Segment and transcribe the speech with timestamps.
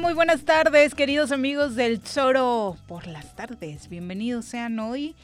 [0.00, 3.90] Muy buenas tardes, queridos amigos del Choro por las tardes.
[3.90, 5.14] Bienvenidos sean hoy,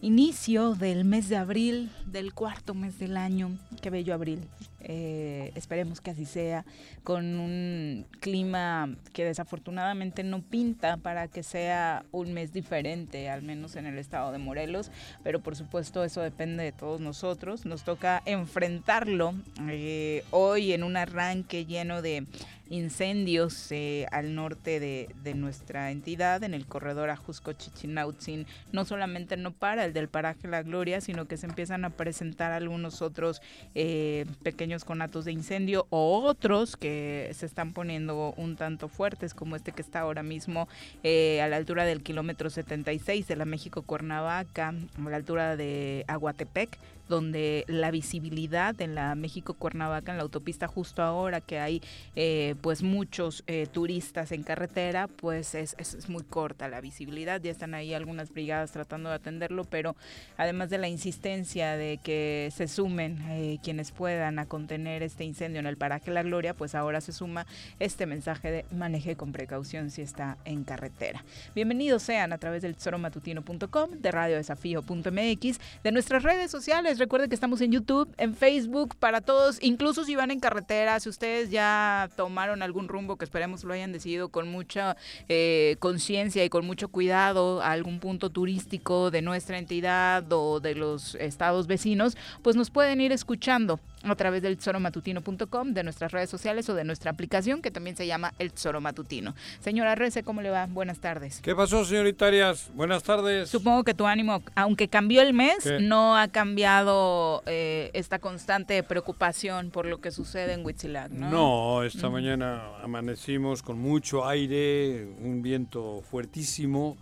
[0.00, 3.50] inicio del mes de abril, del cuarto mes del año.
[3.82, 4.48] Qué bello abril.
[4.80, 6.64] Eh, esperemos que así sea,
[7.04, 13.76] con un clima que desafortunadamente no pinta para que sea un mes diferente, al menos
[13.76, 14.90] en el estado de Morelos,
[15.22, 17.64] pero por supuesto eso depende de todos nosotros.
[17.64, 19.34] Nos toca enfrentarlo
[19.68, 22.26] eh, hoy en un arranque lleno de
[22.70, 28.46] incendios eh, al norte de, nuestra entidad, en el corredor Ajusco-Chichinautzin.
[28.72, 32.52] No solamente no para el del paraje La Gloria, sino que se empiezan a presentar
[32.52, 33.42] algunos otros
[33.74, 39.56] eh, pequeños conatos de incendio o otros que se están poniendo un tanto fuertes, como
[39.56, 40.68] este que está ahora mismo
[41.02, 46.78] eh, a la altura del kilómetro 76 de la México-Cuernavaca, a la altura de Aguatepec
[47.08, 51.82] donde la visibilidad en la México Cuernavaca, en la autopista justo ahora que hay
[52.16, 57.50] eh, pues muchos eh, turistas en carretera, pues es, es, muy corta la visibilidad, ya
[57.50, 59.96] están ahí algunas brigadas tratando de atenderlo, pero
[60.36, 65.60] además de la insistencia de que se sumen eh, quienes puedan a contener este incendio
[65.60, 67.46] en el paraje La Gloria, pues ahora se suma
[67.80, 71.24] este mensaje de maneje con precaución si está en carretera.
[71.54, 77.60] Bienvenidos sean a través del tesoromatutino.com, de radiodesafío.mx, de nuestras redes sociales, Recuerden que estamos
[77.60, 82.62] en YouTube, en Facebook, para todos, incluso si van en carretera, si ustedes ya tomaron
[82.62, 84.96] algún rumbo que esperemos lo hayan decidido con mucha
[85.28, 90.74] eh, conciencia y con mucho cuidado a algún punto turístico de nuestra entidad o de
[90.74, 93.80] los estados vecinos, pues nos pueden ir escuchando
[94.12, 98.06] a través del tesoromatutino.com, de nuestras redes sociales o de nuestra aplicación que también se
[98.06, 99.34] llama El Tesoro Matutino.
[99.60, 100.66] Señora Rece, ¿cómo le va?
[100.66, 101.40] Buenas tardes.
[101.40, 102.70] ¿Qué pasó, señorita Arias?
[102.74, 103.48] Buenas tardes.
[103.48, 109.70] Supongo que tu ánimo, aunque cambió el mes, no ha cambiado eh, esta constante preocupación
[109.70, 111.30] por lo que sucede en Huitzilac, ¿no?
[111.30, 116.96] No, esta mañana amanecimos con mucho aire, un viento fuertísimo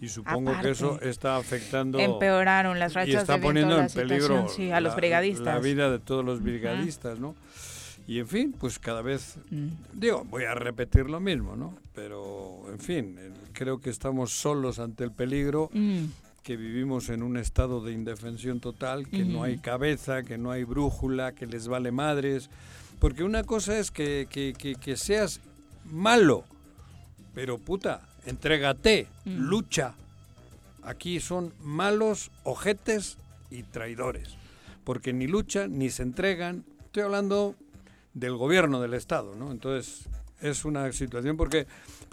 [0.00, 4.80] y supongo que eso está afectando empeoraron las rachas y está poniendo en peligro a
[4.80, 5.46] los brigadistas.
[5.46, 7.34] la vida de todos los brigadistas no
[8.06, 9.68] y en fin pues cada vez mm.
[9.94, 13.18] digo voy a repetir lo mismo no pero en fin
[13.52, 16.04] creo que estamos solos ante el peligro mm.
[16.42, 20.64] que vivimos en un estado de indefensión total que no hay cabeza que no hay
[20.64, 22.50] brújula que les vale madres.
[23.00, 25.40] Porque una cosa es que, que, que seas
[25.84, 26.44] malo
[27.34, 29.38] pero puta entrégate, mm.
[29.38, 29.94] lucha.
[30.82, 33.16] Aquí son malos, ojetes
[33.50, 34.36] y traidores,
[34.84, 36.64] porque ni luchan ni se entregan.
[36.84, 37.54] Estoy hablando
[38.14, 39.50] del gobierno del Estado, ¿no?
[39.50, 40.08] Entonces
[40.40, 41.66] es una situación porque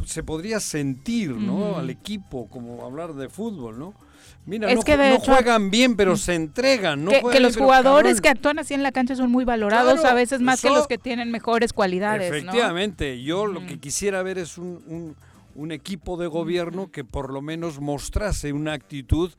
[0.05, 1.77] se podría sentir, ¿no?
[1.77, 3.93] Al equipo, como hablar de fútbol, ¿no?
[4.45, 6.17] Mira, no, juegan bien, pero mm.
[6.17, 7.05] se entregan.
[7.05, 10.41] No que, los jugadores que actúan así en la cancha son muy valorados, a veces
[10.41, 12.29] más que los que tienen mejores cualidades.
[12.29, 15.15] Efectivamente, yo lo que quisiera ver es un un
[15.71, 19.31] equipo de gobierno que por lo menos mostrase una actitud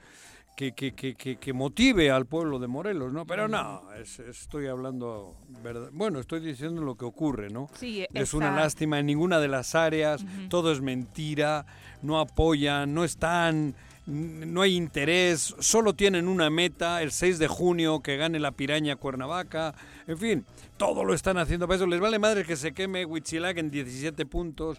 [0.56, 3.26] que, que, que, que, motive al pueblo de Morelos, ¿no?
[3.26, 3.82] Pero no,
[4.28, 7.68] estoy hablando, verdad, bueno, estoy diciendo lo que ocurre, ¿no?
[7.74, 11.66] Sí, es una lástima en ninguna de las áreas, todo es mentira,
[12.02, 13.74] no apoyan, no están,
[14.06, 18.94] no hay interés, solo tienen una meta, el 6 de junio, que gane la piraña
[18.94, 19.74] Cuernavaca,
[20.06, 20.44] en fin,
[20.76, 21.86] todo lo están haciendo para eso.
[21.86, 24.78] Les vale madre que se queme Huitzilac en 17 puntos.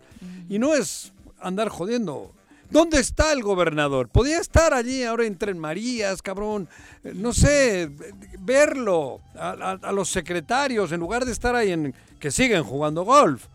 [0.49, 1.13] Y no es
[1.45, 2.33] andar jodiendo.
[2.69, 4.09] ¿Dónde está el gobernador?
[4.09, 6.68] Podía estar allí ahora en Tren Marías, cabrón.
[7.03, 7.92] Eh, no sé,
[8.39, 13.47] verlo a, los secretarios en lugar de estar ahí en que siguen jugando golf.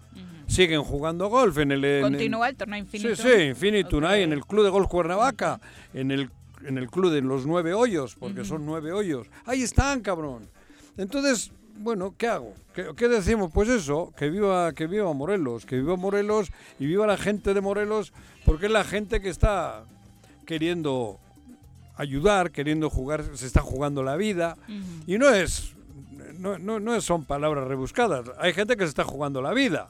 [0.46, 2.02] Siguen jugando golf en el...
[2.02, 3.14] Continúa el torneo infinito.
[3.14, 5.60] Sí, sí, infinito, en el Club de Golf Cuernavaca,
[5.94, 6.28] en el,
[6.64, 9.28] en el Club de los Nueve Hoyos, porque son nueve hoyos.
[9.44, 10.48] Ahí están, cabrón.
[10.96, 12.54] Entonces, bueno, ¿qué hago?
[12.74, 13.50] ¿Qué, decimos?
[13.52, 17.60] Pues eso, que viva, que viva Morelos, que viva Morelos y viva la gente de
[17.60, 18.12] Morelos,
[18.44, 19.84] porque es la gente que está
[20.46, 21.18] queriendo
[21.96, 24.56] ayudar, queriendo jugar, se está jugando la vida.
[25.06, 25.72] Y no es,
[26.38, 28.26] no, no, no son palabras rebuscadas.
[28.38, 29.88] Hay gente que se está jugando la vida.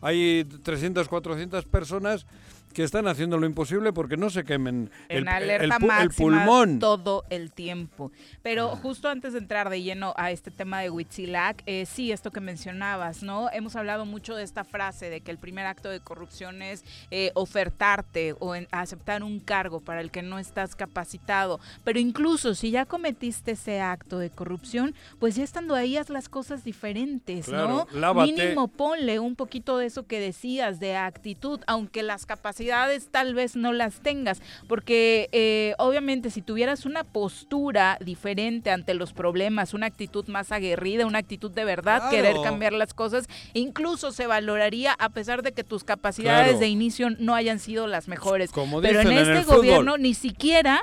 [0.00, 2.26] Hay 300, 400 personas
[2.72, 7.24] que están haciendo lo imposible porque no se quemen en el, alerta el, pulmón todo
[7.30, 8.12] el tiempo.
[8.42, 12.30] Pero justo antes de entrar de lleno a este tema de Huitzilac, eh, sí, esto
[12.30, 13.50] que mencionabas, ¿no?
[13.52, 17.30] Hemos hablado mucho de esta frase de que el primer acto de corrupción es eh,
[17.34, 21.60] ofertarte o aceptar un cargo para el que no estás capacitado.
[21.84, 26.28] Pero incluso si ya cometiste ese acto de corrupción, pues ya estando ahí haz las
[26.28, 27.86] cosas diferentes, ¿no?
[28.14, 32.61] Mínimo ponle un poquito de eso que decías, de actitud, aunque las capacidades
[33.10, 39.12] tal vez no las tengas, porque eh, obviamente si tuvieras una postura diferente ante los
[39.12, 44.26] problemas, una actitud más aguerrida, una actitud de verdad, querer cambiar las cosas, incluso se
[44.26, 48.50] valoraría a pesar de que tus capacidades de inicio no hayan sido las mejores.
[48.82, 50.82] Pero en este gobierno ni siquiera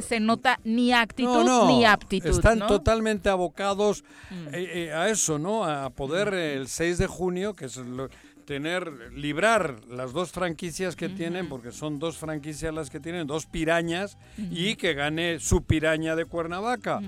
[0.00, 2.28] se nota ni actitud ni aptitud.
[2.28, 4.54] Están totalmente abocados mm.
[4.54, 5.64] eh, eh, a eso, ¿no?
[5.64, 8.08] A poder el 6 de junio, que es lo,
[8.44, 13.46] tener, librar las dos franquicias que tienen, porque son dos franquicias las que tienen, dos
[13.46, 17.00] pirañas, y que gane su piraña de Cuernavaca.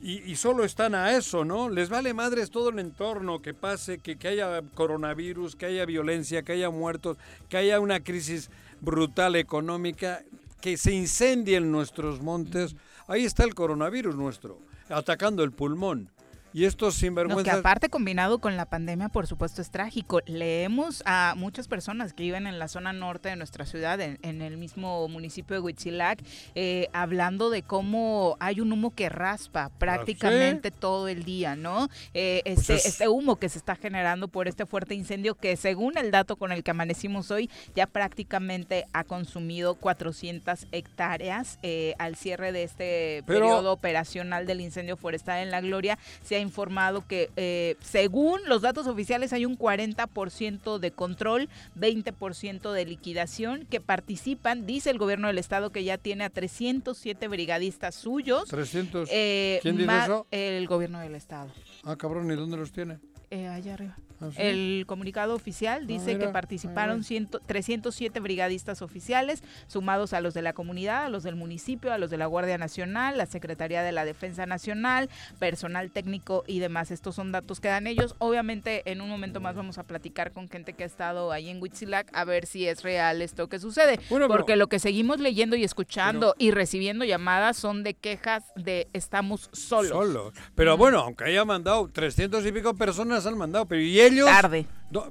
[0.00, 1.68] Y, solo están a eso, ¿no?
[1.68, 6.42] Les vale madres todo el entorno, que pase, que, que haya coronavirus, que haya violencia,
[6.42, 8.48] que haya muertos, que haya una crisis
[8.80, 10.22] brutal económica,
[10.60, 12.76] que se incendien nuestros montes.
[13.08, 16.10] Ahí está el coronavirus nuestro, atacando el pulmón.
[16.58, 17.44] Y estos sinvergüenzas...
[17.44, 20.22] que aparte combinado con la pandemia, por supuesto, es trágico.
[20.26, 24.56] Leemos a muchas personas que viven en la zona norte de nuestra ciudad, en, el
[24.56, 26.18] mismo municipio de Huitzilac,
[26.56, 31.88] eh, hablando de cómo hay un humo que raspa ah, prácticamente todo el día, ¿no?
[32.12, 35.96] Eh, este, pues este, humo que se está generando por este fuerte incendio que según
[35.96, 42.16] el dato con el que amanecimos hoy, ya prácticamente ha consumido 400 hectáreas eh, al
[42.16, 46.00] cierre de este periodo operacional del incendio forestal en La Gloria.
[46.24, 51.48] Se ha informado que eh, según los datos oficiales hay un 40% de control,
[51.78, 57.28] 20% de liquidación que participan, dice el gobierno del estado que ya tiene a 307
[57.28, 58.48] brigadistas suyos.
[58.48, 59.08] 300.
[59.12, 60.26] Eh, ¿Quién dice eso?
[60.30, 61.50] El gobierno del estado.
[61.84, 62.98] Ah, cabrón, ¿y dónde los tiene?
[63.30, 63.96] Eh, allá arriba.
[64.20, 70.42] ¿Ah, el comunicado oficial ah, dice que participaron 307 brigadistas oficiales, sumados a los de
[70.42, 73.92] la comunidad, a los del municipio, a los de la Guardia Nacional, la Secretaría de
[73.92, 75.08] la Defensa Nacional,
[75.38, 76.90] personal técnico y demás.
[76.90, 78.16] Estos son datos que dan ellos.
[78.18, 81.62] Obviamente, en un momento más vamos a platicar con gente que ha estado ahí en
[81.62, 84.00] Huitzilac a ver si es real esto que sucede.
[84.08, 89.48] porque lo que seguimos leyendo y escuchando y recibiendo llamadas son de quejas de estamos
[89.52, 89.88] solos.
[89.90, 90.34] Solos.
[90.54, 94.66] Pero bueno, aunque haya mandado 300 y pico personas han mandado, pero ¿y Tarde.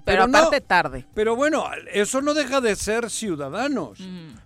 [0.06, 1.06] pero, aparte tarde.
[1.14, 4.00] Pero bueno, eso no deja de ser ciudadanos.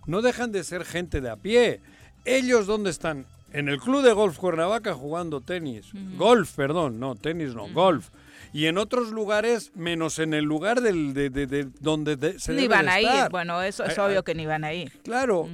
[0.06, 1.80] No dejan de ser gente de a pie.
[2.24, 3.26] ¿Ellos dónde están?
[3.52, 5.90] En el club de golf Cuernavaca jugando tenis.
[6.16, 8.08] Golf, perdón, no, tenis no, golf.
[8.52, 13.00] Y en otros lugares menos en el lugar del, de, donde se ni van a
[13.00, 13.30] ir.
[13.30, 14.92] bueno eso es obvio que ni van a ir.
[15.02, 15.48] Claro.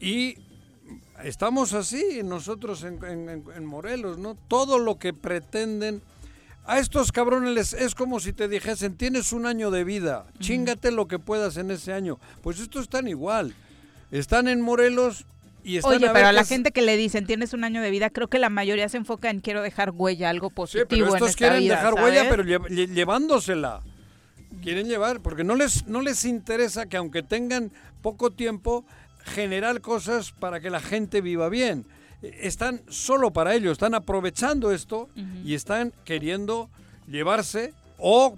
[0.00, 0.36] Y
[1.22, 6.02] estamos así nosotros en, en, Morelos no todo lo que pretenden
[6.66, 11.06] a estos cabrones es como si te dijesen, tienes un año de vida, chingate lo
[11.06, 12.18] que puedas en ese año.
[12.42, 13.54] Pues estos están igual.
[14.10, 15.26] Están en Morelos
[15.62, 18.10] y están Oye, pero a la gente que le dicen, tienes un año de vida,
[18.10, 20.84] creo que la mayoría se enfoca en quiero dejar huella, algo positivo.
[20.84, 23.80] Sí, pero estos quieren dejar huella, pero llevándosela.
[24.62, 28.86] Quieren llevar, porque no les, no les interesa que aunque tengan poco tiempo,
[29.24, 31.86] generar cosas para que la gente viva bien
[32.40, 35.08] están solo para ello, están aprovechando esto
[35.44, 36.70] y están queriendo
[37.06, 38.36] llevarse o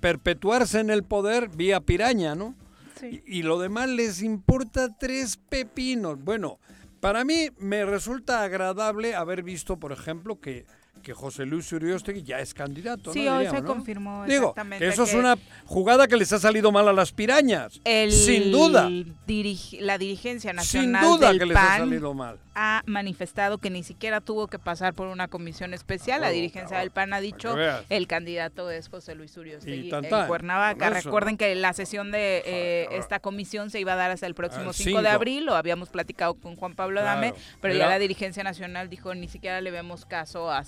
[0.00, 2.54] perpetuarse en el poder vía piraña, ¿no?
[3.26, 6.22] Y, lo demás les importa tres pepinos.
[6.24, 6.58] Bueno,
[7.00, 10.64] para mí me resulta agradable haber visto, por ejemplo, que,
[11.04, 13.12] que José Luis Uriostegui ya es candidato.
[13.12, 13.32] Sí, ¿no?
[13.36, 13.68] hoy Diríamos, se ¿no?
[13.68, 17.12] confirmó Digo, exactamente que eso es una jugada que les ha salido mal a las
[17.12, 17.80] pirañas.
[17.84, 18.88] el sin duda.
[19.26, 22.38] dirige- la dirigencia Sin nacional duda del que les ha PAN salido mal.
[22.56, 26.20] ha manifestado que ni siquiera tuvo que pasar por una comisión especial.
[26.22, 27.54] La dirigencia del PAN ha dicho
[27.90, 30.88] el candidato es José Luis Uriostegui tan, en Cuernavaca.
[30.90, 34.70] Recuerden que la sesión de eh, esta comisión se iba a dar hasta el próximo
[34.70, 35.14] Ah, 5 de cinco.
[35.14, 39.14] abril, lo habíamos platicado con Juan Pablo Claro, Dame, pero ya la dirigencia nacional dijo
[39.14, 40.64] ni siquiera le vemos caso a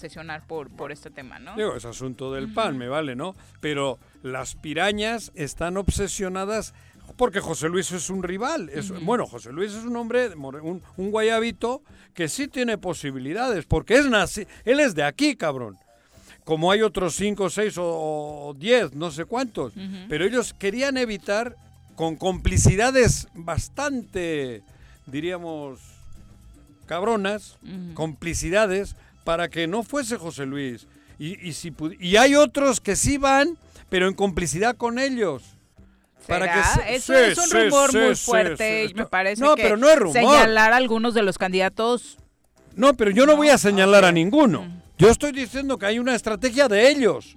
[0.47, 1.57] por, por este tema, ¿no?
[1.57, 3.35] Digo, es asunto del pan, me vale, ¿no?
[3.61, 6.75] Pero las pirañas están obsesionadas
[7.17, 8.69] porque José Luis es un rival.
[8.71, 11.83] Es, Bueno, José Luis es un hombre, un, un guayabito
[12.15, 15.77] que sí tiene posibilidades, porque es naci él es de aquí, cabrón.
[16.45, 19.73] Como hay otros cinco, seis o, o diez, no sé cuántos.
[20.09, 21.57] Pero ellos querían evitar,
[21.97, 24.63] con complicidades bastante,
[25.07, 25.81] diríamos,
[26.87, 27.95] cabronas, Ujú.
[27.95, 28.95] complicidades,
[29.27, 30.87] para que no fuese José Luis.
[31.19, 35.43] Y, y, si y hay otros que sí van, pero en complicidad con ellos.
[36.29, 38.93] Para que Eso sí, es un sí, rumor sí, muy fuerte.
[38.95, 40.15] Me parece No, que pero no es rumor.
[40.15, 42.19] señalar a algunos de los candidatos.
[42.77, 44.63] No, pero yo no, voy a señalar a ninguno.
[44.63, 44.83] Mm.
[44.99, 47.35] Yo estoy diciendo que hay una estrategia de ellos.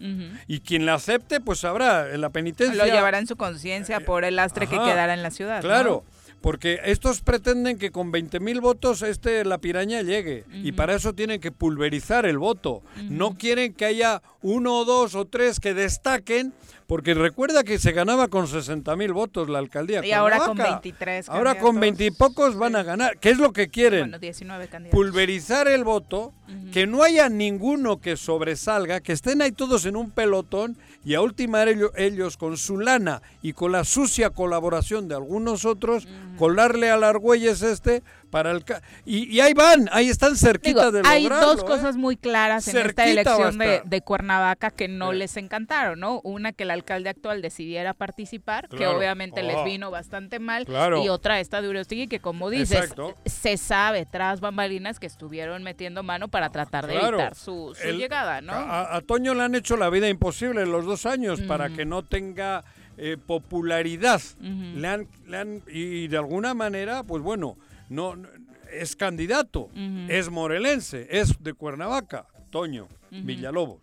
[0.48, 2.86] Y quien la acepte, pues sabrá en la penitencia.
[2.86, 5.62] Lo llevará en su conciencia por el lastre que quedará en la ciudad.
[5.62, 6.04] Claro,
[6.42, 11.42] porque estos pretenden que con 20.000 votos este la piraña llegue y para eso tienen
[11.42, 12.82] que pulverizar el voto.
[13.10, 16.54] No quieren que haya uno o dos o tres que destaquen,
[16.88, 20.04] porque recuerda que se ganaba con 60.000 votos la alcaldía.
[20.04, 20.82] Y ahora con Cuernavaca.
[20.82, 21.82] 23 Ahora con candidatos.
[22.00, 23.20] 20 y pocos van a ganar.
[23.20, 24.02] ¿Qué es lo que quieren?
[24.02, 24.98] Bueno, 19 candidatos.
[24.98, 26.34] pulverizar el voto,
[26.74, 31.22] que no haya ninguno que sobresalga, que estén ahí todos en un pelotón y a
[31.22, 36.90] ultimar ello- ellos con su lana y con la sucia colaboración de algunos otros, colarle
[36.90, 38.64] al Argüelles este para el...
[39.06, 41.66] Y, y ahí van, ahí están cerquita Digo, de hay lograrlo, dos ¿eh?
[41.66, 45.18] cosas muy claras en esta Cerquita elección de, de Cuernavaca que no Sí.
[45.18, 46.22] les encantaron, ¿no?
[46.24, 49.64] Una, que el alcalde actual decidiera participar, que obviamente les Oh.
[49.64, 51.04] vino bastante mal, Claro.
[51.04, 53.16] y otra, esta de Uriostegui, que como dices, Exacto.
[53.26, 57.18] se sabe tras bambalinas que estuvieron metiendo mano para tratar de Claro.
[57.18, 58.54] evitar su, su El- llegada, ¿no?
[58.54, 61.76] A, a Toño le han hecho la vida imposible los dos años para Mm.
[61.78, 62.64] que no tenga
[63.02, 64.22] eh, popularidad.
[64.42, 67.56] Le han, le han- y de alguna manera, pues bueno,
[67.90, 68.28] no, no-
[68.74, 69.70] es candidato,
[70.10, 72.88] es morelense, es de Cuernavaca, Toño.
[73.10, 73.80] Villalobos,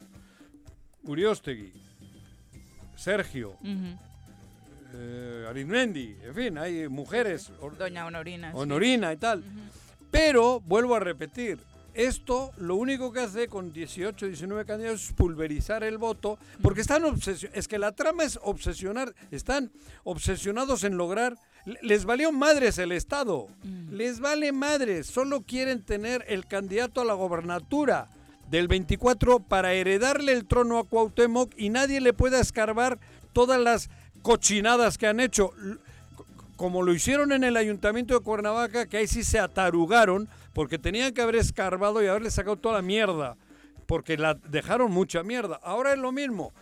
[1.05, 1.73] Uriostegui,
[2.95, 3.57] Sergio,
[4.95, 8.51] eh, Arizmendi, en fin, hay mujeres, Doña Honorina.
[8.53, 8.57] sí.
[8.59, 9.43] Honorina y tal.
[10.11, 11.59] Pero, vuelvo a repetir,
[11.97, 17.05] esto lo único que hace con 18, 19 candidatos es pulverizar el voto, porque están
[17.05, 19.71] obsesionados, es que la trama es obsesionar, están
[20.05, 23.49] obsesionados en lograr, le- les valió madres el Estado,
[23.91, 28.09] les vale madres, solo quieren tener el candidato a la gobernatura
[28.51, 32.99] del 24 para heredarle el trono a Cuauhtémoc y nadie le pueda escarbar
[33.33, 33.91] todas las
[34.23, 35.51] cochinadas que han hecho
[36.57, 41.13] como lo hicieron en el ayuntamiento de Cuernavaca, que ahí sí se atarugaron, porque tenían
[41.13, 43.37] que haber escarbado y haberle sacado toda la mierda,
[43.87, 45.61] porque la dejaron mucha mierda.
[45.63, 46.53] Ahora es lo mismo.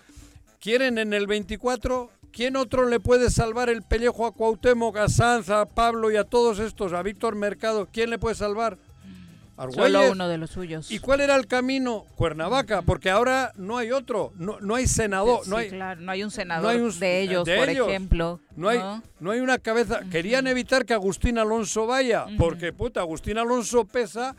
[0.60, 5.66] Quieren en el 24, ¿quién otro le puede salvar el pellejo a Cuauhtémoc, a a
[5.66, 7.88] Pablo y a todos estos, a Víctor Mercado?
[7.92, 8.78] ¿Quién le puede salvar?
[9.56, 10.90] Solo uno de los suyos.
[10.90, 12.04] ¿Y cuál era el camino?
[12.16, 16.10] Cuernavaca, porque ahora no hay otro, no, no hay senador, Sí, no hay, claro, no
[16.10, 17.88] hay un senador no hay un- de ellos, de por ellos.
[17.88, 18.40] ejemplo.
[18.56, 18.80] No hay,
[19.20, 20.00] no hay una cabeza.
[20.10, 24.34] Querían evitar que Agustín Alonso vaya, porque puta, Agustín Alonso pesa,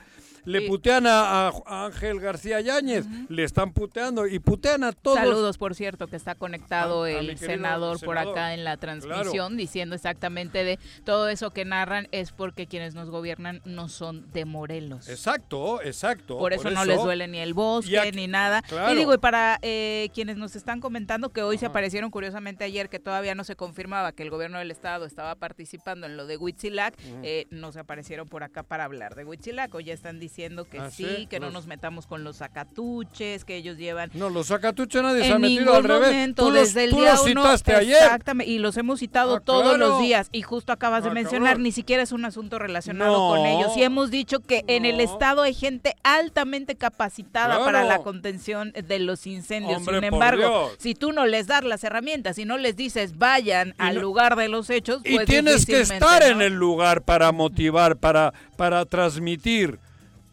[0.46, 0.68] le Sí.
[0.68, 5.18] putean a, a Ángel García Yáñez, le están puteando y putean a todos.
[5.18, 9.96] Saludos, por cierto, que está conectado A- el senador, por acá en la transmisión, diciendo
[9.96, 15.10] exactamente de todo eso que narran es porque quienes nos gobiernan no son de Morelos.
[15.10, 16.38] Exacto, exacto.
[16.38, 18.62] Por eso, no les duele ni el bosque aquí- ni nada.
[18.62, 18.94] claro.
[18.94, 22.90] Y digo, y para eh, quienes nos están comentando que hoy se aparecieron curiosamente ayer,
[22.90, 26.38] que todavía no se confirmaba que el gobierno del estado estaba participando en lo de
[26.38, 29.74] Huitzilac, eh, no se aparecieron por acá para hablar de Huitzilac.
[29.74, 33.46] Hoy ya están diciendo que Ah, sí, sí, que no nos metamos con los acatuches,
[33.46, 36.10] que ellos llevan No, los sacatuches nadie se ha metido al revés.
[36.12, 37.96] momento, tú los, desde el tú día los uno, citaste ayer.
[38.04, 39.77] exactamente, y los hemos citado Ah, todos claro.
[39.77, 41.63] los días, y justo acabas de Ah, mencionar, cabrón.
[41.63, 43.30] ni siquiera es un asunto relacionado No.
[43.36, 44.96] con ellos, y hemos dicho que en el.
[45.06, 47.65] Estado hay gente altamente capacitada Claro.
[47.65, 51.84] para la contención de los incendios, Hombre, sin embargo, si tú no les das las
[51.84, 55.65] herramientas, y no les dices vayan al no- lugar de los hechos, Y pues tienes
[55.65, 59.80] que estar en el lugar para motivar, para, para transmitir.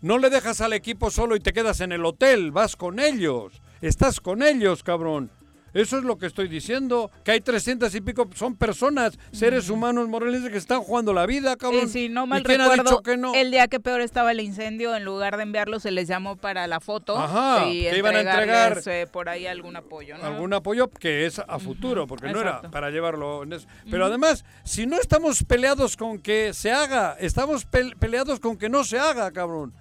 [0.03, 3.63] No le dejas al equipo solo y te quedas en el hotel, vas con ellos.
[3.81, 5.31] Estás con ellos, cabrón.
[5.75, 10.07] Eso es lo que estoy diciendo, que hay 300 y pico, son personas, seres humanos
[10.07, 11.85] morales que están jugando la vida, cabrón.
[11.87, 13.35] Y si no mal ¿Y quién ha recuerdo, dicho que no?
[13.35, 16.67] el día que peor estaba el incendio, en lugar de enviarlo, se les llamó para
[16.67, 20.25] la foto Ajá, y que iban a entregar eh, por ahí algún apoyo, ¿no?
[20.25, 23.67] algún apoyo que es a futuro, porque no era para llevarlo en eso.
[23.91, 28.69] Pero además, si no estamos peleados con que se haga, estamos pel- peleados con que
[28.69, 29.73] no se haga, cabrón.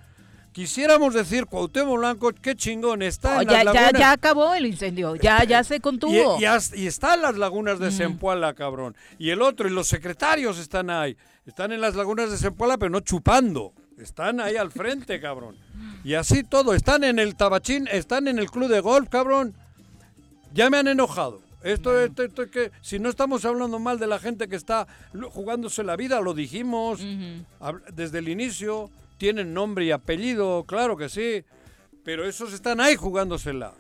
[0.52, 4.00] Quisiéramos decir, Cuauhtémoc Blanco, qué chingón, está Oh, en ya, las ya, lagunas.
[4.02, 6.38] ya acabó el incendio, ya, ya se contuvo.
[6.40, 8.96] Y, y, y están las lagunas de Zempoala, cabrón.
[9.18, 11.16] Y el otro, y los secretarios están ahí.
[11.46, 13.74] Están en las lagunas de Zempoala, pero no chupando.
[13.98, 15.56] Están ahí al frente, cabrón.
[16.04, 16.74] Y así todo.
[16.74, 19.54] Están en el tabachín, están en el club de golf, cabrón.
[20.54, 21.40] Ya me han enojado.
[21.64, 24.88] Esto, esto, esto que si no estamos hablando mal de la gente que está
[25.30, 27.00] jugándose la vida, lo dijimos
[27.94, 28.90] desde el inicio,
[29.22, 31.46] tienen nombre y apellido, claro que sí,
[32.04, 33.76] pero esos están ahí jugándosela.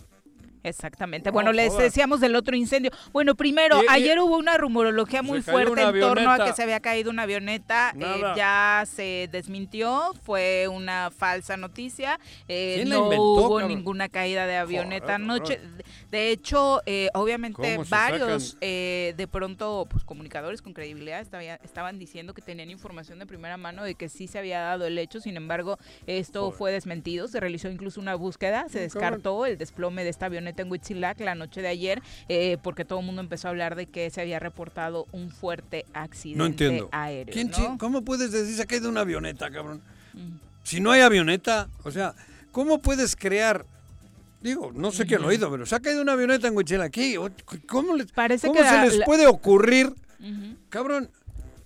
[0.63, 1.29] Exactamente.
[1.29, 2.91] No, bueno, les decíamos del otro incendio.
[3.11, 6.63] Bueno, primero, Y- y- ayer hubo una rumorología muy fuerte en torno a que se
[6.63, 7.93] había caído una avioneta.
[7.99, 12.19] Eh, ya se desmintió, fue una falsa noticia.
[12.47, 13.67] Eh, ¿Quién la no inventó, hubo cabrón?
[13.69, 15.59] ninguna caída de avioneta Joder, anoche.
[16.11, 21.45] De hecho, eh, obviamente ¿Cómo se varios eh, de pronto pues, comunicadores con credibilidad estaban,
[21.63, 24.97] estaban diciendo que tenían información de primera mano de que sí se había dado el
[24.97, 25.19] hecho.
[25.21, 27.27] Sin embargo, esto fue desmentido.
[27.27, 28.67] Se realizó incluso una búsqueda.
[28.69, 32.85] Se descartó el desplome de esta avioneta en Huitzilac la noche de ayer eh, porque
[32.85, 36.45] todo el mundo empezó a hablar de que se había reportado un fuerte accidente No
[36.45, 36.89] entiendo.
[36.91, 37.33] aéreo.
[37.33, 37.55] ¿Quién ¿no?
[37.55, 39.81] chi- ¿Cómo puedes decir se ha caído una avioneta, cabrón?
[40.13, 40.37] Mm.
[40.63, 42.13] Si no hay avioneta, o sea,
[42.51, 43.65] ¿cómo puedes crear?
[44.41, 46.81] Digo, no sé quién lo ha oído, pero se ha caído una avioneta en Huichel
[46.81, 47.15] aquí.
[47.67, 49.93] ¿Cómo, les, Parece cómo que se la- les puede ocurrir,
[50.69, 51.09] cabrón?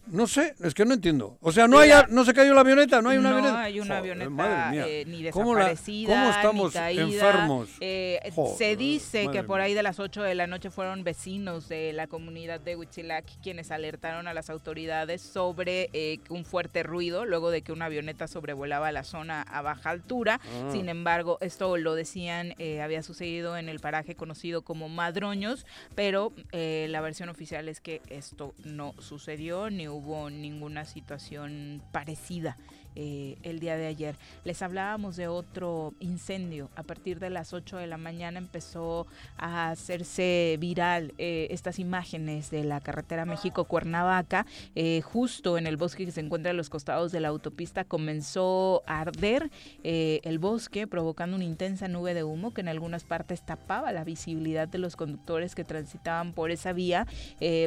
[0.08, 1.38] No sé, es que no entiendo.
[1.42, 3.62] O sea, no, hay, no se cayó la avioneta, no hay una no avioneta.
[3.64, 4.86] hay una Joder, avioneta madre mía.
[4.88, 7.04] eh, ni ¿Cómo la- desaparecida, cómo estamos ni caída.
[7.04, 7.70] enfermos?
[7.80, 11.68] Eh, Joder, se dice que por ahí de las 8 de la noche fueron vecinos
[11.70, 17.26] de la comunidad de Huitzilac quienes alertaron a las autoridades sobre eh, un fuerte ruido
[17.26, 20.40] luego de que una avioneta sobrevolaba la zona a baja altura.
[20.44, 20.70] Ah.
[20.72, 26.32] Sin embargo, esto lo decían, eh, había sucedido en el paraje conocido como Madroños, pero
[26.52, 29.95] eh, la versión oficial es que esto no sucedió ni hubo
[30.30, 32.58] ninguna situación parecida.
[32.96, 34.16] Eh, el día de ayer.
[34.44, 36.70] Les hablábamos de otro incendio.
[36.76, 39.06] A partir de las 8 de la mañana empezó
[39.38, 44.46] a hacerse viral eh, estas imágenes de la carretera México-Cuernavaca.
[44.76, 48.84] Eh, justo en el bosque que se encuentra a los costados de la autopista comenzó
[48.88, 49.52] a arder
[49.84, 54.68] el bosque, provocando una intensa nube de humo que en algunas partes tapaba la visibilidad
[54.68, 57.08] de los conductores que transitaban por esa vía.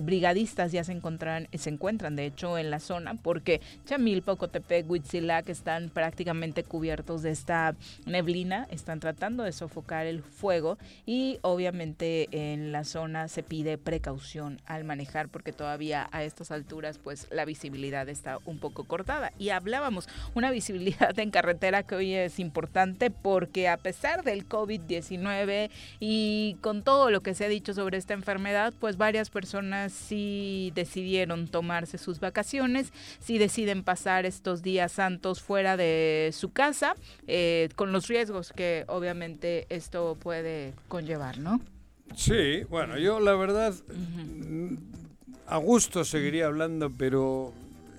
[0.02, 4.86] Brigadistas ya se encuentran, se encuentran de hecho en la zona porque Chamilpa, Ocotepec,
[5.18, 7.74] Huitzilac están prácticamente cubiertos de esta
[8.06, 14.60] neblina, están tratando de sofocar el fuego y obviamente en la zona se pide precaución
[14.64, 19.32] al manejar porque todavía a estas alturas pues la visibilidad está un poco cortada.
[19.38, 25.70] Y hablábamos una visibilidad en carretera que hoy es importante porque a pesar del COVID-19
[25.98, 30.72] y con todo lo que se ha dicho sobre esta enfermedad pues varias personas sí
[30.76, 34.98] decidieron tomarse sus vacaciones, sí deciden pasar estos días
[35.42, 36.94] fuera de su casa
[37.26, 41.60] eh, con los riesgos que obviamente esto puede conllevar, ¿no?
[42.16, 43.74] Sí, bueno, yo la verdad
[45.46, 47.52] a gusto seguiría hablando, pero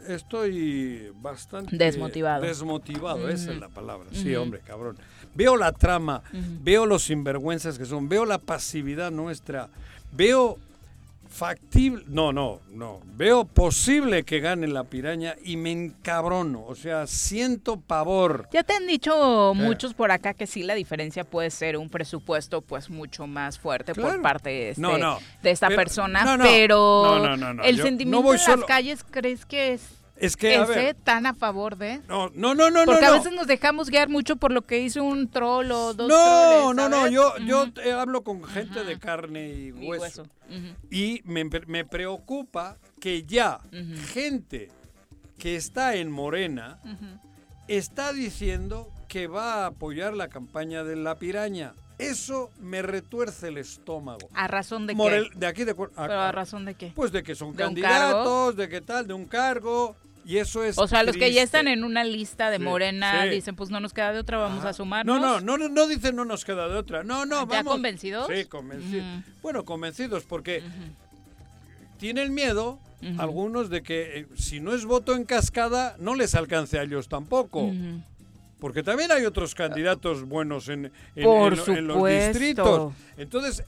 [0.08, 2.44] estoy bastante Desmotivado.
[2.44, 4.08] Desmotivado, esa es la palabra.
[4.12, 4.98] Sí, hombre, cabrón.
[5.36, 6.24] Veo la trama,
[6.62, 9.70] veo los sinvergüenzas que son, veo la pasividad nuestra,
[10.12, 10.58] veo
[11.30, 17.06] factible, no, no, no, veo posible que gane la piraña y me encabrono, o sea,
[17.08, 18.50] siento pavor.
[18.52, 22.62] Ya te han dicho muchos por acá que sí la diferencia puede ser un presupuesto
[22.62, 25.20] pues mucho más fuerte por parte de, este- No, no.
[25.44, 29.46] de esta Pero- persona, no, pero el Yo sentimiento voy en solo- las calles crees
[29.46, 29.82] que es
[30.20, 33.08] Es que, a ese ver, tan a favor de no, no, no, no, porque no.
[33.08, 36.16] a veces nos dejamos guiar mucho por lo que hizo un troll o dos No,
[36.16, 37.66] troles, no, no, yo, yo
[38.00, 40.24] hablo con gente de carne y Y hueso.
[40.92, 43.62] Y me, me preocupa que ya
[44.12, 44.70] gente
[45.38, 46.80] que está en Morena
[47.68, 51.74] está diciendo que va a apoyar la campaña de la piraña.
[51.98, 54.30] Eso me retuerce el estómago.
[54.34, 55.40] ¿A razón de Morel- qué?
[55.40, 55.76] de aquí de a-
[56.08, 56.92] ¿Pero a razón de qué?
[56.96, 59.96] Pues de que son ¿De un candidatos, de que tal, de un cargo.
[60.30, 60.78] Y eso es.
[60.78, 63.30] O sea, los que ya están en una lista de Sí, Morena sí.
[63.30, 64.70] dicen, pues no nos queda de otra, vamos Ajá.
[64.70, 65.20] a sumarnos.
[65.20, 67.04] No, no, no, no dicen no nos queda de otra.
[67.04, 67.74] No, no, ¿Ya vamos.
[67.74, 68.28] convencidos?
[68.32, 69.06] Sí, convencidos.
[69.42, 71.98] Bueno, convencidos porque Ujú.
[71.98, 72.78] tienen miedo
[73.18, 77.08] algunos de que eh, si no es voto en cascada no les alcance a ellos
[77.10, 77.72] tampoco.
[78.60, 82.94] Porque también hay otros candidatos buenos en, en- Por en en los distritos.
[83.18, 83.64] Entonces,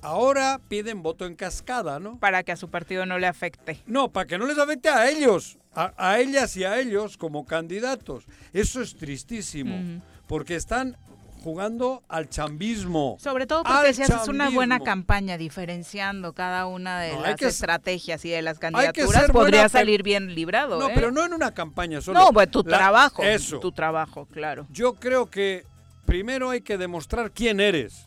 [0.00, 2.18] ahora piden voto en cascada, ¿no?
[2.18, 3.80] Para que a su partido no le afecte.
[3.86, 7.46] No, para que no les afecte a ellos, a, a ellas y a ellos como
[7.46, 8.24] candidatos.
[8.52, 10.96] Eso es tristísimo, porque están
[11.44, 13.16] jugando al chambismo.
[13.20, 17.46] Sobre todo porque si haces una buena campaña diferenciando cada una de No, las que
[17.46, 20.80] estrategias y de las candidaturas, buena podría salir bien librado.
[20.80, 20.92] No, ¿eh?
[20.96, 22.18] pero no en una campaña solo.
[22.18, 23.22] No, pues tu La- trabajo.
[23.22, 23.60] Eso.
[23.60, 24.66] Tu trabajo, claro.
[24.70, 25.64] Yo creo que
[26.06, 28.04] primero hay que demostrar quién eres.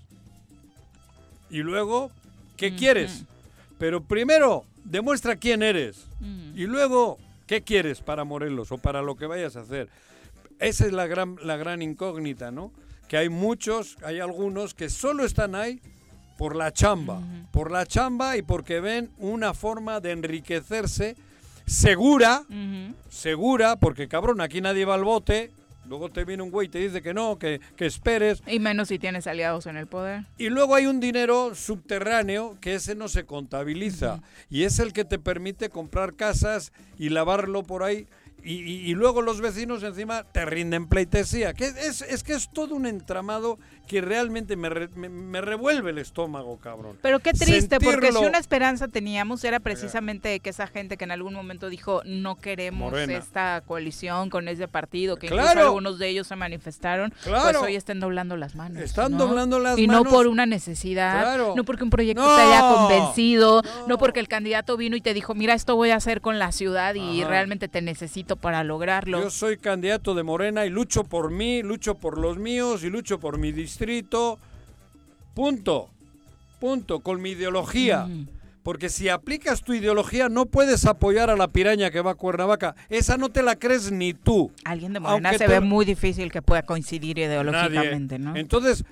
[1.50, 2.12] Y luego,
[2.58, 3.24] ¿qué quieres?
[3.78, 6.06] Pero primero, demuestra quién eres.
[6.20, 6.58] Mm.
[6.58, 7.18] Y luego,
[7.52, 9.90] ¿qué quieres para Morelos o para lo que vayas a hacer?
[10.60, 12.72] Esa es la gran, la gran incógnita, ¿no?
[13.10, 15.82] Que hay muchos, hay algunos que solo están ahí
[16.38, 17.20] por la chamba.
[17.52, 21.18] Por la chamba y porque ven una forma de enriquecerse
[21.66, 22.46] segura,
[23.10, 25.52] segura, porque cabrón, aquí nadie va al bote.
[25.92, 28.42] Luego te viene un güey y te dice que no, que, que esperes.
[28.48, 30.24] Y menos si tienes aliados en el poder.
[30.38, 35.04] Y luego hay un dinero subterráneo que ese no se contabiliza y es el que
[35.04, 38.08] te permite comprar casas y lavarlo por ahí.
[38.44, 41.54] Y, y- y luego los vecinos encima te rinden pleitesía.
[41.54, 45.90] Que es, es que es todo un entramado que realmente me, re- me- me revuelve
[45.92, 46.98] el estómago, cabrón.
[47.02, 51.04] Pero qué triste, porque si una esperanza teníamos era precisamente de que esa gente que
[51.04, 53.18] en algún momento dijo no queremos Morena.
[53.18, 55.50] esta coalición con ese partido, que Claro.
[55.50, 57.60] incluso algunos de ellos se manifestaron, Claro.
[57.60, 58.82] pues hoy estén doblando las manos.
[58.82, 59.18] Están ¿no?
[59.28, 60.06] doblando las y manos.
[60.06, 61.54] no por una necesidad, Claro.
[61.58, 62.36] no porque un proyecto No.
[62.36, 63.88] te haya convencido, no.
[63.88, 63.98] No.
[63.98, 66.96] porque el candidato vino y te dijo, mira, esto voy a hacer con la ciudad
[66.96, 67.30] y Ajá.
[67.30, 69.22] realmente te necesito para lograrlo.
[69.22, 73.20] Yo soy candidato de Morena y lucho por mí, lucho por los míos y lucho
[73.20, 74.40] por mi distrito.
[75.34, 75.90] Punto.
[76.60, 77.00] Punto.
[77.00, 78.06] Con mi ideología.
[78.06, 78.28] Mm.
[78.64, 82.76] Porque si aplicas tu ideología no puedes apoyar a la piraña que va a Cuernavaca.
[82.90, 84.52] Esa no te la crees ni tú.
[84.64, 88.34] Alguien de Morena Aunque se te- ve muy difícil que pueda coincidir ideológicamente, Nadie.
[88.34, 88.40] ¿no?
[88.40, 88.84] Entonces,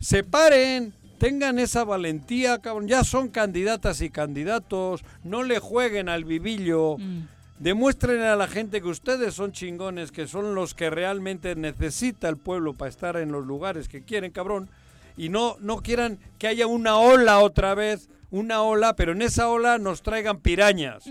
[0.00, 2.88] separen, tengan esa valentía, cabrón.
[2.88, 5.04] Ya son candidatas y candidatos.
[5.24, 6.96] No le jueguen al vivillo.
[6.98, 7.37] Mm.
[7.58, 12.36] Demuestren a la gente que ustedes son chingones, que son los que realmente necesita el
[12.36, 14.68] pueblo para estar en los lugares que quieren, cabrón.
[15.16, 19.48] Y no, no quieran que haya una ola otra vez, una ola, pero en esa
[19.48, 21.04] ola nos traigan pirañas.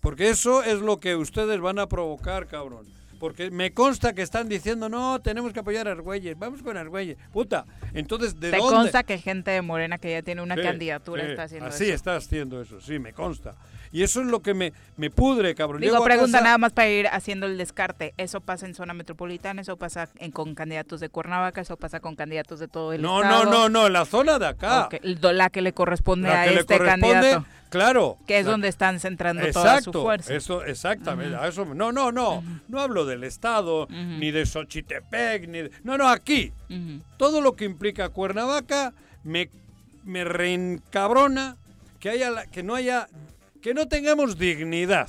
[0.00, 2.86] Porque eso es lo que ustedes van a provocar, cabrón.
[3.18, 7.16] Porque me consta que están diciendo, no, tenemos que apoyar a Argüelles, vamos con Argüelles.
[7.32, 8.74] Puta, entonces, ¿de Te dónde?
[8.76, 11.84] consta que gente de Morena que ya tiene una Sí, candidatura sí, está haciendo Así
[11.84, 11.94] eso.
[11.94, 13.54] está haciendo eso, sí, me consta.
[13.92, 15.80] Y eso es lo que me, me pudre, cabrón.
[15.80, 18.14] Digo, Llego pregunta casa- nada más para ir haciendo el descarte.
[18.18, 19.62] ¿Eso pasa en zona metropolitana?
[19.62, 21.60] ¿Eso pasa en- con candidatos de Cuernavaca?
[21.60, 23.44] ¿Eso pasa con candidatos de todo el No, estado?
[23.46, 24.86] no, no, no, la zona de acá.
[24.86, 27.46] Ok, La que le corresponde La a que le este corresponde, candidato.
[27.68, 28.16] claro.
[28.28, 30.34] Que es La- donde están centrando toda su Exacto, fuerza.
[30.34, 31.34] eso, exactamente.
[31.36, 35.98] a eso, no, no, no, no hablo del Estado, ni de Xochitepec, ni de- No,
[35.98, 36.52] no, aquí.
[37.16, 38.92] Todo lo que implica Cuernavaca
[39.24, 39.50] me,
[40.04, 41.56] me reencabrona
[41.98, 43.08] que, haya la- que no haya,
[43.60, 45.08] que no tengamos dignidad,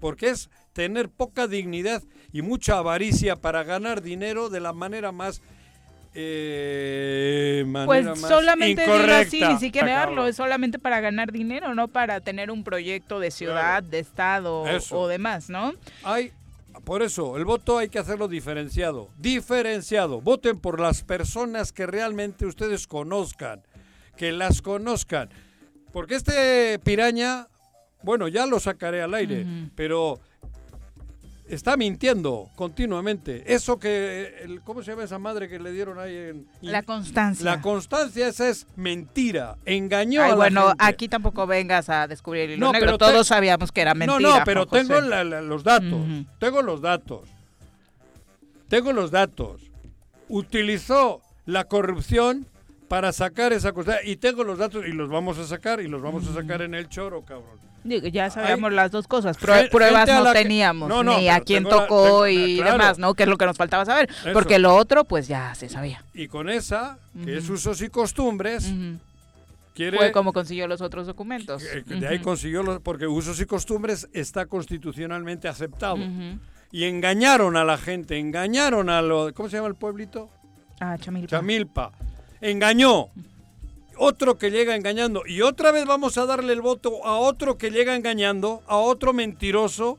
[0.00, 5.42] porque es tener poca dignidad y mucha avaricia para ganar dinero de la manera más...
[6.14, 10.28] eh, Pues más solamente así, ni siquiera cabrón.
[10.28, 14.98] es solamente para ganar dinero, no para tener un proyecto de ciudad, de estado Eso.
[15.00, 15.72] o demás, ¿no?
[16.04, 16.32] Hay,
[16.84, 19.08] por eso, el voto hay que hacerlo diferenciado.
[19.18, 20.20] Diferenciado.
[20.20, 23.62] Voten por las personas que realmente ustedes conozcan.
[24.16, 25.30] Que las conozcan.
[25.92, 27.48] Porque este piraña,
[28.02, 30.18] bueno, ya lo sacaré al aire, pero
[31.48, 33.52] está mintiendo continuamente.
[33.52, 36.46] Eso que, el- ¿cómo se llama esa madre que le dieron ahí en...
[36.60, 37.44] La constancia.
[37.44, 39.56] La constancia, esa es mentira.
[39.66, 40.84] Engañó Ay, a la bueno, gente.
[40.84, 42.86] aquí tampoco vengas a descubrir el No, negro.
[42.86, 44.20] pero te- Todos sabíamos que era mentira.
[44.20, 45.10] No, no, pero Juan tengo José.
[45.10, 46.00] la- la- los datos.
[46.38, 47.28] Tengo los datos.
[48.68, 49.62] Tengo los datos.
[50.28, 52.46] Utilizó la corrupción
[52.90, 53.98] para sacar esa cosa.
[54.04, 56.74] Y tengo los datos y los vamos a sacar y los vamos a sacar en
[56.74, 57.56] el choro, cabrón.
[57.84, 59.36] Ya sabíamos Hay- las dos cosas.
[59.38, 60.88] Pruebas no la que- teníamos.
[60.88, 62.72] No, no, ni a quién tengo la- tocó tengo- y claro.
[62.72, 63.14] demás, ¿no?
[63.14, 64.10] Que es lo que nos faltaba saber.
[64.10, 64.32] Eso.
[64.32, 66.02] Porque lo otro, pues ya se sabía.
[66.14, 68.98] Y con esa, que es usos y costumbres, Ujú.
[69.72, 69.96] quiere...
[69.96, 71.62] Fue como consiguió los otros documentos.
[71.62, 75.94] eh, De ahí consiguió, los, porque usos y costumbres está constitucionalmente aceptado.
[75.94, 76.38] Ujú.
[76.72, 79.32] Y engañaron a la gente, engañaron a lo...
[79.32, 80.28] ¿Cómo se llama el pueblito?
[80.80, 81.28] Ah, Chamilpa.
[81.28, 81.92] Chamilpa.
[82.40, 83.08] Engañó.
[83.96, 85.22] Otro que llega engañando.
[85.26, 89.12] Y otra vez vamos a darle el voto a otro que llega engañando, a otro
[89.12, 89.98] mentiroso.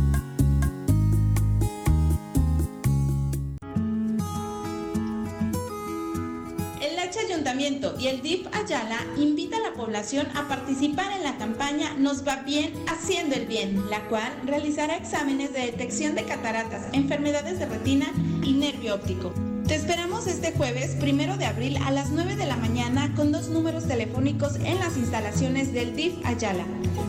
[7.11, 11.93] H Ayuntamiento y el DIF Ayala invita a la población a participar en la campaña
[11.97, 17.59] Nos va bien haciendo el bien, la cual realizará exámenes de detección de cataratas, enfermedades
[17.59, 18.05] de retina
[18.45, 19.33] y nervio óptico.
[19.67, 23.49] Te esperamos este jueves, primero de abril, a las 9 de la mañana con dos
[23.49, 26.63] números telefónicos en las instalaciones del DIF Ayala.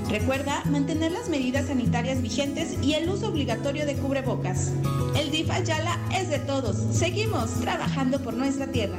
[0.09, 4.73] Recuerda mantener las medidas sanitarias vigentes y el uso obligatorio de cubrebocas.
[5.17, 6.77] El DIF Ayala es de todos.
[6.93, 8.99] Seguimos trabajando por nuestra tierra.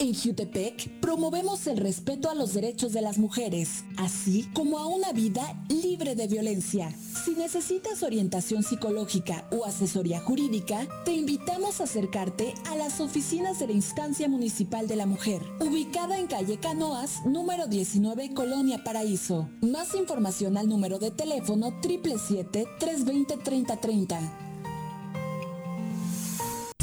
[0.00, 5.10] En Jutepec promovemos el respeto a los derechos de las mujeres, así como a una
[5.10, 6.94] vida libre de violencia.
[7.24, 13.66] Si necesitas orientación psicológica o asesoría jurídica, te invitamos a acercarte a las oficinas de
[13.66, 19.48] la Instancia Municipal de la Mujer, ubicada en calle Canoas, número 19, Colonia Paraíso.
[19.62, 24.47] Más información al número de teléfono 777-320-3030.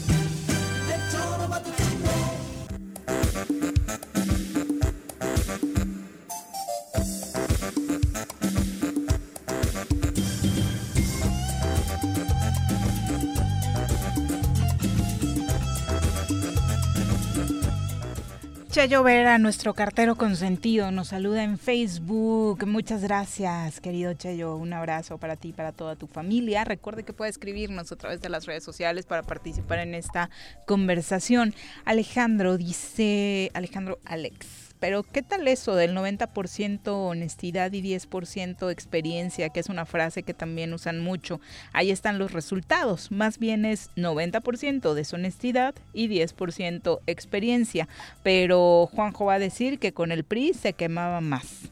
[18.81, 22.65] Chayo Vera, nuestro cartero consentido, nos saluda en Facebook.
[22.65, 24.55] Muchas gracias, querido Chayo.
[24.55, 26.63] Un abrazo para ti y para toda tu familia.
[26.63, 30.31] Recuerde que puede escribirnos a través de las redes sociales para participar en esta
[30.65, 31.53] conversación.
[31.85, 34.60] Alejandro dice, Alejandro Alex.
[34.81, 40.33] Pero ¿qué tal eso del 90% honestidad y 10% experiencia, que es una frase que
[40.33, 41.39] también usan mucho?
[41.71, 43.11] Ahí están los resultados.
[43.11, 47.87] Más bien es 90% deshonestidad y 10% experiencia.
[48.23, 51.69] Pero Juanjo va a decir que con el PRI se quemaba más.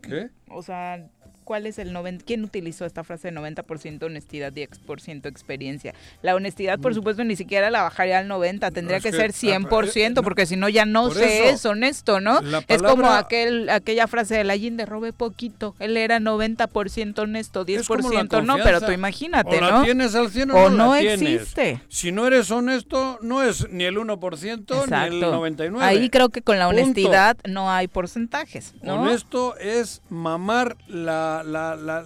[0.00, 0.30] ¿Qué?
[0.48, 1.10] O sea,
[1.44, 2.24] ¿cuál es el 90?
[2.24, 5.94] ¿Quién utilizó esta frase de 90% honestidad y X% experiencia?
[6.22, 6.94] La honestidad, por Mm.
[6.96, 10.24] supuesto, ni siquiera la bajaría al 90, tendría es que, que, ser ah, 100%, eh,
[10.24, 12.40] porque si no ya no se eso, es honesto, ¿no?
[12.68, 17.80] Es como aquel aquella frase de la de robé poquito, él era 90% honesto, 10%
[17.80, 19.82] Es como la no, pero tú imagínate, o la ¿no?
[19.84, 21.82] tienes al 100 o, O no, no existe.
[21.88, 25.32] Si no eres honesto, no es ni el 1% ni el Exacto.
[25.32, 25.80] 99%.
[25.82, 26.82] Ahí creo que con la Punto.
[26.82, 29.02] honestidad no hay porcentajes, ¿no?
[29.02, 32.04] Honesto es mamar la, la, la,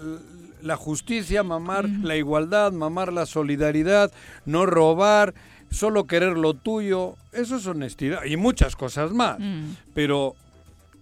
[0.63, 4.13] la justicia, mamar la igualdad, mamar la solidaridad,
[4.45, 5.35] no robar,
[5.71, 7.17] solo querer lo tuyo.
[7.33, 9.39] Eso es honestidad y muchas cosas más.
[9.39, 9.75] Mm.
[9.95, 10.35] Pero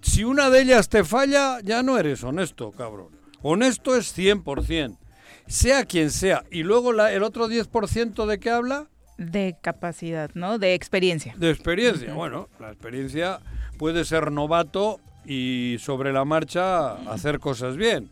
[0.02, 3.08] si una de ellas te falla, ya no eres honesto, cabrón.
[3.42, 4.96] Honesto es 100%,
[5.46, 6.44] sea quien sea.
[6.50, 8.88] Y luego la, el otro 10% de qué habla?
[9.18, 10.58] De capacidad, ¿no?
[10.58, 11.34] De experiencia.
[11.38, 12.12] De experiencia.
[12.12, 13.40] Bueno, la experiencia
[13.78, 18.08] puede ser novato y sobre la marcha hacer cosas bien.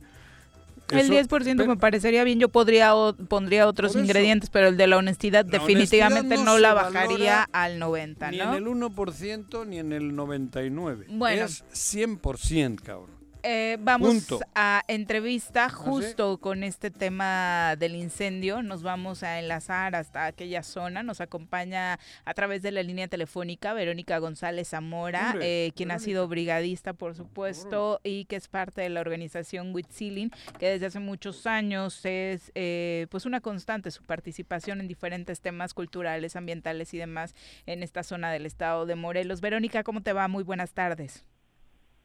[0.90, 4.00] El Eso- 10% pe- me parecería bien, yo podría o- pondría otros eso.
[4.00, 8.30] ingredientes, pero el de la honestidad La definitivamente honestidad no, no la bajaría al 90,
[8.30, 8.44] Ni ¿no?
[8.50, 11.06] en el 1% ni en el 99%.
[11.16, 11.44] Bueno.
[11.46, 13.13] Es 100%, cabrón.
[13.46, 14.40] Eh, vamos Punto.
[14.54, 15.74] a entrevista sí?
[15.76, 18.62] justo con este tema del incendio.
[18.62, 21.02] Nos vamos a enlazar hasta aquella zona.
[21.02, 26.26] Nos acompaña a través de la línea telefónica Verónica González Zamora, eh, quien ha sido
[26.26, 31.46] brigadista, por supuesto, y que es parte de la organización Huitzilin, que desde hace muchos
[31.46, 37.34] años es eh, pues una constante su participación en diferentes temas culturales, ambientales y demás
[37.66, 39.42] en esta zona del estado de Morelos.
[39.42, 40.28] Verónica, ¿cómo te va?
[40.28, 41.26] Muy buenas tardes.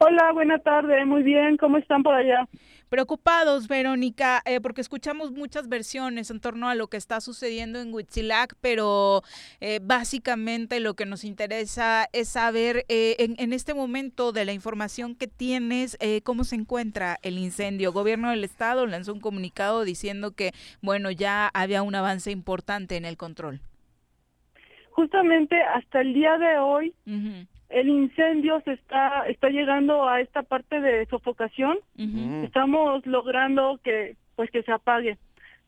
[0.02, 2.48] Hola, buena tarde, muy bien, ¿cómo están por allá?
[2.88, 7.94] Preocupados, Verónica, eh, porque escuchamos muchas versiones en torno a lo que está sucediendo en
[7.94, 9.24] Huitzilac, pero
[9.60, 14.54] eh, básicamente lo que nos interesa es saber eh, en, en este momento de la
[14.54, 17.92] información que tienes, eh, cómo se encuentra el incendio.
[17.92, 23.04] Gobierno del Estado lanzó un comunicado diciendo que, bueno, ya había un avance importante en
[23.04, 23.60] el control.
[24.92, 26.96] Justamente hasta el día de hoy
[27.70, 31.78] el incendio se está está llegando a esta parte de sofocación.
[32.44, 35.18] Estamos logrando que pues que se apague,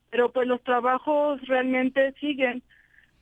[0.09, 2.63] pero pues los trabajos realmente siguen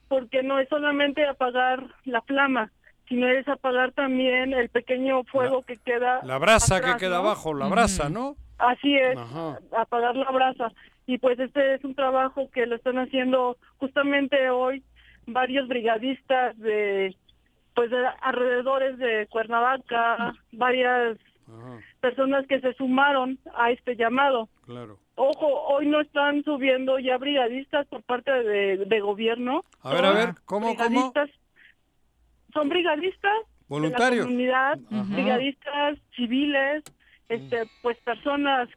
[0.07, 2.71] porque no es solamente apagar la flama,
[3.07, 7.27] sino es apagar también el pequeño fuego que queda La brasa atrás, que queda ¿no?
[7.27, 8.35] abajo, la brasa, ¿no?
[8.57, 9.59] Así es, Ajá.
[9.77, 10.71] apagar la brasa.
[11.05, 14.83] Y pues este es un trabajo que lo están haciendo justamente hoy
[15.25, 17.15] varios brigadistas de
[17.79, 21.17] pues de alrededores de Cuernavaca, varias
[22.01, 24.49] personas que se sumaron a este llamado.
[24.65, 24.97] Claro.
[25.15, 29.63] Ojo, hoy no están subiendo ya brigadistas por parte de, de gobierno.
[29.81, 30.89] A ver, a ver, ¿cómo, cómo?
[31.13, 31.31] Brigadistas-
[32.51, 33.37] Son brigadistas
[33.69, 34.11] Voluntarios.
[34.11, 35.13] de la comunidad, Ajá.
[35.15, 36.83] brigadistas civiles,
[37.29, 38.67] este, pues personas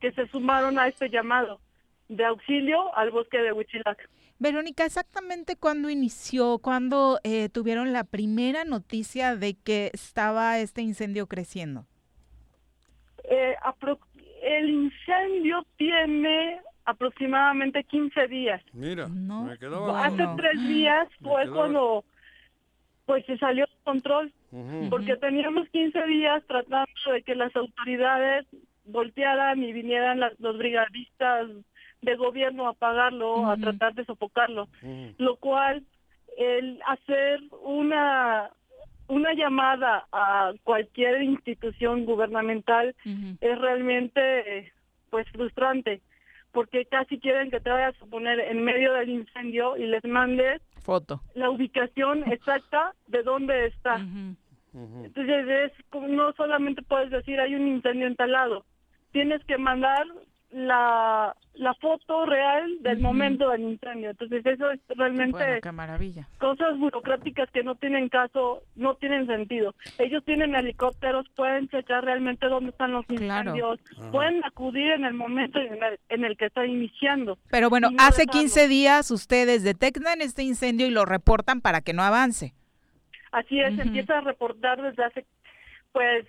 [0.00, 1.60] que se sumaron a este llamado
[2.08, 4.08] de auxilio al bosque de Huichilac.
[4.40, 11.26] Verónica, exactamente cuándo inició, cuándo eh, tuvieron la primera noticia de que estaba este incendio
[11.26, 11.86] creciendo.
[13.24, 13.54] Eh,
[14.42, 18.62] el incendio tiene aproximadamente 15 días.
[18.72, 20.36] Mira, me quedaba Hace uno.
[20.36, 22.04] tres días fue quedaba- cuando
[23.06, 24.32] pues se salió de control,
[24.90, 28.46] porque teníamos 15 días tratando de que las autoridades
[28.84, 31.48] voltearan y vinieran las- los brigadistas
[32.02, 34.68] de gobierno a apagarlo, a tratar de sofocarlo,
[35.18, 35.84] lo cual
[36.36, 38.50] el hacer una
[39.08, 42.94] una llamada a cualquier institución gubernamental
[43.40, 44.72] es realmente
[45.10, 46.02] pues frustrante
[46.52, 50.62] porque casi quieren que te vayas a poner en medio del incendio y les mandes
[50.82, 51.20] Foto.
[51.34, 54.00] la ubicación exacta de dónde está.
[54.74, 58.64] Entonces es como no solamente puedes decir hay un incendio instalado,
[59.12, 60.06] tienes que mandar
[60.50, 64.10] la, la foto real del momento del incendio.
[64.10, 66.28] Entonces eso es realmente Bueno, qué maravilla.
[66.38, 69.74] cosas burocráticas que no tienen caso, no tienen sentido.
[69.98, 73.78] Ellos tienen helicópteros, pueden checar realmente dónde están los incendios,
[74.10, 77.38] pueden acudir en el momento en el, en el que está iniciando.
[77.50, 78.40] Pero bueno, no hace dejarlo.
[78.40, 82.54] 15 días ustedes detectan este incendio y lo reportan para que no avance.
[83.32, 85.26] Así es, empieza a reportar desde hace,
[85.92, 86.26] pues,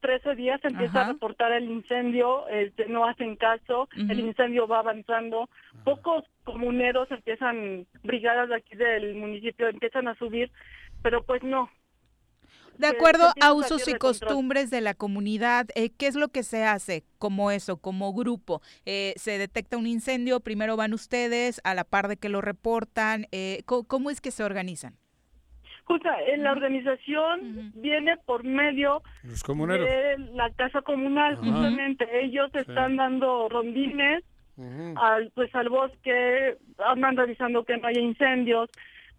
[0.00, 1.10] 13 días, empieza Ajá.
[1.10, 5.48] a reportar el incendio, este, no hacen caso, el incendio va avanzando.
[5.84, 10.50] Pocos comuneros empiezan, brigadas de aquí del municipio empiezan a subir,
[11.02, 11.70] pero pues no.
[12.78, 16.44] De acuerdo a usos y de costumbres de la comunidad, eh, ¿qué es lo que
[16.44, 18.62] se hace como eso, como grupo?
[18.86, 23.26] Eh, se detecta un incendio, primero van ustedes a la par de que lo reportan.
[23.32, 24.94] Eh, ¿co- ¿Cómo es que se organizan?
[25.88, 29.86] Escucha, en la organización viene por medio Los comuneros.
[29.88, 31.42] de la casa comunal, Ajá.
[31.42, 32.06] justamente.
[32.24, 34.22] Ellos están dando rondines
[34.96, 38.68] al pues al bosque, andan revisando que no haya incendios,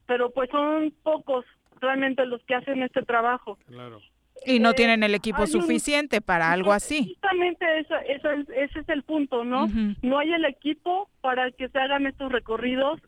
[0.05, 1.43] pero pues son pocos
[1.81, 3.57] realmente los que hacen este trabajo.
[3.67, 3.99] Claro.
[4.45, 7.15] Y no Eh, tienen el equipo hay un- suficiente para algo así.
[7.15, 9.63] Justamente esa- esa es- ese es el punto, ¿no?
[9.65, 9.95] Ujú.
[10.03, 13.01] No hay el equipo para que se hagan estos recorridos,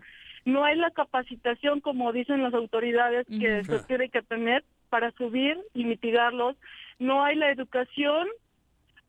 [0.46, 5.58] no hay la capacitación, como dicen las autoridades, que se tiene que tener para subir
[5.74, 6.56] y mitigarlos,
[7.00, 8.28] no hay la educación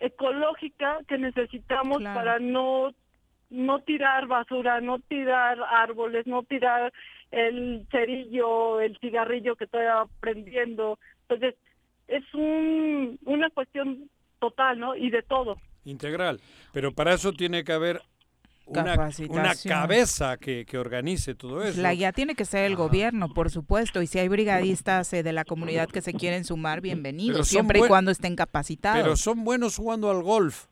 [0.00, 2.14] ecológica que necesitamos Claro.
[2.18, 2.92] para no
[3.50, 6.90] no tirar basura, no tirar árboles, no tirar
[7.30, 9.84] el cerillo, el cigarrillo que estoy
[10.20, 10.98] prendiendo.
[11.28, 11.54] Entonces,
[12.08, 14.08] es un, una cuestión
[14.38, 14.96] total, ¿no?
[14.96, 15.58] Y de todo.
[15.84, 16.40] Integral.
[16.72, 18.00] Pero para eso tiene que haber
[18.66, 21.80] una, cabeza que, que organice todo eso.
[21.80, 25.32] La guía tiene que ser el gobierno, por supuesto, y si hay brigadistas eh, de
[25.32, 29.02] la comunidad que se quieren sumar, bienvenidos, siempre y cuando estén capacitados.
[29.02, 30.66] Pero son buenos jugando al golf.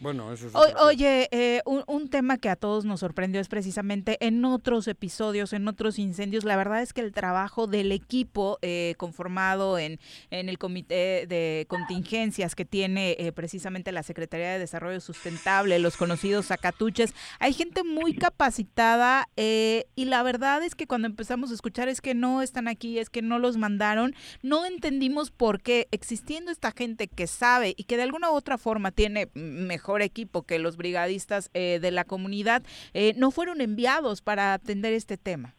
[0.00, 3.48] Bueno, eso es O- oye, eh, un, un tema que a todos nos sorprendió es
[3.48, 8.58] precisamente en otros episodios, en otros incendios, la verdad es que el trabajo del equipo
[8.62, 9.98] eh, conformado en,
[10.30, 15.96] en el comité de contingencias que tiene eh, precisamente la Secretaría de Desarrollo Sustentable, los
[15.96, 21.54] conocidos Zacatuches, hay gente muy capacitada eh, y la verdad es que cuando empezamos a
[21.54, 25.88] escuchar es que no están aquí, es que no los mandaron, no entendimos por qué
[25.90, 30.42] existiendo esta gente que sabe y que de alguna u otra forma tiene mejor equipo
[30.42, 32.62] que los brigadistas eh, de la comunidad,
[32.94, 35.54] eh, no fueron enviados para atender este tema.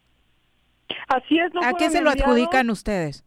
[1.08, 1.52] Así es.
[1.54, 3.24] no ¿A qué se lo adjudican ustedes?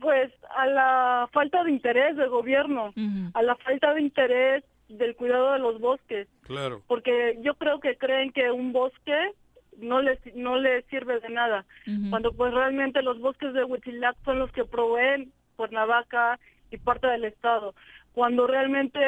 [0.00, 2.92] Pues a la falta de interés del gobierno,
[3.34, 6.28] a la falta de interés del cuidado de los bosques.
[6.42, 6.82] Claro.
[6.86, 9.32] porque yo creo que creen que un bosque
[9.78, 11.64] no les no les sirve de nada
[12.10, 16.38] cuando pues realmente los bosques de Huitzilac son los que proveen Cuernavaca
[16.70, 17.74] y parte del estado
[18.12, 19.00] cuando realmente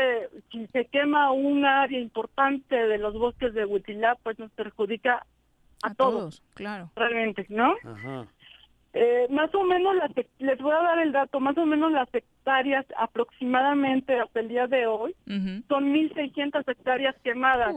[0.51, 5.27] si se quema un área importante de los bosques de Huitzilac pues nos perjudica
[5.83, 6.91] a, A todos, todos, claro.
[6.97, 8.27] realmente no Ajá.
[8.95, 12.09] eh, más o menos las les voy a dar el dato más o menos las
[12.15, 15.63] hectáreas aproximadamente hasta el día de hoy Ujú.
[15.69, 17.75] son 1.600 hectáreas quemadas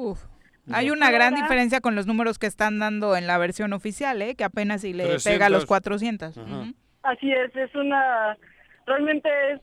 [0.71, 4.35] Hay una gran diferencia con los números que están dando en la versión oficial, ¿eh?
[4.35, 6.35] que apenas si le pega a los 400.
[6.37, 6.73] Ujú.
[7.03, 8.37] Así es, es una,
[8.85, 9.61] realmente es,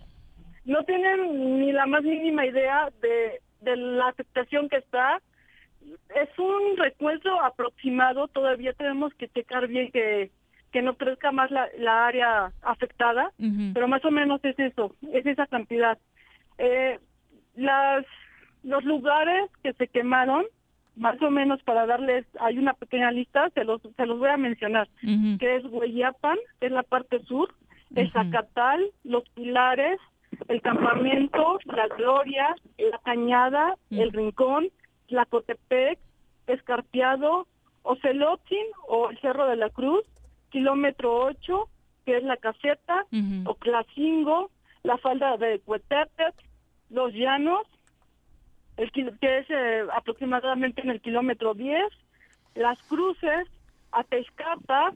[0.65, 5.21] no tienen ni la más mínima idea de, de la afectación que está.
[6.15, 10.31] Es un recuento aproximado, todavía tenemos que checar bien que,
[10.73, 13.33] que no crezca más la, la área afectada,
[13.75, 15.99] pero más o menos es eso, es esa cantidad.
[16.57, 16.99] Eh,
[17.55, 18.07] las,
[18.63, 20.45] los lugares que se quemaron,
[20.97, 24.37] más o menos para darles, hay una pequeña lista, se los, se los voy a
[24.37, 24.89] mencionar
[25.39, 27.53] que es Hueyapan, que es la parte sur,
[27.95, 30.01] el Zacatal, Los Pilares,
[30.49, 34.69] el Campamento, La Gloria, La Cañada, El Rincón,
[35.09, 35.99] Tlacotepec,
[36.47, 37.47] Escarpiado,
[37.83, 40.05] Ocelotzin o el Cerro de la Cruz,
[40.51, 41.69] kilómetro 8,
[42.07, 43.07] que es la caseta,
[43.47, 44.51] Oclacingo,
[44.83, 46.35] la falda de Cuetepec,
[46.91, 47.67] Los Llanos,
[48.77, 51.83] el, que es eh, aproximadamente en el kilómetro 10,
[52.55, 53.49] Las Cruces,
[53.93, 54.93] Atezcata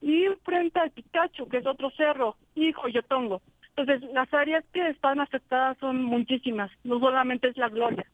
[0.00, 3.42] y frente al Picacho, que es otro cerro, y Joyotongo.
[3.78, 8.04] Entonces, las áreas que están afectadas son muchísimas, no solamente es la Gloria.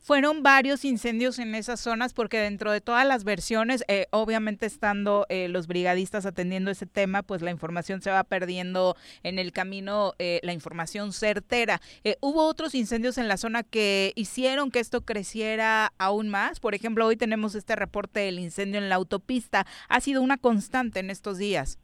[0.00, 5.24] Fueron varios incendios en esas zonas porque dentro de todas las versiones, eh, obviamente estando
[5.30, 10.12] eh, los brigadistas atendiendo ese tema, pues la información se va perdiendo en el camino,
[10.18, 11.80] eh, la información certera.
[12.04, 16.60] Eh, ¿Hubo otros incendios en la zona que hicieron que esto creciera aún más?
[16.60, 19.66] Por ejemplo, hoy tenemos este reporte del incendio en la autopista.
[19.88, 21.78] ¿Ha sido una constante en estos días?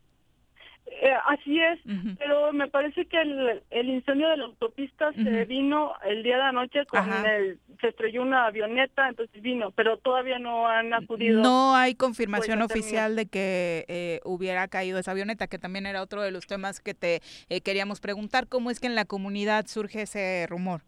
[1.07, 1.79] Eh, así es,
[2.19, 6.43] pero me parece que el, el incendio de la autopista se vino el día de
[6.45, 7.37] la noche con Ajá.
[7.37, 11.43] el, se estrelló una avioneta, entonces vino, pero todavía no han acudido.
[11.43, 16.01] No hay confirmación Pues, oficial de que eh, hubiera caído esa avioneta, que también era
[16.01, 18.49] otro de los temas que te eh, queríamos preguntar.
[18.49, 20.81] ¿Cómo es que en la comunidad surge ese rumor?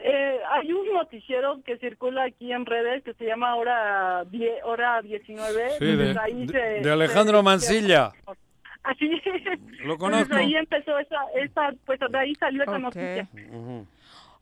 [0.00, 5.00] Eh, hay un noticiero que circula aquí en redes que se llama Hora, die- hora
[5.02, 5.70] 19.
[5.78, 8.10] Sí, de, entonces ahí de- se- de Alejandro se- Mancilla.
[8.82, 9.10] Así
[9.84, 10.34] Lo conozco.
[10.34, 13.28] ahí empezó esa, esa, pues de ahí salió esa noticia.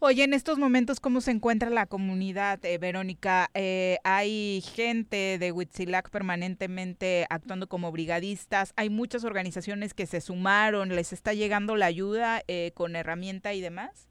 [0.01, 3.49] Oye, en estos momentos, ¿cómo se encuentra la comunidad, eh, Verónica?
[3.55, 8.73] Eh, ¿Hay gente de Huitzilac permanentemente actuando como brigadistas?
[8.77, 10.91] ¿Hay muchas organizaciones que se sumaron?
[10.91, 14.09] ¿Les está llegando la ayuda eh, con herramienta y demás?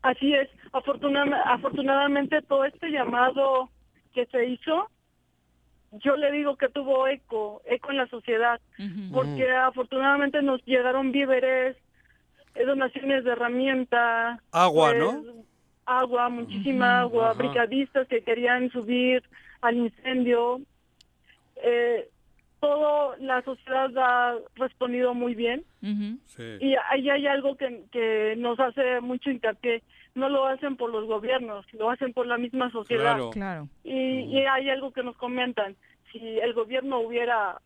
[0.00, 0.48] Así es.
[0.72, 3.68] Afortunadamente, afortunadamente todo este llamado
[4.14, 4.88] que se hizo
[6.02, 8.60] yo le digo que tuvo eco, eco en la sociedad,
[9.12, 11.76] porque afortunadamente nos llegaron víveres,
[12.54, 14.40] eh, donaciones de herramienta.
[14.52, 15.24] Agua, pues, ¿no?
[15.86, 17.38] Agua, muchísima agua, Ajá.
[17.38, 19.22] brigadistas que querían subir
[19.60, 20.60] al incendio.
[21.62, 22.08] Eh,
[22.60, 25.64] todo la sociedad ha respondido muy bien.
[26.60, 29.82] Y ahí hay algo que, que nos hace mucho hincapié.
[30.16, 33.14] No lo hacen por los gobiernos, lo hacen por la misma sociedad.
[33.16, 33.30] Claro.
[33.30, 33.68] Claro.
[33.84, 33.92] Y,
[34.22, 35.76] y hay algo que nos comentan.
[36.10, 37.60] Si el gobierno hubiera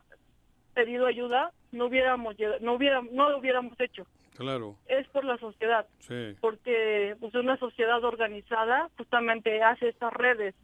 [0.74, 4.04] pedido ayuda, no hubiéramos no hubiera, no lo hubiéramos hecho.
[4.36, 6.34] Claro, Es por la sociedad, sí.
[6.40, 10.54] porque pues una sociedad organizada justamente hace estas redes.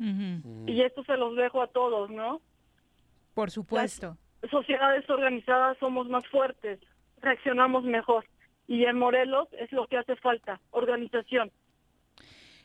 [0.66, 2.41] Y esto se los dejo a todos, ¿no?
[3.34, 4.16] Por supuesto.
[4.51, 6.80] sociedades organizadas somos más fuertes,
[7.20, 8.24] reaccionamos mejor.
[8.66, 11.53] Y en Morelos es lo que hace falta, organización.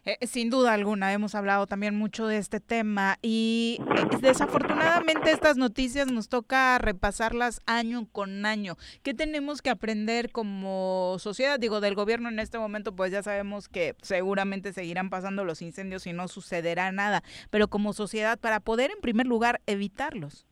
[0.04, 5.58] Eh, sin duda alguna, hemos hablado también mucho de este tema y eh, desafortunadamente estas
[5.58, 8.78] noticias nos toca repasarlas año con año.
[9.04, 11.60] ¿Qué tenemos que aprender como sociedad?
[11.60, 16.08] Digo, del gobierno en este momento, pues ya sabemos que seguramente seguirán pasando los incendios
[16.08, 17.22] y no sucederá nada,
[17.52, 20.48] pero como sociedad, para poder en primer lugar evitarlos.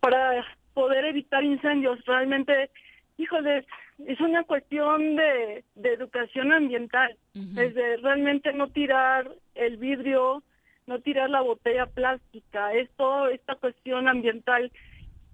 [0.00, 2.70] Para poder evitar incendios, realmente,
[3.18, 3.66] híjole,
[4.06, 7.16] es una cuestión de, de educación ambiental.
[7.32, 10.42] Desde realmente no tirar el vidrio,
[10.86, 14.70] no tirar la botella plástica, es toda esta cuestión ambiental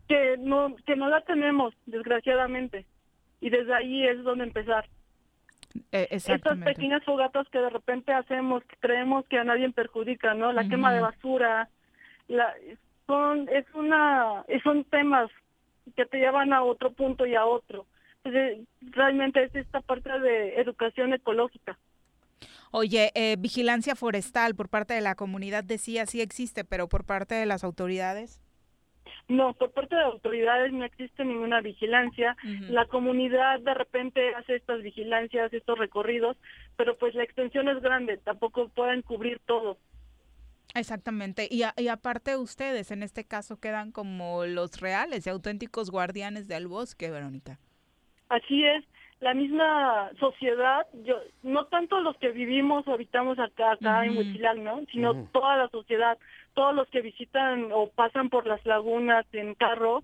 [0.09, 2.87] que no, que no la tenemos, desgraciadamente.
[3.41, 4.87] Y desde ahí es donde empezar.
[5.93, 10.53] Eh, Estas pequeñas fogatas que de repente hacemos, que creemos que a nadie perjudica, ¿no?
[10.53, 11.69] La quema de basura,
[12.29, 12.55] la,
[13.07, 15.31] son, es una, son temas
[15.97, 17.87] que te llevan a otro punto y a otro.
[18.81, 21.79] Realmente es esta parte de educación ecológica.
[22.71, 27.35] Oye, eh, vigilancia forestal por parte de la comunidad decía sí existe, pero por parte
[27.35, 28.41] de las autoridades.
[29.29, 32.37] No, por parte de autoridades no existe ninguna vigilancia.
[32.68, 36.37] La comunidad de repente hace estas vigilancias, estos recorridos,
[36.77, 39.79] pero pues la extensión es grande, tampoco pueden cubrir todo.
[40.75, 41.49] Exactamente.
[41.51, 46.47] Y, a- y aparte ustedes, en este caso, quedan como los reales y auténticos guardianes
[46.47, 47.59] del bosque, Verónica.
[48.31, 48.85] Así es,
[49.20, 54.16] la misma sociedad, yo, no tanto los que vivimos o habitamos acá, acá en.
[54.16, 54.81] Huitzilac, ¿no?
[54.91, 56.16] Sino toda la sociedad,
[56.55, 60.03] todos los que visitan o pasan por las lagunas en carro,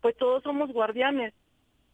[0.00, 1.34] pues todos somos guardianes.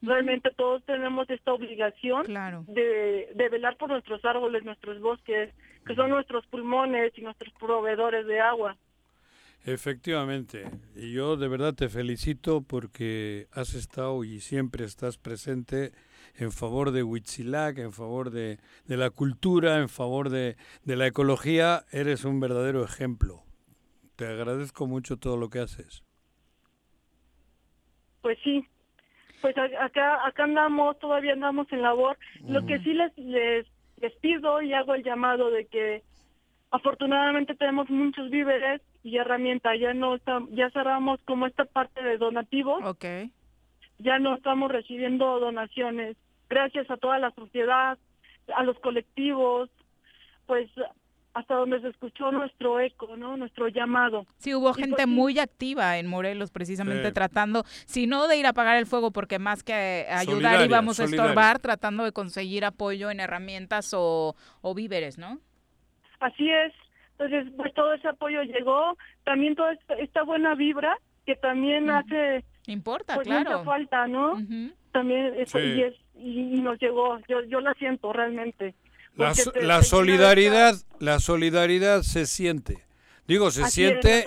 [0.01, 2.27] Realmente todos tenemos esta obligación
[2.69, 5.51] de, de velar por nuestros árboles, nuestros bosques,
[5.87, 8.77] que son nuestros pulmones y nuestros proveedores de agua.
[9.65, 15.93] Efectivamente, y yo de verdad te felicito porque has estado y siempre estás presente
[16.37, 21.07] en favor de Huitzilac, en favor de, de la cultura, en favor de, de la
[21.07, 21.85] ecología.
[21.93, 23.43] Eres un verdadero ejemplo.
[24.17, 26.05] Te agradezco mucho todo lo que haces.
[28.21, 28.67] Pues sí,
[29.41, 32.19] pues acá acá andamos, todavía andamos en labor.
[32.47, 33.67] Lo que sí les, les
[34.01, 36.03] les pido y hago el llamado de que
[36.71, 39.79] afortunadamente tenemos muchos víveres y herramientas.
[39.79, 42.83] Ya no estam- ya cerramos como esta parte de donativos.
[42.85, 43.31] Okay.
[43.99, 46.17] Ya no estamos recibiendo donaciones.
[46.51, 47.97] Gracias a toda la sociedad,
[48.57, 49.71] a los colectivos,
[50.47, 50.69] pues
[51.33, 53.37] hasta donde se escuchó nuestro eco, ¿no?
[53.37, 54.25] Nuestro llamado.
[54.37, 57.13] Sí, hubo Y gente pues sí, muy activa en Morelos precisamente Sí.
[57.15, 61.05] tratando, si no de ir a apagar el fuego, porque más que ayudar íbamos a
[61.05, 65.39] estorbar, tratando de conseguir apoyo en herramientas o, o víveres, ¿no?
[66.21, 66.73] Así es.
[67.19, 68.97] Entonces, pues todo ese apoyo llegó.
[69.25, 73.51] También toda esta, esta buena vibra que también hace Importa, pues claro.
[73.51, 74.39] mucha falta, ¿no?
[74.93, 75.65] También eso, Sí.
[75.65, 77.19] y, es, y, nos llegó.
[77.29, 78.75] Yo, yo la siento realmente.
[79.17, 82.79] La, te- la te solidaridad, la solidaridad se siente.
[83.29, 84.25] Digo, se Así siente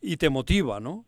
[0.00, 1.04] y, y te motiva, ¿no?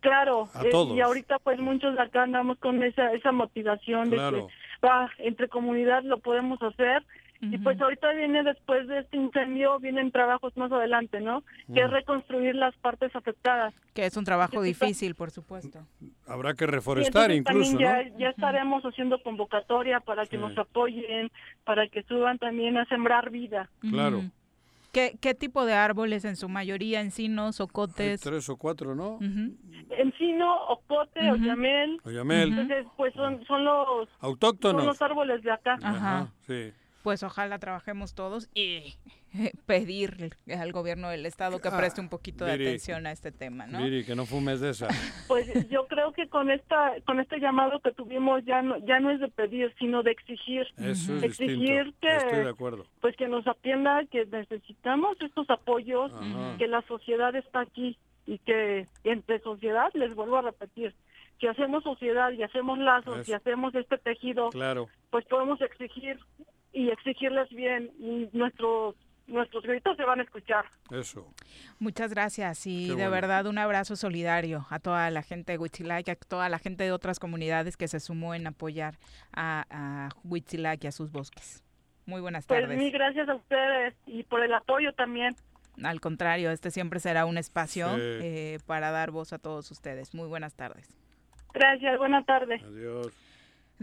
[0.00, 0.94] Claro, A eh, todos.
[0.96, 4.46] y ahorita pues muchos de acá andamos con esa esa motivación de que
[4.86, 7.02] va, entre comunidad lo podemos hacer
[7.52, 11.42] y pues ahorita viene después de este incendio vienen trabajos más adelante, ¿no?
[11.72, 13.74] Que es reconstruir las partes afectadas.
[13.94, 15.80] Que es un trabajo Que está- difícil, por supuesto.
[16.26, 17.80] Habrá que reforestar incluso, ¿no?
[17.80, 20.42] ya, ya estaremos haciendo convocatoria para que Sí.
[20.42, 21.30] nos apoyen,
[21.64, 23.68] para que suban también a sembrar vida.
[23.80, 24.22] Claro.
[24.92, 27.00] ¿Qué, ¿Qué tipo de árboles en su mayoría?
[27.00, 28.20] ¿Encinos, Hay ocotes?
[28.20, 29.14] tres o cuatro, ¿no?
[29.14, 29.56] Ujú.
[29.98, 31.32] Encino, ocote, Ujú.
[31.42, 32.00] oyamel.
[32.04, 32.50] Oyamel.
[32.50, 34.84] Entonces, pues son, son los son Autóctonos.
[34.86, 35.76] los árboles de acá.
[35.82, 36.72] Ajá, sí.
[37.04, 38.94] Pues ojalá trabajemos todos y
[39.66, 42.66] pedir al gobierno del estado que preste un poquito de Viri.
[42.70, 43.80] atención a este tema, ¿no?
[43.80, 44.88] Miri, que no fumes de esa.
[45.28, 49.10] Pues yo creo que con esta con este llamado que tuvimos ya no ya no
[49.10, 50.66] es de pedir, sino de exigir.
[50.78, 51.98] Eso es exigir distinto.
[52.00, 52.86] que Estoy de acuerdo.
[53.02, 56.56] pues que nos atienda, que necesitamos estos apoyos, Ajá.
[56.56, 60.94] que la sociedad está aquí y que entre sociedad, les vuelvo a repetir,
[61.40, 63.30] si hacemos sociedad y hacemos lazos Eso.
[63.30, 64.88] y hacemos este tejido, Claro.
[65.10, 66.18] pues podemos exigir
[66.72, 68.94] y exigirles bien y nuestros
[69.26, 70.66] nuestros gritos se van a escuchar.
[70.90, 71.26] Eso.
[71.78, 73.10] Muchas gracias y Qué de bueno.
[73.10, 76.92] verdad un abrazo solidario a toda la gente de Huitzilac, a toda la gente de
[76.92, 78.96] otras comunidades que se sumó en apoyar
[79.34, 81.64] a, a Huitzilac y a sus bosques.
[82.04, 82.76] Muy buenas Pues tardes.
[82.76, 85.34] mil gracias a ustedes y por el apoyo también.
[85.82, 88.00] Al contrario, este siempre será un espacio Sí.
[88.02, 90.14] eh, para dar voz a todos ustedes.
[90.14, 90.86] Muy buenas tardes.
[91.54, 92.60] Gracias, buena tarde.
[92.66, 93.23] Adiós.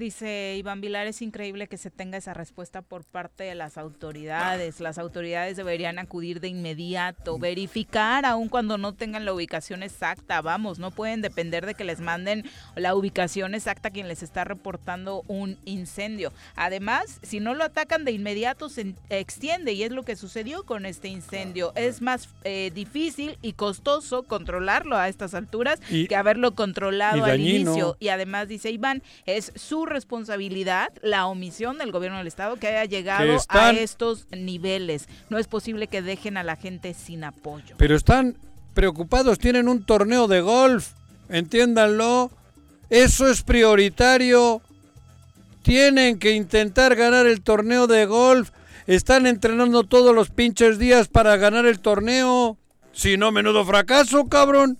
[0.02, 4.80] Dice Iván Vilar, es increíble que se tenga esa respuesta por parte de las autoridades.
[4.80, 10.41] Las autoridades deberían acudir de inmediato, verificar aun cuando no tengan la ubicación exacta.
[10.41, 12.45] Vamos, no pueden depender de que les manden
[12.76, 16.34] la ubicación exacta a quien les está reportando un incendio.
[16.56, 20.64] Además, si no lo atacan de inmediato, se en- extiende y es lo que sucedió
[20.64, 21.74] con este incendio.
[21.76, 27.39] Es más eh, difícil y costoso controlarlo a estas alturas Y- que haberlo controlado al
[27.39, 27.97] inicio.
[27.99, 32.86] Y además, dice Iván, es su responsabilidad la omisión del gobierno del Estado que haya
[32.86, 35.08] llegado están- a estos niveles.
[35.30, 37.76] No es posible que dejen a la gente sin apoyo.
[37.78, 38.36] Pero están
[38.74, 40.89] preocupados, tienen un torneo de golf,
[41.30, 42.32] entiéndanlo.
[42.89, 44.62] Eso es prioritario.
[45.64, 48.50] Tienen que intentar ganar el torneo de golf.
[48.88, 52.58] Están entrenando todos los pinches días para ganar el torneo.
[52.94, 54.78] Si no, menudo fracaso, cabrón.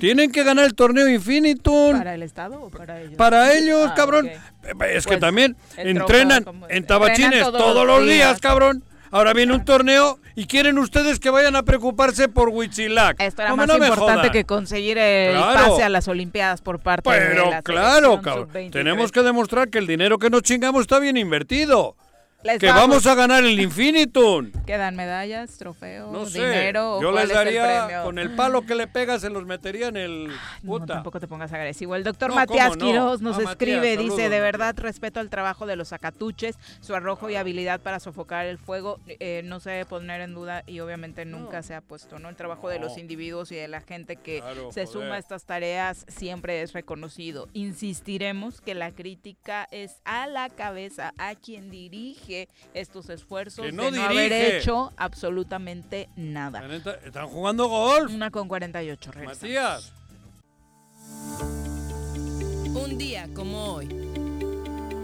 [0.00, 1.96] Tienen que ganar el torneo Infinitum.
[1.98, 3.14] ¿Para el Estado o para ellos?
[3.16, 4.26] Para ellos, Ah, cabrón.
[4.28, 8.82] Es que Pues, también entrenan en tabachines entrenan todos, los días, cabrón.
[9.12, 13.20] Ahora viene un torneo y quieren ustedes que vayan a preocuparse por Huitzilac.
[13.20, 15.70] Esto era más no me importante que conseguir el Claro.
[15.70, 18.48] pase a las Olimpiadas por parte de Pero la claro, cabrón.
[18.52, 18.72] sub-23.
[18.72, 21.96] Tenemos que demostrar que el dinero que nos chingamos está bien invertido.
[22.42, 24.52] Les que vamos a ganar el Infinitum.
[24.66, 26.38] Quedan medallas, trofeos, No sé.
[26.38, 27.00] dinero.
[27.02, 30.28] Yo les el daría con el palo que le pegas se los metería en el
[30.62, 30.86] No, puta.
[30.86, 31.96] tampoco te pongas agresivo.
[31.96, 32.86] El doctor No, Matías ¿cómo no?
[32.86, 36.56] Quiroz nos Ah, Matías, escribe, saludos, dice, de verdad respeto al trabajo de los acatuches,
[36.80, 40.62] su arrojo y habilidad para sofocar el fuego, eh, no se debe poner en duda
[40.66, 42.28] y obviamente nunca se ha puesto, ¿no?
[42.28, 43.00] El trabajo de los No.
[43.00, 44.88] individuos y de la gente que Claro, se joder.
[45.04, 47.48] suma a estas tareas siempre es reconocido.
[47.54, 52.35] Insistiremos que la crítica es a la cabeza, a quien dirige
[52.74, 56.62] estos esfuerzos no de no haber hecho absolutamente nada.
[57.04, 58.12] Están jugando golf.
[58.12, 59.42] Una con 48, regresamos.
[59.42, 59.92] Matías.
[62.74, 63.88] Un día como hoy.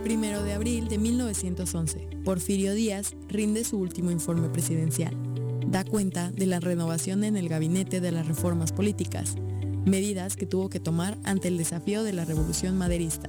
[0.05, 5.15] Primero de abril de 1911, Porfirio Díaz rinde su último informe presidencial.
[5.69, 9.37] Da cuenta de la renovación en el gabinete de las reformas políticas,
[9.87, 13.29] medidas que tuvo que tomar ante el desafío de la revolución maderista.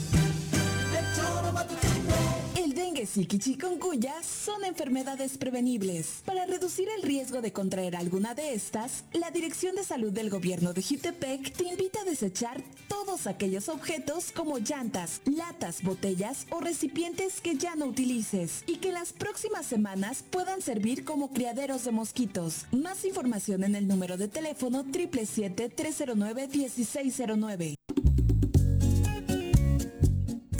[3.11, 6.21] Zika y chikungunya son enfermedades prevenibles.
[6.23, 10.71] Para reducir el riesgo de contraer alguna de estas, la Dirección de Salud del Gobierno
[10.71, 17.41] de Jutepec te invita a desechar todos aquellos objetos como llantas, latas, botellas o recipientes
[17.41, 21.91] que ya no utilices y que en las próximas semanas puedan servir como criaderos de
[21.91, 22.65] mosquitos.
[22.71, 27.75] Más información en el número de teléfono 777-309-1609.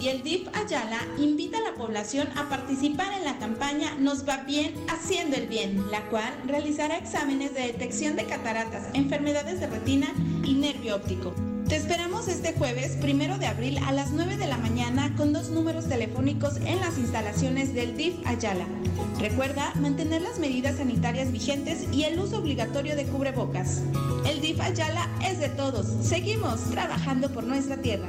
[0.00, 4.38] Y el DIF Ayala invita a la población a participar en la campaña Nos va
[4.38, 10.08] bien haciendo el bien, la cual realizará exámenes de detección de cataratas, enfermedades de retina
[10.44, 11.34] y nervio óptico.
[11.68, 15.48] Te esperamos este jueves, primero de abril, a las 9 de la mañana con dos
[15.48, 18.66] números telefónicos en las instalaciones del DIF Ayala.
[19.18, 23.80] Recuerda mantener las medidas sanitarias vigentes y el uso obligatorio de cubrebocas.
[24.28, 25.86] El DIF Ayala es de todos.
[26.02, 28.08] Seguimos trabajando por nuestra tierra.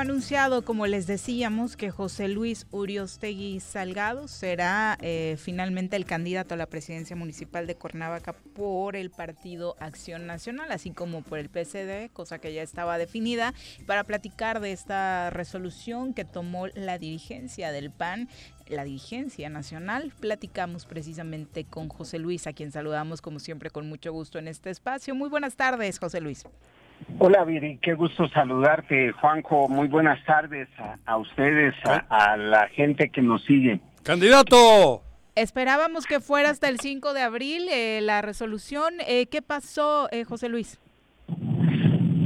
[0.00, 6.56] Anunciado, como les decíamos, que José Luis Uriostegui Salgado será eh, finalmente el candidato a
[6.56, 12.10] la presidencia municipal de Cuernavaca por el Partido Acción Nacional, así como por el PCD,
[12.14, 13.52] cosa que ya estaba definida.
[13.84, 18.30] Para platicar de esta resolución que tomó la dirigencia del PAN,
[18.68, 24.14] la dirigencia nacional, platicamos precisamente con José Luis, a quien saludamos como siempre con mucho
[24.14, 25.14] gusto en este espacio.
[25.14, 26.46] Muy buenas tardes, José Luis.
[27.18, 29.68] Hola Viri, qué gusto saludarte, Juanjo.
[29.68, 33.80] Muy buenas tardes a, a ustedes, a, a, la gente que nos sigue.
[34.02, 35.02] ¡Candidato!
[35.34, 38.94] Esperábamos que fuera hasta el 5 de abril eh, la resolución.
[39.06, 40.78] Eh, ¿Qué pasó, eh, José Luis?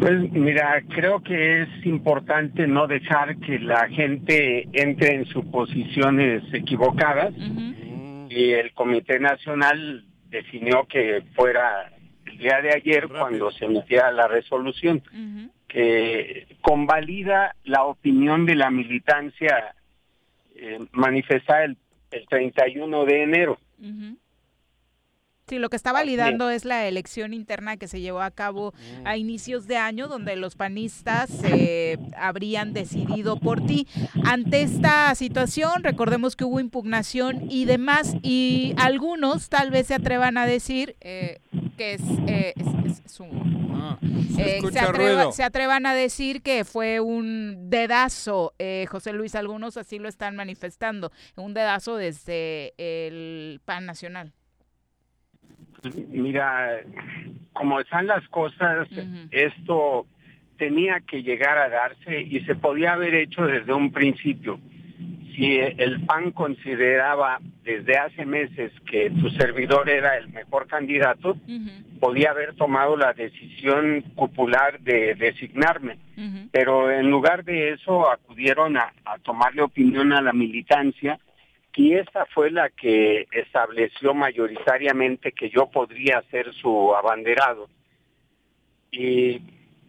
[0.01, 7.33] Pues mira, creo que es importante no dejar que la gente entre en suposiciones equivocadas
[7.33, 8.27] uh -huh.
[8.29, 11.91] y el Comité Nacional definió que fuera
[12.35, 13.20] el día de ayer Rápido.
[13.20, 15.51] cuando se emitiera la resolución uh -huh.
[15.68, 19.74] que convalida la opinión de la militancia
[20.57, 21.76] eh, manifestada el,
[22.11, 23.59] el, 31 de enero.
[23.80, 24.16] Uh -huh.
[25.47, 28.72] Sí, lo que está validando es la elección interna que se llevó a cabo
[29.05, 33.86] a inicios de año, donde los panistas eh, habrían decidido por ti.
[34.24, 40.38] Ante esta situación, recordemos que hubo impugnación y demás, y algunos tal vez se atrevan
[40.38, 41.40] a decir eh,
[41.76, 43.70] que es, eh, es, es, es un...
[43.74, 43.99] Ah,
[44.34, 48.55] se, se, atreva, se, atrevan a decir que fue un dedazo,
[48.88, 54.32] José Luis, algunos así lo están manifestando, un dedazo desde el PAN nacional.
[56.11, 56.80] Mira,
[57.53, 59.28] como están las cosas, uh -huh.
[59.30, 60.07] esto
[60.57, 64.59] tenía que llegar a darse y se podía haber hecho desde un principio.
[65.35, 71.37] Si el PAN consideraba desde hace meses que tu servidor era el mejor candidato,
[71.99, 75.99] podía haber tomado la decisión popular de designarme.
[76.53, 81.18] Pero en lugar de eso acudieron a, a tomarle opinión a la militancia
[81.77, 87.68] y esta fue la que estableció mayoritariamente que yo podría ser su abanderado.
[88.93, 89.41] Y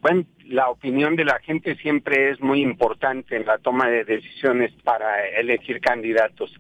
[0.02, 4.72] bueno, la opinión de la gente siempre es muy importante en la toma de decisiones
[4.84, 6.52] para elegir candidatos.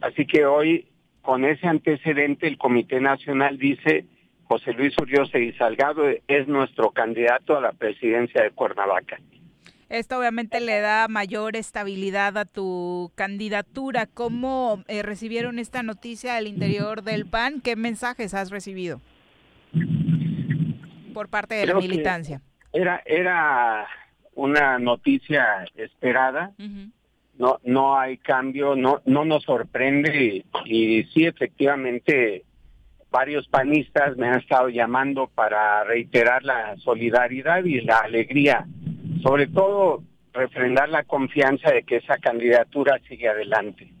[0.00, 0.86] Así que hoy,
[1.20, 4.06] con ese antecedente, el Comité Nacional dice,
[4.44, 9.18] José Luis Uriosa y Salgado es nuestro candidato a la presidencia de Cuernavaca.
[9.90, 14.06] Esto obviamente le da mayor estabilidad a tu candidatura.
[14.06, 17.60] ¿Cómo eh, recibieron esta noticia al interior del PAN?
[17.60, 19.00] ¿Qué mensajes has recibido
[21.12, 22.40] por parte de la militancia?
[22.72, 23.88] Era, era
[24.36, 26.52] una noticia esperada.
[27.36, 32.44] No, no hay cambio, no, no nos sorprende y, sí, efectivamente,
[33.10, 38.66] varios panistas me han estado llamando para reiterar la solidaridad y la alegría,
[39.22, 40.02] sobre todo
[40.32, 43.92] refrendar la confianza de que esa candidatura sigue adelante.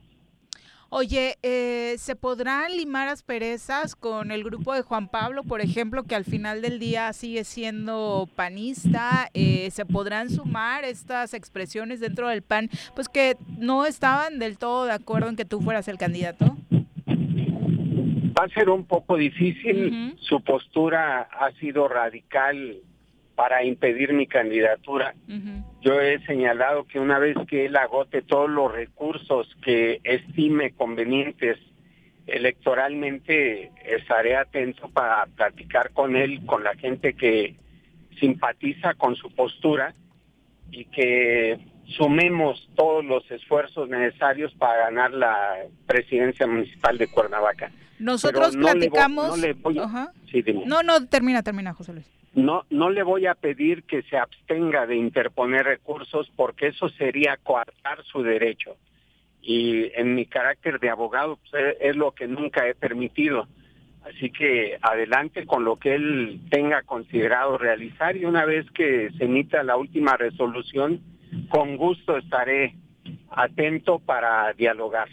[0.92, 6.16] Oye, eh, ¿se podrán limar asperezas con el grupo de Juan Pablo, por ejemplo, que
[6.16, 9.28] al final del día sigue siendo panista?
[9.32, 14.86] Eh, ¿Se podrán sumar estas expresiones dentro del PAN, pues que no estaban del todo
[14.86, 16.56] de acuerdo en que tú fueras el candidato?
[18.36, 20.16] Va a ser un poco difícil.
[20.18, 22.80] Su postura ha sido radical
[23.34, 25.14] para impedir mi candidatura.
[25.80, 31.58] Yo he señalado que una vez que él agote todos los recursos que estime convenientes
[32.26, 37.56] electoralmente, estaré atento para platicar con él, con la gente que
[38.20, 39.94] simpatiza con su postura
[40.70, 45.56] y que sumemos todos los esfuerzos necesarios para ganar la
[45.86, 47.72] presidencia municipal de Cuernavaca.
[47.98, 49.38] Nosotros platicamos...
[50.66, 54.86] no, no, termina, termina, José Luis no, no le voy a pedir que se abstenga
[54.86, 58.76] de interponer recursos porque eso sería coartar su derecho.
[59.42, 63.48] Y en mi carácter de abogado pues, es lo que nunca he permitido.
[64.04, 69.24] Así que adelante con lo que él tenga considerado realizar y una vez que se
[69.24, 71.00] emita la última resolución,
[71.48, 72.74] con gusto estaré
[73.30, 75.08] atento para dialogar.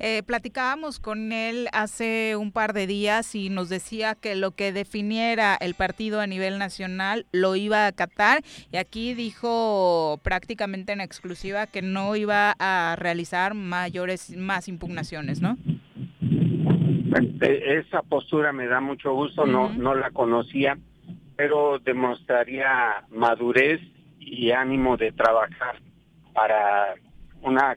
[0.00, 4.72] Eh, platicábamos con él hace un par de días y nos decía que lo que
[4.72, 11.00] definiera el partido a nivel nacional lo iba a acatar y aquí dijo prácticamente en
[11.00, 15.56] exclusiva que no iba a realizar mayores más impugnaciones, ¿no?
[17.40, 20.78] E, esa postura me da mucho gusto, no no la conocía,
[21.36, 23.80] pero demostraría madurez
[24.20, 25.80] y ánimo de trabajar
[26.34, 26.94] para
[27.42, 27.76] una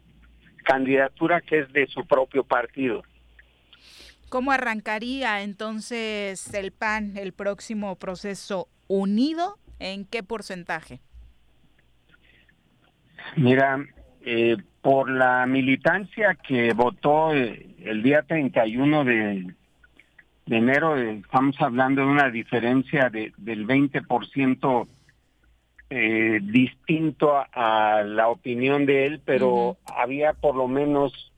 [0.62, 3.04] candidatura que es de su propio partido.
[4.30, 9.58] ¿Cómo arrancaría entonces el PAN el próximo proceso unido?
[9.80, 11.02] ¿En qué porcentaje?
[13.36, 13.86] Mira,
[14.22, 19.54] eh, por la militancia que votó eh, el día 31 de,
[20.46, 24.88] de enero, eh, estamos hablando de una diferencia de, del 20%
[25.94, 31.34] eh, distinto a, la opinión de él, pero había por lo menos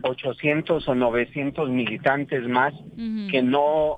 [0.00, 3.96] 800 o 900 militantes más que no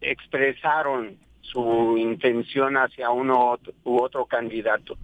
[0.00, 4.98] expresaron su intención hacia uno u otro candidato.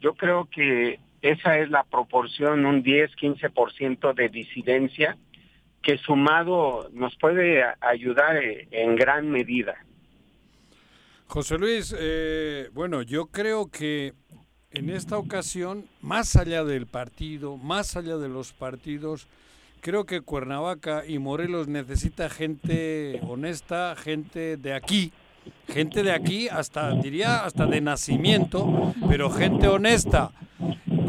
[0.00, 5.16] Yo creo que esa es la proporción, un 10-15% de disidencia
[5.80, 9.76] que sumado nos puede ayudar en gran medida.
[11.30, 14.14] José Luis, eh, bueno, yo creo que
[14.72, 19.28] en esta ocasión, más allá del partido, más allá de los partidos,
[19.80, 25.12] creo que Cuernavaca y Morelos necesita gente honesta, gente de aquí,
[25.68, 30.32] gente de aquí, hasta diría hasta de nacimiento, pero gente honesta.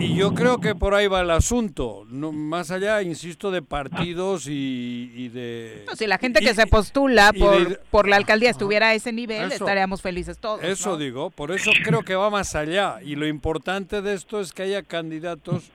[0.01, 4.47] Y yo creo que por ahí va el asunto, no, más allá, insisto, de partidos
[4.47, 5.85] y, de...
[5.95, 10.01] si la gente que se postula por, por la alcaldía estuviera a ese nivel, estaríamos
[10.01, 10.63] felices todos.
[10.63, 12.97] Eso digo, por eso creo que va más allá.
[13.03, 15.69] Y lo importante de esto es que haya candidatos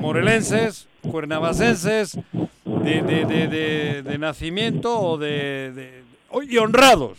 [0.00, 2.18] morelenses, cuernavacenses,
[2.64, 6.02] de, de, de nacimiento o de,
[6.46, 7.16] y honrados.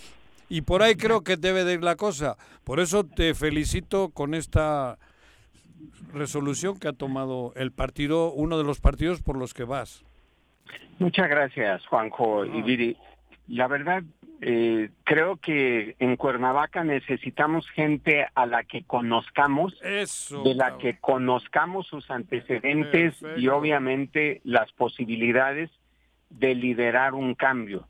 [0.50, 2.38] Y por ahí creo que debe de ir la cosa.
[2.64, 5.00] Por eso te felicito con esta
[6.14, 10.04] resolución que ha tomado el partido, uno de los partidos por los que vas.
[11.00, 12.98] Muchas gracias, Juanjo y Viri.
[13.48, 14.04] La verdad,
[14.42, 20.82] Eh, creo que en Cuernavaca necesitamos gente a la que conozcamos, Eso, de la cabrón.
[20.82, 25.72] que conozcamos sus antecedentes y obviamente las posibilidades
[26.30, 27.88] de liderar un cambio.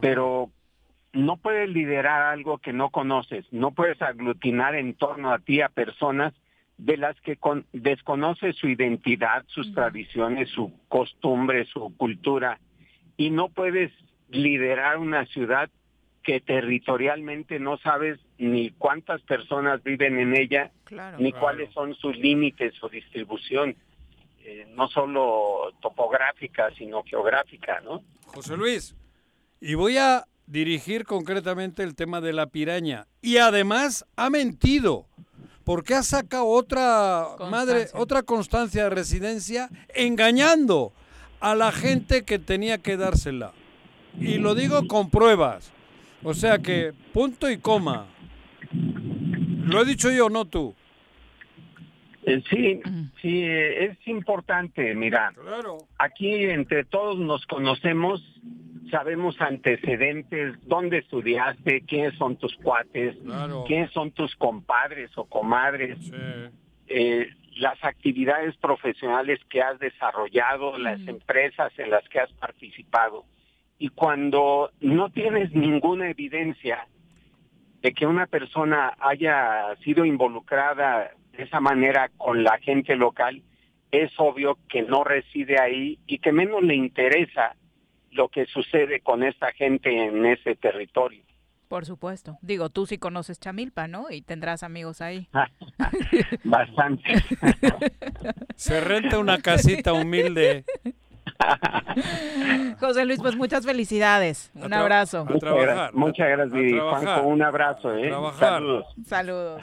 [0.00, 0.50] Pero
[1.12, 5.68] no puedes liderar algo que no conoces, no puedes aglutinar en torno a ti a
[5.68, 6.34] personas
[6.78, 12.58] de las que con- desconoces su identidad, sus tradiciones, su costumbre, su cultura,
[13.16, 13.92] y no puedes
[14.30, 15.70] liderar una ciudad
[16.22, 21.18] que territorialmente no sabes ni cuántas personas viven en ella, Claro.
[21.20, 23.76] ni cuáles son sus límites o distribución,
[24.44, 28.02] eh, no solo topográfica, sino geográfica, ¿no?
[28.26, 28.96] José Luis,
[29.60, 33.06] y voy a dirigir concretamente el tema de la piraña.
[33.22, 35.06] Y además ha mentido,
[35.64, 40.92] porque ha sacado otra madre, otra constancia de residencia, engañando
[41.40, 43.52] a la gente que tenía que dársela.
[44.18, 45.72] Y lo digo con pruebas.
[46.22, 48.06] O sea que, punto y coma.
[48.72, 50.74] Lo he dicho yo, no tú.
[52.24, 52.80] Eh, Sí,
[53.20, 55.32] sí, eh, es importante, mira,
[55.98, 58.22] aquí entre todos nos conocemos,
[58.90, 63.16] sabemos antecedentes, dónde estudiaste, quiénes son tus cuates,
[63.66, 65.98] quiénes son tus compadres o comadres,
[66.88, 73.24] eh, las actividades profesionales que has desarrollado, las empresas en las que has participado.
[73.78, 76.86] Y cuando no tienes ninguna evidencia
[77.82, 83.42] de que una persona haya sido involucrada de esa manera con la gente local,
[83.90, 87.54] es obvio que no reside ahí y que menos le interesa
[88.14, 91.22] lo que sucede con esta gente en ese territorio.
[91.68, 92.38] Por supuesto.
[92.40, 94.10] Digo, tú sí conoces Chamilpa, ¿no?
[94.10, 95.28] Y tendrás amigos ahí.
[96.44, 97.02] Bastante.
[98.54, 100.64] Se renta una casita humilde.
[102.80, 104.52] José Luis, pues muchas felicidades.
[104.54, 105.26] Un abrazo.
[105.28, 105.94] a trabajar.
[105.94, 106.80] Muchas gracias.
[106.80, 108.08] Juanjo, un abrazo, ¿eh?
[108.08, 108.50] trabajar.
[108.52, 108.86] Saludos.
[109.06, 109.62] Saludos.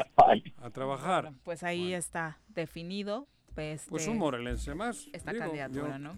[0.61, 1.31] A trabajar.
[1.43, 3.27] Pues ahí está definido.
[3.53, 5.07] Pues, Pues este, un morelense más.
[5.13, 6.17] Esta digo, candidatura, ¿no?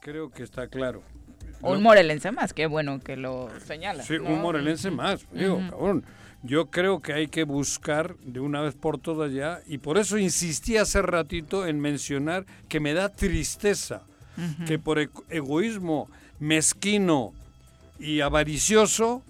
[0.00, 1.02] Creo que está claro.
[1.62, 4.02] Un No- morelense más, qué bueno que lo señala.
[4.02, 4.30] Sí, ¿no?
[4.30, 5.24] un morelense más.
[5.32, 6.04] Digo, cabrón.
[6.44, 10.18] Yo creo que hay que buscar de una vez por todas ya, y por eso
[10.18, 14.02] insistí hace ratito en mencionar que me da tristeza
[14.66, 14.98] que por
[15.28, 16.08] egoísmo
[16.40, 17.32] mezquino
[18.00, 19.22] y avaricioso,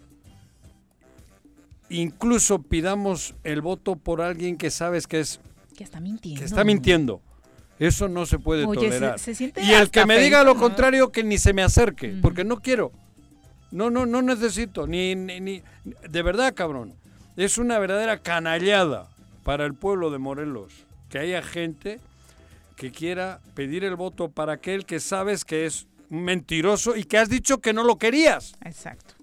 [1.90, 5.40] incluso pidamos el voto por alguien que sabes que es
[5.76, 6.38] Que está mintiendo.
[6.40, 7.20] que está mintiendo.
[7.82, 9.18] Eso no se puede Oye, tolerar.
[9.18, 12.60] se y el que me diga lo contrario, que ni se me acerque, porque no
[12.60, 12.92] quiero.
[13.72, 14.86] No, no, no necesito.
[14.86, 15.62] Ni, ni, ni-
[16.08, 16.94] de verdad, cabrón.
[17.36, 19.08] Es una verdadera canallada
[19.42, 20.72] para el pueblo de Morelos
[21.08, 21.98] que haya gente
[22.76, 27.28] que quiera pedir el voto para aquel que sabes que es mentiroso y que has
[27.28, 28.54] dicho que no lo querías.
[28.64, 29.14] Exacto.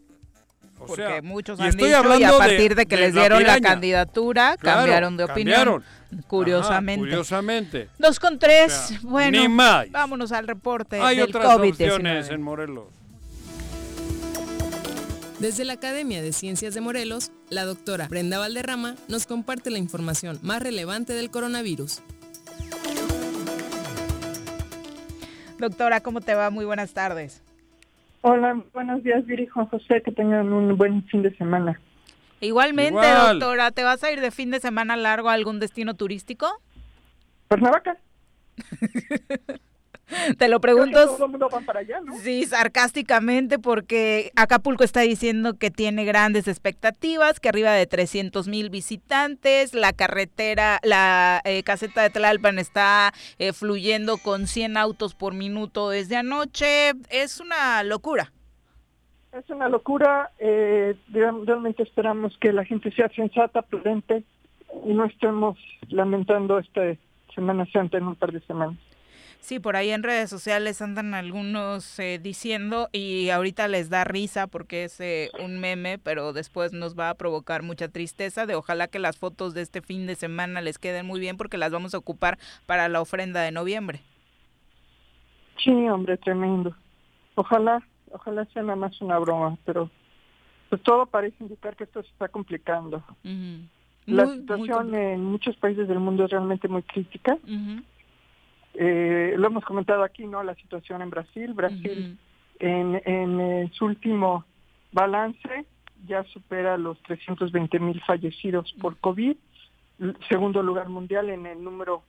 [0.79, 3.13] O Porque sea, muchos y han estoy dicho y a partir de, que de les
[3.13, 5.55] dieron la, candidatura Claro, cambiaron de opinión.
[5.55, 5.83] cambiaron.
[6.27, 7.01] Curiosamente.
[7.01, 7.89] Ajá, curiosamente.
[7.99, 8.73] Dos con tres.
[8.73, 9.91] O sea, bueno, ni más.
[9.91, 11.69] vámonos al reporte Hay del otras COVID-19.
[11.69, 12.85] opciones en Morelos.
[15.39, 20.39] Desde la Academia de Ciencias de Morelos, la doctora Brenda Valderrama nos comparte la información
[20.41, 22.01] más relevante del coronavirus.
[25.59, 26.49] Doctora, ¿cómo te va?
[26.49, 27.41] Muy buenas tardes.
[28.21, 31.79] Hola, buenos días, Viri Juan José, que tengan un buen fin de semana.
[32.41, 33.39] Igualmente, Igual.
[33.39, 36.47] doctora, ¿te vas a ir de fin de semana largo a algún destino turístico?
[37.47, 37.97] Cuernavaca.
[40.37, 41.05] Te lo pregunto.
[41.05, 42.17] todo el mundo va para allá, ¿no?
[42.19, 48.69] Sí, sarcásticamente, porque Acapulco está diciendo que tiene grandes expectativas, que arriba de 300 mil
[48.69, 55.33] visitantes, la carretera, la eh, caseta de Tlalpan está eh, fluyendo con 100 autos por
[55.33, 56.93] minuto desde anoche.
[57.09, 58.31] Es una locura.
[59.31, 60.31] Es una locura.
[60.39, 64.23] eh, real- realmente esperamos que la gente sea sensata, prudente
[64.85, 65.57] y no estemos
[65.89, 66.81] lamentando esta
[67.35, 68.77] Semana Santa en un par de semanas.
[69.39, 74.47] Sí, por ahí en redes sociales andan algunos eh, diciendo y ahorita les da risa
[74.47, 78.87] porque es eh, un meme, pero después nos va a provocar mucha tristeza de ojalá
[78.87, 81.95] que las fotos de este fin de semana les queden muy bien porque las vamos
[81.95, 84.01] a ocupar para la ofrenda de noviembre.
[85.63, 86.75] Sí, hombre, tremendo.
[87.35, 87.81] Ojalá,
[88.11, 89.89] ojalá sea nada más una broma, pero
[90.69, 93.03] pues todo parece indicar que esto se está complicando.
[93.23, 97.37] La Muy, muy situación en muchos países del mundo es realmente muy crítica.
[98.73, 100.43] Eh, lo hemos comentado aquí, ¿no?
[100.43, 101.53] La situación en Brasil.
[101.53, 102.17] Brasil,
[102.59, 104.45] en, en eh, su último
[104.91, 105.65] balance,
[106.07, 109.35] ya supera los 320 mil fallecidos por COVID.
[110.29, 112.03] Segundo lugar mundial en el número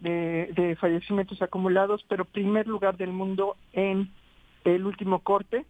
[0.00, 4.10] de, de fallecimientos acumulados, pero primer lugar del mundo en
[4.64, 5.66] el último corte,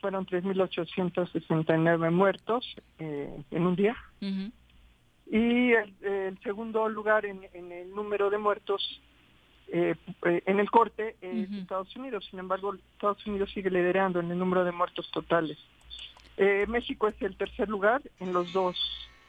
[0.00, 2.66] Fueron 3.869 muertos
[2.98, 3.96] eh, en un día.
[4.20, 9.00] Y el, el, segundo lugar en, en, el número de muertos
[9.68, 9.94] eh,
[10.24, 12.26] eh, en el corte es Estados Unidos.
[12.30, 15.58] Sin embargo, Estados Unidos sigue liderando en el número de muertos totales.
[16.36, 18.76] Eh, México es el tercer lugar en los dos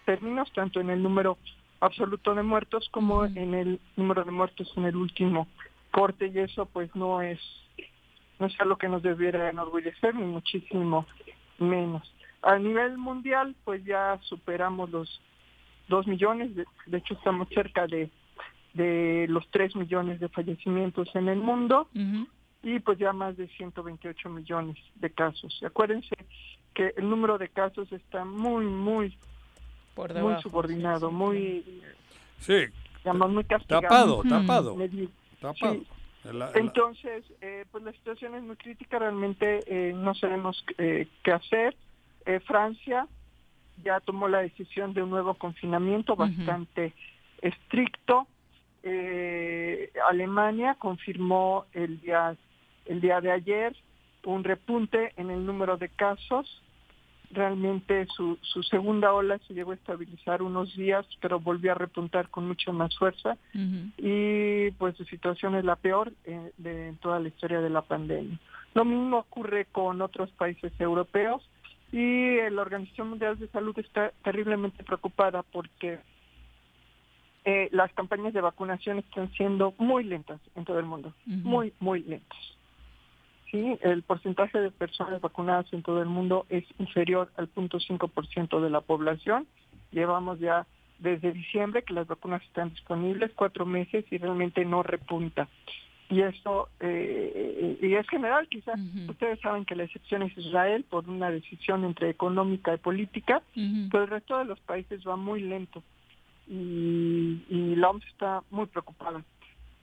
[0.06, 1.38] términos, tanto en el número
[1.80, 5.48] absoluto de muertos como en el número de muertos en el último
[5.92, 7.40] corte y eso pues no es
[8.40, 11.06] no es algo que nos debiera enorgullecer ni muchísimo
[11.60, 12.12] menos.
[12.42, 15.22] A nivel mundial pues ya superamos los
[15.88, 18.10] dos millones, de, de hecho estamos cerca de
[18.78, 21.90] de los 3 millones de fallecimientos en el mundo
[22.64, 25.60] y pues ya más de 128 millones de casos.
[25.66, 26.16] Acuérdense
[26.74, 29.18] que el número de casos está muy, muy,
[29.96, 31.64] muy subordinado, muy,
[32.40, 32.66] sí,
[32.98, 34.22] digamos, muy castigado.
[34.22, 34.78] Tapado, tapado.
[35.42, 35.82] tapado.
[36.56, 41.76] Entonces, eh, pues la situación es muy crítica, realmente eh, no sabemos eh, qué hacer.
[42.46, 43.08] Francia
[43.86, 46.94] ya tomó la decisión de un nuevo confinamiento bastante
[47.42, 48.28] estricto
[48.84, 52.36] eh, Alemania confirmó el día,
[52.86, 53.76] el día de ayer
[54.28, 56.62] un repunte en el número de casos.
[57.32, 62.30] Realmente su, su segunda ola se llegó a estabilizar unos días, pero volvió a repuntar
[62.30, 63.38] con mucha más fuerza.
[63.98, 68.40] Y pues su situación es la peor eh, de toda la historia de la pandemia.
[68.74, 71.42] Lo mismo ocurre con otros países europeos
[71.92, 76.00] y la Organización Mundial de Salud está terriblemente preocupada porque
[77.50, 82.04] eh, las campañas de vacunación están siendo muy lentas en todo el mundo, muy, muy
[82.04, 82.38] lentas.
[83.50, 88.70] Sí, el porcentaje de personas vacunadas en todo el mundo es inferior al 0.5% de
[88.70, 89.48] la población.
[89.92, 90.68] Llevamos ya
[91.00, 95.48] desde diciembre que las vacunas están disponibles, cuatro meses y realmente no repunta.
[96.10, 98.78] Y eso, eh, y es general, quizás
[99.08, 103.42] ustedes saben que la excepción es Israel por una decisión entre económica y política,
[103.90, 105.82] pero el resto de los países va muy lento
[106.48, 109.24] y, y la OMS está muy preocupada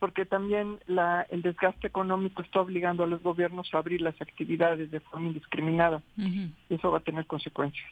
[0.04, 4.90] porque también la, el desgaste económico está obligando a los gobiernos a abrir las actividades
[4.90, 6.02] de forma indiscriminada.
[6.18, 7.86] y eso va a tener consecuencias.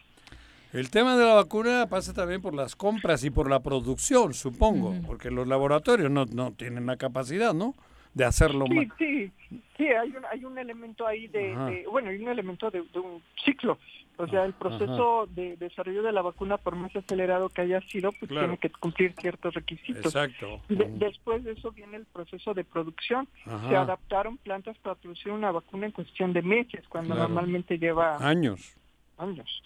[0.75, 4.95] El tema de la vacuna pasa también por las compras y por la producción, supongo,
[5.07, 7.75] porque los laboratorios no, no tienen la capacidad, ¿no?
[8.13, 9.31] De hacerlo sí, Sí,
[9.79, 13.23] sí, hay un, hay un elemento ahí de, bueno, hay un elemento de, de un
[13.43, 13.79] ciclo.
[14.23, 18.13] O sea, el proceso de desarrollo de la vacuna, por más acelerado que haya sido,
[18.13, 20.07] pues tiene que cumplir ciertos requisitos.
[20.07, 20.61] Exacto.
[20.69, 23.27] después de eso viene el proceso de producción.
[23.69, 28.77] Se adaptaron plantas para producir una vacuna en cuestión de meses, cuando normalmente lleva años.
[29.19, 29.63] Años.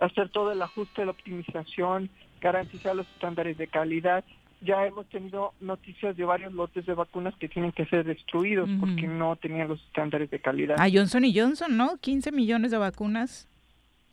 [0.00, 2.08] Hacer todo el ajuste, la optimización,
[2.40, 4.24] garantizar los estándares de calidad.
[4.60, 9.08] Ya hemos tenido noticias de varios lotes de vacunas que tienen que ser destruidos porque
[9.08, 10.76] no tenían los estándares de calidad.
[10.78, 11.96] A Johnson y Johnson, ¿no?
[11.98, 13.48] 15 millones de vacunas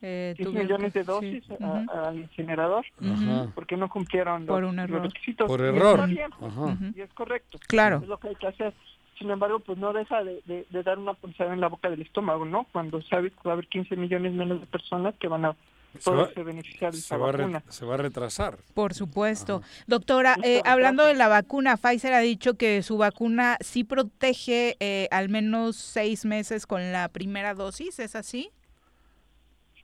[0.05, 2.85] eh, 10 millones de dosis al incinerador
[3.55, 5.47] porque no cumplieron Por los, requisitos.
[5.47, 6.09] Por error.
[6.09, 7.57] Y, es correcto.
[7.67, 7.99] Claro.
[8.03, 8.73] Es lo que hay que hacer.
[9.17, 12.43] Sin embargo, pues no deja de, de, dar una punzada en la boca del estómago,
[12.43, 12.67] ¿no?
[12.73, 15.55] Cuando sabes que va a haber 15 millones menos de personas que van a
[16.03, 17.63] poderse beneficiar de esa vacuna.
[17.69, 18.57] se va a retrasar.
[18.73, 19.61] Por supuesto.
[19.87, 25.07] Doctora, eh, hablando de la vacuna, Pfizer ha dicho que su vacuna sí protege eh,
[25.11, 28.51] al menos seis meses con la primera dosis, ¿es así?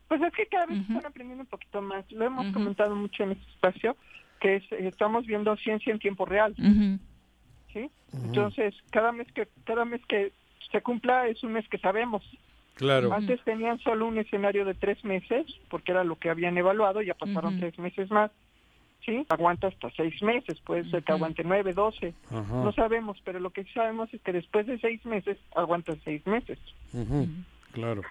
[0.09, 2.11] Pues es que cada vez están aprendiendo un poquito más.
[2.11, 3.95] Lo hemos comentado mucho en este espacio,
[4.41, 6.55] que es, estamos viendo ciencia en tiempo real.
[7.71, 7.89] ¿Sí?
[8.11, 10.33] Entonces, cada mes que cada mes que
[10.71, 12.23] se cumpla es un mes que sabemos.
[12.73, 13.13] Claro.
[13.13, 17.13] Antes tenían solo un escenario de tres meses, porque era lo que habían evaluado, ya
[17.13, 18.31] pasaron tres meses más.
[19.05, 19.25] ¿Sí?
[19.29, 22.15] Aguanta hasta seis meses, puede ser que aguante nueve, doce.
[22.31, 26.57] No sabemos, pero lo que sabemos es que después de seis meses, aguanta seis meses.
[27.73, 28.01] Claro.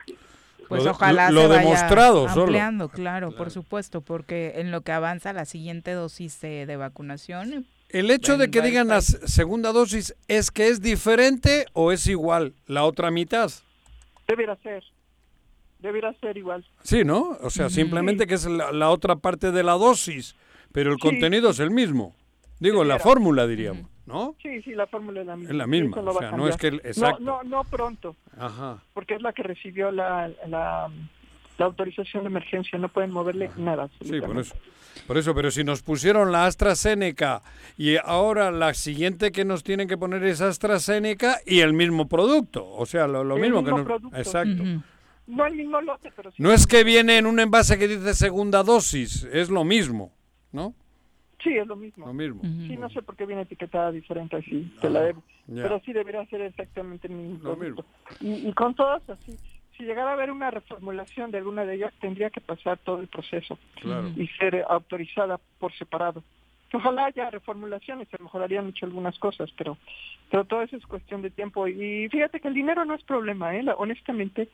[0.69, 5.33] Pues ojalá lo se vaya demostrado ampliando, Claro, por supuesto, porque en lo que avanza
[5.33, 7.67] la siguiente dosis de, vacunación.
[7.89, 12.55] El hecho de que digan la segunda dosis es que es diferente o es igual
[12.67, 13.51] la otra mitad.
[14.27, 14.85] Debería ser.
[15.79, 16.67] Debería ser igual.
[16.83, 17.39] Sí, ¿no?
[17.41, 20.37] O sea, simplemente que es la, otra parte de la dosis,
[20.73, 22.15] pero el contenido es el mismo.
[22.61, 23.89] Digo, la fórmula diríamos.
[24.09, 24.35] ¿No?
[24.43, 25.51] Sí, sí, la fórmula es la misma.
[25.51, 26.69] Es la misma, o sea, no es que...
[26.69, 27.23] Exacto.
[27.23, 28.83] No, no, pronto, Ajá.
[28.95, 30.89] porque es la que recibió la, la,
[31.59, 33.89] autorización de emergencia, no pueden moverle nada.
[34.03, 34.55] Sí, por eso.
[35.07, 37.43] Por eso, pero si nos pusieron la AstraZeneca
[37.77, 42.69] y ahora la siguiente que nos tienen que poner es AstraZeneca y el mismo producto,
[42.69, 43.87] o sea, lo, mismo, que nos...
[44.15, 44.65] Exacto.
[45.27, 48.63] No el mismo lote, pero No es que viene en un envase que dice segunda
[48.63, 50.13] dosis, es lo mismo,
[50.53, 50.75] ¿no?
[51.43, 52.07] Sí, es lo mismo.
[52.07, 52.43] Lo mismo.
[52.67, 55.23] Sí, no sé por qué viene etiquetada diferente así, te la debo.
[55.47, 57.51] Pero sí debería ser exactamente el mismo.
[57.51, 57.85] Lo mismo.
[58.21, 59.39] Y, con todas así,
[59.77, 63.07] si llegara a haber una reformulación de alguna de ellas, tendría que pasar todo el
[63.07, 64.11] proceso Claro.
[64.17, 66.25] y ser autorizada por separado.
[66.73, 69.79] Ojalá haya reformulaciones, se mejorarían mucho algunas cosas, pero,
[70.31, 71.67] pero todo eso es cuestión de tiempo.
[71.67, 73.63] Y fíjate que el dinero no es problema, ¿eh?
[73.63, 74.49] La- honestamente,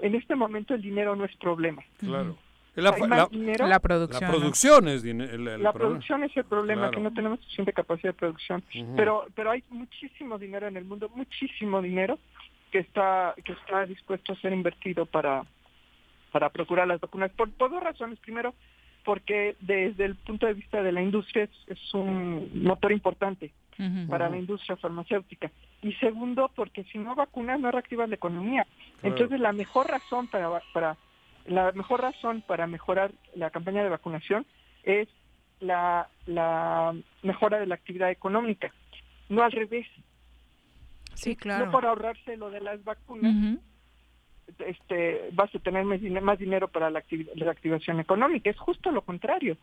[0.00, 1.82] en este momento el dinero no es problema.
[1.98, 2.36] Claro.
[2.82, 3.66] La, Hay la- más dinero.
[3.66, 4.32] La producción, la ¿no?
[4.38, 5.72] producción es el, el la problema.
[5.72, 6.96] producción es el problema, Claro.
[6.96, 8.62] que no tenemos suficiente capacidad de producción.
[8.96, 12.18] Pero pero hay muchísimo dinero en el mundo, muchísimo dinero
[12.70, 15.44] que está que está dispuesto a ser invertido para
[16.32, 18.18] para procurar las vacunas por, por dos razones.
[18.20, 18.54] Primero,
[19.04, 23.52] porque desde el punto de vista de la industria es, es un motor importante
[24.08, 25.52] para la industria farmacéutica.
[25.82, 28.66] Y segundo, porque si no vacunas no reactivas la economía.
[29.00, 29.14] Claro.
[29.14, 30.96] Entonces la mejor razón para, va- para
[31.48, 34.46] la mejor razón para mejorar la campaña de vacunación
[34.84, 35.08] es
[35.60, 38.72] la, la mejora de la actividad económica,
[39.28, 39.86] no al revés.
[41.14, 41.66] Sí, claro.
[41.66, 43.58] No por ahorrarse lo de las vacunas,
[44.60, 48.48] este, vas a tener más, dine- más dinero para la, activi- la activación económica.
[48.50, 49.56] Es justo lo contrario.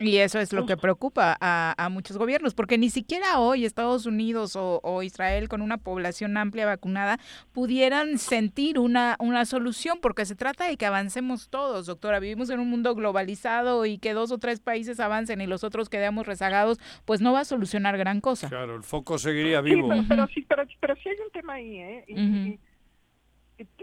[0.00, 4.06] Y eso es lo que preocupa a, a muchos gobiernos, porque ni siquiera hoy Estados
[4.06, 7.18] Unidos o, o Israel, con una población amplia vacunada,
[7.52, 12.18] pudieran sentir una, una solución, porque se trata de que avancemos todos, doctora.
[12.18, 15.90] Vivimos en un mundo globalizado y que dos o tres países avancen y los otros
[15.90, 18.48] quedamos rezagados, pues no va a solucionar gran cosa.
[18.48, 19.88] Claro, el foco seguiría Sí, vivo.
[19.90, 22.04] pero, pero sí, pero, pero sí hay un tema ahí, ¿eh?
[22.08, 22.58] Y-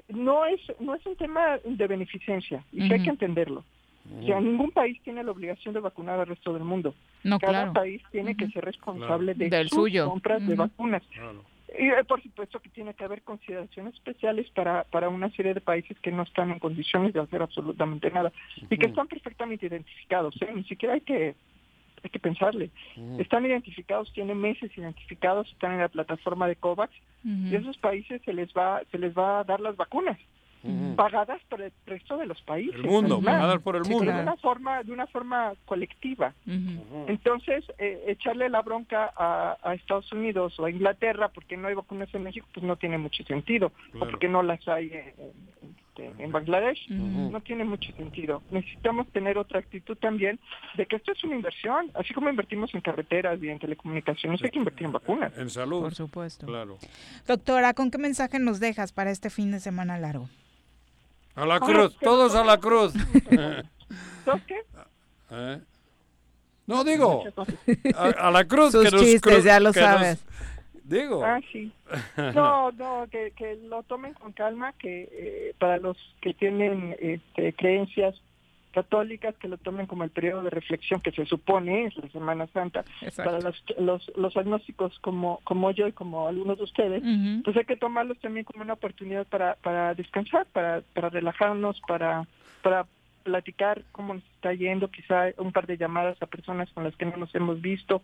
[0.10, 3.64] no es no es un tema de beneficencia, y sí hay que entenderlo.
[4.20, 6.94] O sea, ningún país tiene la obligación de vacunar al resto del mundo.
[7.24, 7.74] No, Cada claro.
[7.74, 10.10] país tiene que ser responsable de Del sus suyo.
[10.10, 11.04] compras de vacunas.
[11.78, 15.62] Y eh, por supuesto que tiene que haber consideraciones especiales para, para una serie de
[15.62, 18.32] países que no están en condiciones de hacer absolutamente nada
[18.70, 20.36] y que están perfectamente identificados.
[20.42, 20.52] ¿eh?
[20.56, 21.36] Ni siquiera hay que
[22.04, 22.70] hay que pensarle.
[23.18, 26.94] Están identificados, tienen meses identificados, están en la plataforma de COVAX
[27.26, 30.18] y a esos países se les va se les va a dar las vacunas
[30.96, 32.76] pagadas por el resto de los países.
[32.76, 34.06] El mundo, pagadas por el Sí, mundo.
[34.06, 36.34] pero De una forma de una forma colectiva.
[37.08, 41.76] Entonces, eh, echarle la bronca a, a Estados Unidos o a Inglaterra porque no hay
[41.76, 43.72] vacunas en México, pues no tiene mucho sentido.
[43.96, 45.14] O porque no las hay en,
[46.06, 48.42] en- en Bangladesh, no tiene mucho sentido.
[48.52, 50.40] Necesitamos tener otra actitud también
[50.76, 51.92] de que esto es una inversión.
[51.96, 55.32] Así como invertimos en carreteras y en telecomunicaciones, hay que invertir en vacunas.
[55.38, 55.82] En salud.
[55.82, 56.46] Por supuesto.
[56.46, 56.78] Claro.
[57.28, 60.30] Doctora, ¿con qué mensaje nos dejas para este fin de semana largo?
[61.36, 62.94] A la cruz, todos a la cruz.
[64.26, 64.56] ¿Sabes qué?
[65.32, 65.60] ¿Eh?
[66.66, 67.24] No digo,
[67.96, 70.26] a, a la cruz Sus que nos chistes, cru- ya lo que nos- sabes.
[70.88, 71.24] Digo.
[71.24, 71.72] Ah, sí.
[72.36, 77.54] No, no, que, que lo tomen con calma, que eh, para los que tienen este,
[77.54, 78.22] creencias
[78.72, 82.46] católicas, que lo tomen como el periodo de reflexión que se supone es la Semana
[82.48, 82.86] Santa.
[83.02, 83.24] Exacto.
[83.32, 87.04] Para los, los, los agnósticos como, como yo y como algunos de ustedes,
[87.44, 92.28] pues hay que tomarlos también como una oportunidad para, para descansar, para, para relajarnos, para,
[92.62, 92.86] para
[93.24, 97.06] platicar cómo nos está yendo, quizá un par de llamadas a personas con las que
[97.06, 98.04] no nos hemos visto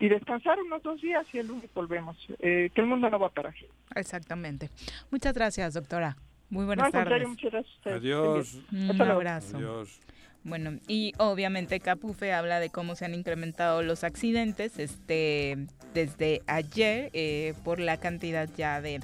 [0.00, 2.16] y descansar unos dos días y el lunes volvemos.
[2.38, 3.54] Eh, que el mundo no va a parar.
[3.94, 4.70] Exactamente.
[5.10, 6.16] Muchas gracias, doctora.
[6.50, 7.28] Muy No, buenas contrario, tardes.
[7.28, 7.96] muchas gracias a ustedes.
[7.98, 8.58] Adiós.
[8.72, 9.56] Un abrazo.
[9.56, 10.00] Adiós.
[10.44, 15.58] Bueno, y obviamente Capufe habla de cómo se han incrementado los accidentes este,
[15.94, 19.00] desde ayer eh, por la cantidad ya de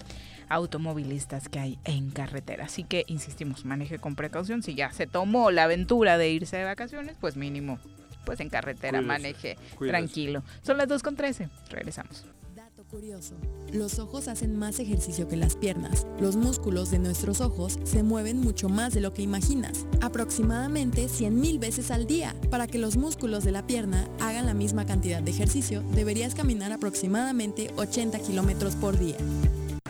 [0.48, 2.64] automovilistas que hay en carretera.
[2.66, 4.62] Así que insistimos, maneje con precaución.
[4.62, 7.78] Si ya se tomó la aventura de irse de vacaciones, pues mínimo,
[8.24, 9.98] pues en carretera Cuídese, maneje cuídese.
[9.98, 10.42] tranquilo.
[10.62, 11.48] Son las 2.13.
[11.70, 12.24] Regresamos.
[12.55, 13.34] Dato curioso.
[13.72, 16.06] Los ojos hacen más ejercicio que las piernas.
[16.20, 21.59] Los músculos de nuestros ojos se mueven mucho más de lo que imaginas, aproximadamente 100.000
[21.59, 22.34] veces al día.
[22.51, 26.72] Para que los músculos de la pierna hagan la misma cantidad de ejercicio, deberías caminar
[26.72, 29.16] aproximadamente 80 kilómetros por día.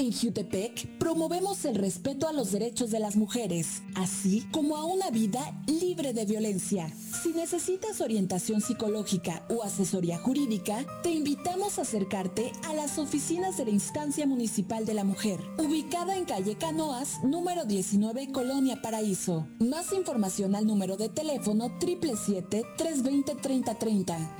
[0.00, 5.10] En Jutepec promovemos el respeto a los derechos de las mujeres, así como a una
[5.10, 6.90] vida libre de violencia.
[7.22, 13.66] Si necesitas orientación psicológica o asesoría jurídica, te invitamos a acercarte a las oficinas de
[13.66, 19.48] la Instancia Municipal de la Mujer, ubicada en calle Canoas, número 19, Colonia Paraíso.
[19.58, 24.39] Más información al número de teléfono 777-320-3030.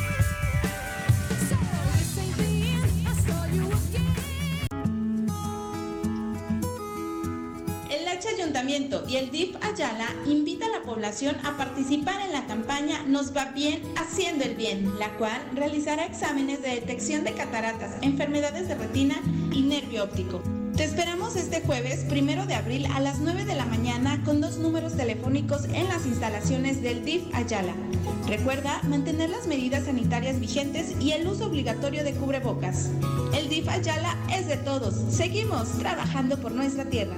[8.71, 13.51] Y el DIF Ayala invita a la población a participar en la campaña Nos va
[13.51, 19.21] bien haciendo el bien, la cual realizará exámenes de detección de cataratas, enfermedades de retina
[19.51, 20.41] y nervio óptico.
[20.77, 24.57] Te esperamos este jueves, primero de abril, a las 9 de la mañana con dos
[24.57, 27.73] números telefónicos en las instalaciones del DIF Ayala.
[28.25, 32.89] Recuerda mantener las medidas sanitarias vigentes y el uso obligatorio de cubrebocas.
[33.37, 34.95] El DIF Ayala es de todos.
[35.13, 37.17] Seguimos trabajando por nuestra tierra.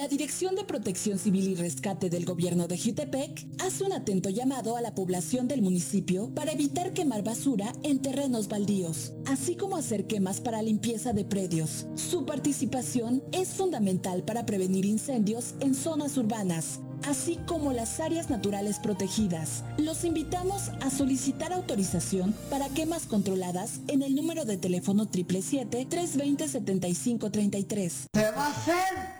[0.00, 4.78] La Dirección de Protección Civil y Rescate del Gobierno de Jutepec hace un atento llamado
[4.78, 10.06] a la población del municipio para evitar quemar basura en terrenos baldíos, así como hacer
[10.06, 11.86] quemas para limpieza de predios.
[11.96, 18.78] Su participación es fundamental para prevenir incendios en zonas urbanas, así como las áreas naturales
[18.78, 19.64] protegidas.
[19.76, 28.06] Los invitamos a solicitar autorización para quemas controladas en el número de teléfono 777-320-7533.
[28.14, 29.19] ¿Se va a hacer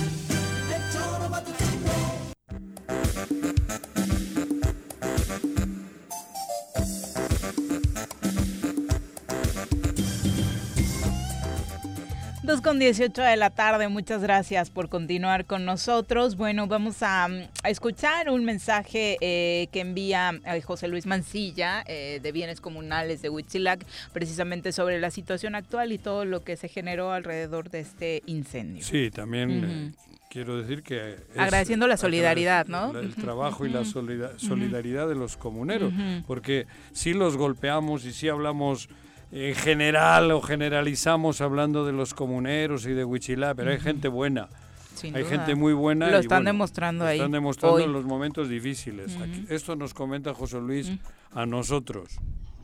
[12.71, 16.37] Con 18 de la tarde, muchas gracias por continuar con nosotros.
[16.37, 22.21] Bueno, vamos a, a escuchar un mensaje eh, que envía eh, José Luis Mancilla eh,
[22.23, 26.69] de Bienes Comunales de Huitzilac, precisamente sobre la situación actual y todo lo que se
[26.69, 28.85] generó alrededor de este incendio.
[28.85, 29.91] Sí, también eh,
[30.29, 31.17] quiero decir que...
[31.35, 32.97] Agradeciendo la solidaridad, ¿no?
[32.97, 35.91] El trabajo y la solidaridad de los comuneros,
[36.25, 38.87] porque sí los golpeamos y sí hablamos
[39.31, 44.49] en general o generalizamos hablando de los comuneros y de Huichilá, pero hay gente buena.
[44.95, 45.31] Sin hay duda.
[45.37, 46.07] gente muy buena.
[46.09, 47.83] Lo y están bueno, demostrando lo ahí, Están demostrando hoy.
[47.83, 49.15] en los momentos difíciles.
[49.15, 50.91] Aquí- esto nos comenta José Luis
[51.33, 52.11] a nosotros.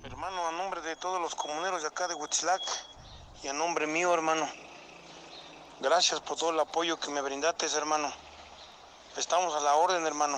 [0.03, 2.61] Hermano, a nombre de todos los comuneros de acá de Huitzlac
[3.43, 4.45] y a nombre mío, hermano,
[5.81, 8.11] gracias por todo el apoyo que me brindaste, hermano.
[9.17, 10.37] Estamos a la orden, hermano.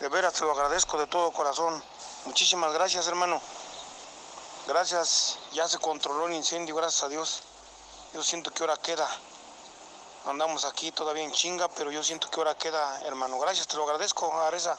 [0.00, 1.74] De veras te lo agradezco de todo corazón.
[2.26, 3.40] Muchísimas gracias, hermano.
[4.66, 7.42] Gracias, ya se controló el incendio, gracias a Dios.
[8.12, 9.08] Yo siento que ahora queda.
[10.26, 13.38] Andamos aquí todavía en chinga, pero yo siento que ahora queda, hermano.
[13.38, 14.76] Gracias, te lo agradezco, Areza.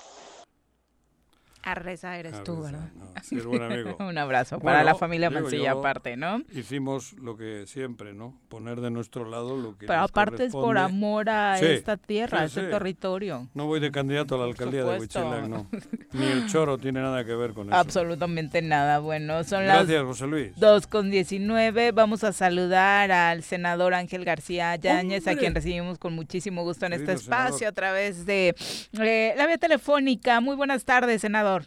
[1.64, 2.90] Arreza eres tú, ¿verdad?
[3.46, 3.96] Buen amigo.
[4.00, 6.42] Un abrazo para la familia Mancilla aparte, ¿no?
[6.54, 8.40] Hicimos lo que siempre, ¿no?
[8.50, 11.98] Poner de nuestro lado lo que Pero nos aparte es por amor a Sí, esta
[11.98, 12.68] tierra, sí, a este sí.
[12.72, 13.48] territorio.
[13.54, 15.00] No voy de candidato a la alcaldía de.
[15.00, 15.68] Huichilac, no.
[16.14, 17.76] Ni el choro tiene nada que ver con eso.
[17.76, 19.00] Absolutamente nada.
[19.00, 20.52] Bueno, son Gracias, las José Luis.
[20.58, 21.92] 2 con 19.
[21.92, 26.94] Vamos a saludar al senador Ángel García Yáñez, a quien recibimos con muchísimo gusto en
[26.94, 27.72] este espacio senador.
[27.72, 28.56] a través de
[29.00, 30.40] eh, la vía telefónica.
[30.42, 31.66] Muy buenas tardes, senador.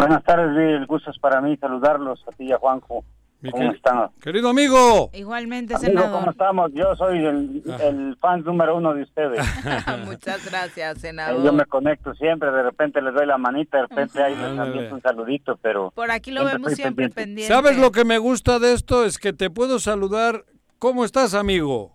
[0.00, 3.04] Buenas tardes, el gusto es para mí saludarlos a ti y a Juanjo.
[3.50, 4.08] ¿Cómo están?
[4.20, 5.08] Querido amigo.
[5.14, 6.12] Igualmente, Amigo, senador.
[6.12, 6.70] ¿cómo estamos?
[6.74, 9.40] Yo soy el, el fan número uno de ustedes.
[10.04, 11.42] Muchas gracias, Eh, senador.
[11.42, 14.94] Yo me conecto siempre, de repente les doy la manita, de repente ahí les envío
[14.94, 15.90] un saludito, pero...
[15.92, 17.48] Por aquí lo siempre vemos siempre pendiente.
[17.48, 17.54] pendiente.
[17.54, 19.04] ¿Sabes lo que me gusta de esto?
[19.06, 20.44] Es que te puedo saludar.
[20.78, 21.92] ¿Cómo estás, amigo?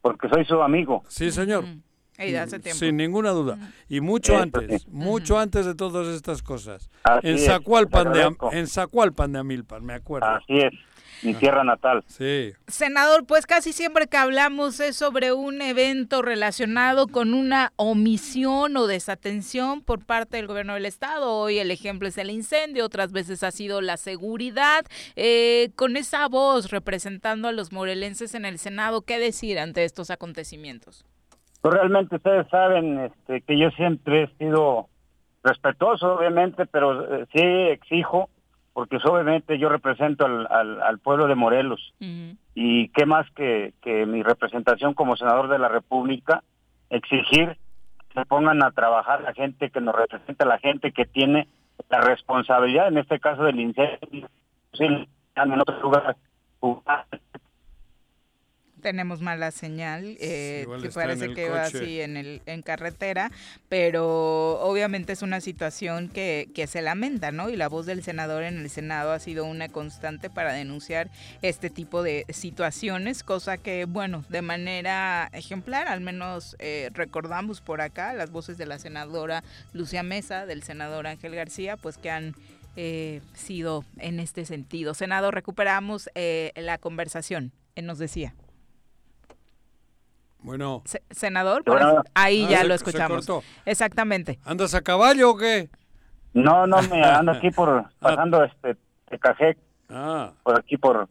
[0.00, 1.02] Porque soy su amigo.
[1.06, 1.64] Sí, señor.
[2.30, 2.78] De hace tiempo.
[2.78, 3.58] Sin ninguna duda.
[3.88, 4.88] Y mucho Eso antes, sí.
[4.90, 6.90] mucho antes de todas estas cosas.
[7.02, 10.28] Así en es, Zacualpan de, en Zacualpan de Amilpan, me acuerdo.
[10.28, 10.72] Así es,
[11.22, 12.04] mi tierra natal.
[12.06, 12.52] Sí.
[12.66, 18.86] Senador, pues casi siempre que hablamos es sobre un evento relacionado con una omisión o
[18.86, 21.32] desatención por parte del gobierno del estado.
[21.32, 24.84] Hoy el ejemplo es el incendio, otras veces ha sido la seguridad.
[25.16, 30.10] Eh, con esa voz representando a los morelenses en el Senado, ¿qué decir ante estos
[30.10, 31.04] acontecimientos?
[31.62, 34.88] Pues realmente ustedes saben este, que yo siempre he sido
[35.44, 38.28] respetuoso, obviamente, pero eh, sí exijo,
[38.72, 41.94] porque pues, obviamente yo represento al, al, al pueblo de Morelos.
[42.54, 46.42] Y qué más que, que mi representación como senador de la República,
[46.90, 47.56] exigir
[48.08, 51.46] que se pongan a trabajar la gente que nos representa, la gente que tiene
[51.88, 54.28] la responsabilidad, en este caso del incendio,
[54.72, 54.84] sí,
[55.36, 56.16] en otro lugar,
[58.82, 63.30] tenemos mala señal, eh, que parece que va así en, el, en carretera,
[63.70, 67.48] pero obviamente es una situación que, que se lamenta, ¿no?
[67.48, 71.08] Y la voz del senador en el Senado ha sido una constante para denunciar
[71.40, 77.80] este tipo de situaciones, cosa que, bueno, de manera ejemplar, al menos eh, recordamos por
[77.80, 79.42] acá las voces de la senadora
[79.72, 82.34] Lucia Mesa, del senador Ángel García, pues que han...
[82.76, 84.94] eh, sido en este sentido.
[84.94, 88.34] Senador, recuperamos eh, la conversación, eh, nos decía.
[90.42, 90.82] Bueno.
[90.84, 91.62] Se- senador,
[92.14, 93.26] ahí Ah, ya se- lo se escuchamos.
[93.26, 93.46] cortó.
[93.64, 94.38] Exactamente.
[94.44, 95.70] ¿Andas a caballo o qué?
[96.34, 98.76] No, no, me ando aquí por, pasando este,
[99.08, 99.58] Tecajec,
[99.90, 100.32] Ah.
[100.42, 101.08] por aquí por,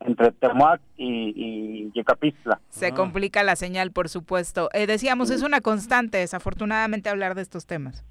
[0.00, 2.60] entre Temuac y, y Yecapistla.
[2.70, 4.70] Se complica la señal, por supuesto.
[4.72, 8.04] Eh, decíamos, es una constante, desafortunadamente, hablar de estos temas.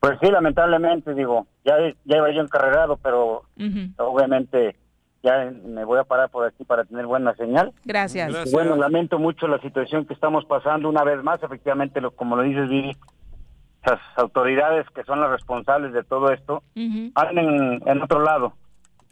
[0.00, 3.44] Pues sí, lamentablemente, digo, ya, ya iba yo encarregado, pero
[3.98, 4.76] obviamente
[5.22, 7.72] ya me voy a parar por aquí para tener buena señal.
[7.84, 8.50] Gracias.
[8.52, 12.42] Bueno, lamento mucho la situación que estamos pasando una vez más, efectivamente, lo, como lo
[12.42, 12.96] dices, Vivi,
[13.84, 16.62] las autoridades que son las responsables de todo esto,
[17.14, 18.54] andan en, en otro lado,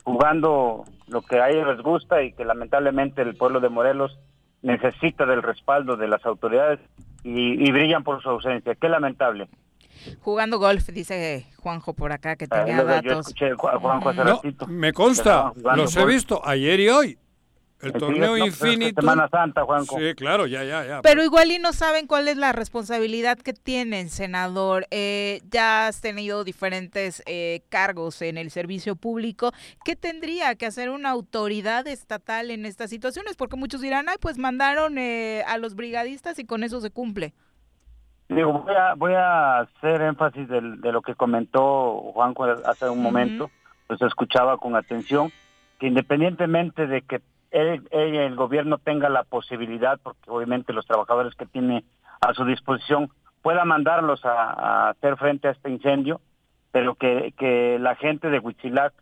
[0.05, 4.19] jugando lo que a ellos les gusta y que lamentablemente el pueblo de Morelos
[4.62, 6.81] necesita del respaldo de las autoridades
[7.23, 8.74] y, y brillan por su ausencia.
[8.74, 9.49] Qué lamentable.
[10.20, 13.28] Jugando golf, dice Juanjo por acá, que Ah, tenía de- yo datos.
[13.28, 14.66] escuché Juanjo hace No, ratito.
[14.66, 17.18] me consta, los he visto ayer y hoy.
[17.82, 19.01] El Sí, torneo no, infinito.
[19.01, 19.98] Semana Santa, Juanjo.
[19.98, 21.01] Sí, claro, ya, ya, ya.
[21.01, 24.86] Pero igual y no saben cuál es la responsabilidad que tienen, senador.
[24.90, 29.52] Eh, ya has tenido diferentes eh, cargos en el servicio público.
[29.82, 33.36] ¿Qué tendría que hacer una autoridad estatal en estas situaciones?
[33.36, 37.32] Porque muchos dirán, ay, pues mandaron eh, a los brigadistas y con eso se cumple.
[38.31, 43.02] Digo, voy a, voy a hacer énfasis del- de, lo que comentó Juanjo hace un
[43.02, 43.51] momento,
[43.89, 45.32] pues escuchaba con atención,
[45.81, 47.20] que independientemente de que
[47.51, 51.85] él, él, el gobierno tenga la posibilidad, porque obviamente los trabajadores que tiene
[52.20, 53.11] a su disposición
[53.43, 56.20] pueda mandarlos a, a hacer frente a este incendio,
[56.70, 58.93] pero que, que la gente de Huitzilac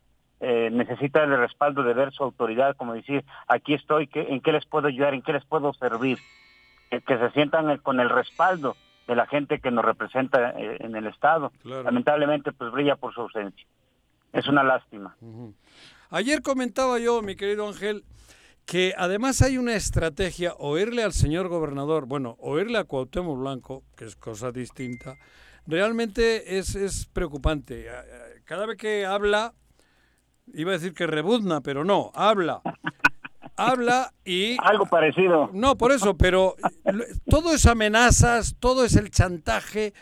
[0.40, 4.52] eh, necesita el respaldo de ver su autoridad, como decir, aquí estoy, ¿qué- ¿en qué
[4.52, 5.12] les puedo ayudar?
[5.12, 6.18] ¿En qué les puedo servir?
[6.88, 8.76] Que se sientan con el respaldo
[9.08, 11.50] de la gente que nos representa eh, en el Estado.
[11.62, 11.82] Claro.
[11.82, 13.66] Lamentablemente, pues brilla por su ausencia.
[14.32, 15.16] Es una lástima.
[16.10, 18.04] Ayer comentaba yo, mi querido Ángel,
[18.66, 24.04] que además hay una estrategia, oírle al señor gobernador, bueno, oírle a Cuauhtémoc Blanco, que
[24.04, 25.16] es cosa distinta,
[25.66, 27.86] realmente es, es preocupante.
[28.44, 29.54] Cada vez que habla,
[30.52, 32.60] iba a decir que rebuzna, pero no, habla.
[33.58, 34.56] Habla y...
[34.62, 35.50] Algo parecido.
[35.52, 36.56] No, por eso, pero
[37.28, 39.92] todo es amenazas, todo es el chantaje,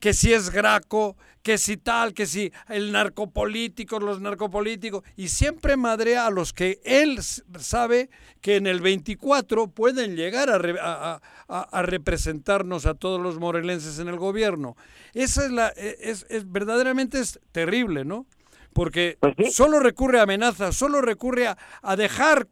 [0.00, 5.76] que si es Graco, que si tal, que si el narcopolítico, los narcopolíticos, y siempre
[5.76, 7.18] madrea a los que él
[7.58, 8.10] sabe
[8.40, 13.38] que en el 24 pueden llegar a, re- a- a- a representarnos a todos los
[13.38, 14.76] morelenses en el gobierno.
[15.14, 18.26] Esa es la, e- es, es- verdaderamente es terrible, ¿no?
[18.72, 19.18] Porque
[19.50, 22.46] solo recurre a amenazas, solo recurre a, a dejar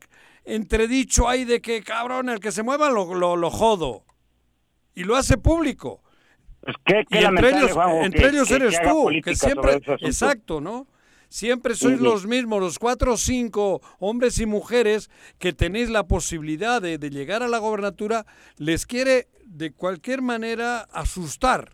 [0.44, 4.04] entredicho ahí de que cabrón, el que se mueva lo, lo, lo jodo.
[4.94, 6.02] Y lo hace público.
[6.60, 9.80] Pues qué, y entre ellos, Juanjo, entre que- ellos que- que eres tú, que siempre,
[10.00, 10.86] exacto, ¿no?
[11.28, 12.02] Siempre sois sí.
[12.04, 17.08] los mismos, los cuatro o cinco hombres y mujeres que tenéis la posibilidad de, de
[17.10, 18.26] llegar a la gobernatura,
[18.58, 21.70] les quiere de cualquier manera asustar.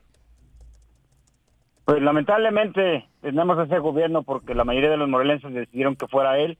[1.86, 6.58] Pues lamentablemente tenemos ese gobierno porque la mayoría de los morelenses decidieron que fuera él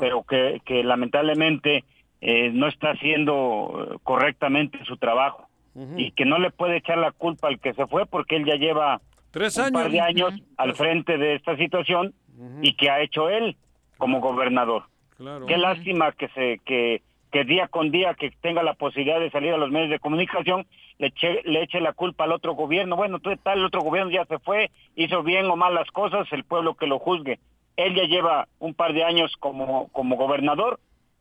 [0.00, 1.84] pero que, que lamentablemente
[2.20, 5.48] eh, no está haciendo correctamente su trabajo
[5.96, 8.56] y que no le puede echar la culpa al que se fue porque él ya
[8.56, 9.92] lleva Tres un par años.
[9.92, 12.12] de años al frente de esta situación
[12.60, 13.56] y que ha hecho él
[13.96, 14.84] como gobernador.
[15.16, 15.46] Claro.
[15.46, 19.52] Qué lástima que se que, que día con día que tenga la posibilidad de salir
[19.54, 20.66] a los medios de comunicación
[20.98, 22.94] le eche, le eche la culpa al otro gobierno.
[22.96, 26.44] Bueno, tal, el otro gobierno ya se fue, hizo bien o mal las cosas, el
[26.44, 27.38] pueblo que lo juzgue.
[27.76, 30.80] Él ya lleva un par de años como, como gobernador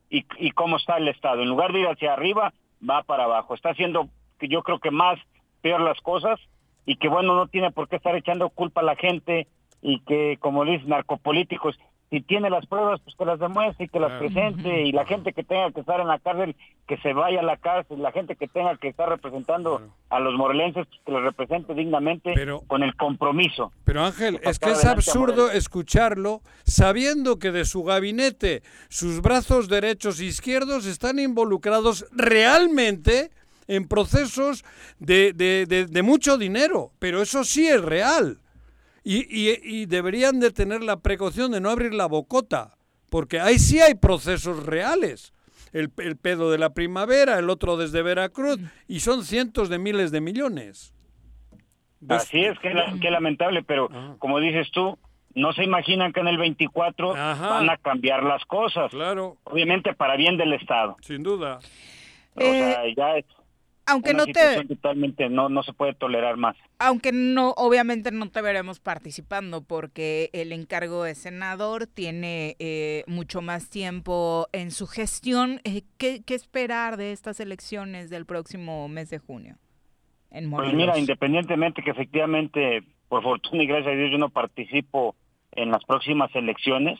[0.09, 1.41] y, y cómo está el Estado.
[1.41, 2.53] En lugar de ir hacia arriba,
[2.87, 3.53] va para abajo.
[3.53, 4.09] Está haciendo,
[4.41, 5.19] yo creo que más
[5.61, 6.39] peor las cosas
[6.85, 9.47] y que bueno, no tiene por qué estar echando culpa a la gente
[9.81, 11.77] y que, como dicen, narcopolíticos,
[12.11, 15.31] si tiene las pruebas, pues que las demuestre y que las presente y la gente
[15.31, 18.35] que tenga que estar en la cárcel, que se vaya a la cárcel, la gente
[18.35, 22.33] que tenga que estar representando a los morelenses, pues, que los represente dignamente
[22.67, 23.71] con el compromiso.
[23.85, 30.19] Pero Ángel, es que es absurdo escucharlo sabiendo que de su gabinete sus brazos derechos
[30.19, 33.31] e izquierdos están involucrados realmente
[33.69, 34.65] en procesos
[34.99, 36.91] de, de- de- de mucho dinero.
[36.99, 38.37] Pero eso sí es real.
[39.03, 42.75] Y, y- y deberían de tener la precaución de no abrir la bocota,
[43.09, 45.33] porque ahí sí hay procesos reales.
[45.73, 50.11] El, el pedo de la primavera, el otro desde Veracruz, y son cientos de miles
[50.11, 50.93] de millones.
[52.09, 54.97] Así es, que, la- que lamentable, pero como dices tú,
[55.33, 58.91] no se imaginan que en el 24 van a cambiar las cosas.
[58.91, 59.37] Claro.
[59.45, 60.97] Obviamente para bien del Estado.
[61.01, 61.59] Sin duda.
[62.35, 63.25] O sea, ya es
[63.91, 66.55] aunque una no te- totalmente, no, no se puede tolerar más.
[66.79, 73.41] Aunque no, obviamente no te veremos participando porque el encargo de senador tiene eh, mucho
[73.41, 75.61] más tiempo en su gestión.
[75.63, 79.57] Eh, ¿qué, qué esperar de estas elecciones del próximo mes de junio?
[80.31, 85.15] En Pues mira, independientemente que efectivamente, por fortuna y gracias a Dios, yo no participo
[85.51, 86.97] en las próximas elecciones,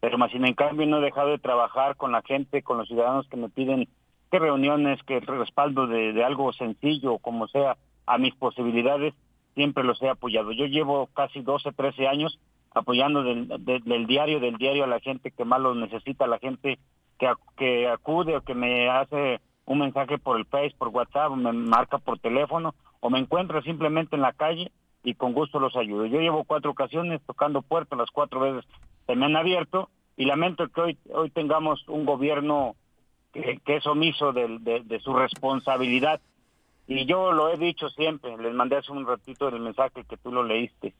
[0.00, 2.88] pero más sin en cambio no he dejado de trabajar con la gente, con los
[2.88, 3.88] ciudadanos que me piden
[4.34, 9.14] que reuniones, que respaldo de, de algo sencillo, como sea, a mis posibilidades,
[9.54, 10.50] siempre los he apoyado.
[10.50, 12.40] Yo llevo casi 12, 13 años
[12.74, 16.28] apoyando del, de- del diario, del diario a la gente que más lo necesita, a
[16.28, 16.80] la gente
[17.16, 21.30] que, ac- que acude o que me hace un mensaje por el Face, por WhatsApp,
[21.36, 24.72] me marca por teléfono o me encuentra simplemente en la calle
[25.04, 26.06] y con gusto los ayudo.
[26.06, 28.64] Yo llevo cuatro ocasiones tocando puertas, las cuatro veces
[29.06, 32.74] se me han abierto y lamento que hoy, hoy tengamos un gobierno
[33.34, 36.20] que, que es omiso de, de su responsabilidad.
[36.86, 40.30] Y yo lo he dicho siempre, les mandé hace un ratito el mensaje que tú
[40.30, 40.94] lo leíste.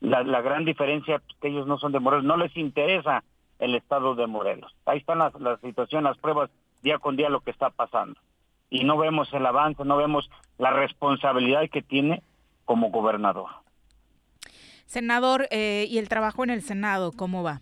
[0.00, 3.22] La, la gran diferencia es que ellos no son de Morelos, no les interesa
[3.58, 4.74] el estado de Morelos.
[4.86, 6.50] Ahí están las, la situación, las pruebas
[6.82, 8.18] día con día lo que está pasando.
[8.70, 10.28] Y no vemos el avance, no vemos
[10.58, 12.22] la responsabilidad que tiene
[12.64, 13.50] como gobernador.
[14.86, 17.60] Senador, eh, ¿y el trabajo en el Senado cómo va?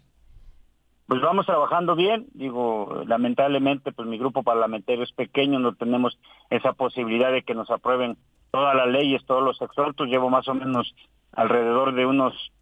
[1.11, 6.17] Pues vamos trabajando bien, digo, lamentablemente pues mi grupo parlamentario es pequeño, no tenemos
[6.51, 8.17] esa posibilidad de que nos aprueben
[8.53, 10.95] todas las leyes, todos los exhortos, llevo más o menos
[11.33, 12.53] alrededor de unos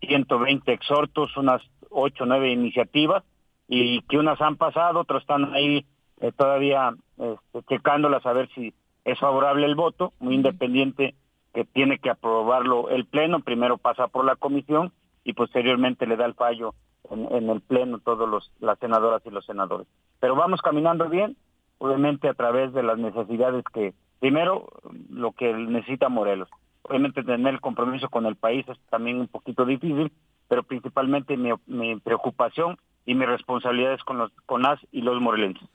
[0.00, 3.22] 120 exhortos, unas 8 o 9 iniciativas,
[3.68, 5.86] y que unas han pasado, otras están ahí
[6.22, 8.74] eh, todavía este, checándolas a ver si
[9.04, 11.14] es favorable el voto, muy independiente
[11.54, 14.92] que tiene que aprobarlo el Pleno, primero pasa por la comisión
[15.24, 16.74] y posteriormente le da el fallo
[17.10, 19.86] en, en el Pleno todos los las senadoras y los senadores.
[20.20, 21.36] Pero vamos caminando bien,
[21.78, 24.68] obviamente a través de las necesidades que, primero,
[25.10, 26.48] lo que necesita Morelos.
[26.82, 30.12] Obviamente tener el compromiso con el país es también un poquito difícil,
[30.48, 32.76] pero principalmente mi, mi preocupación
[33.06, 35.68] y mi responsabilidad es con, los, con las y los morelenses.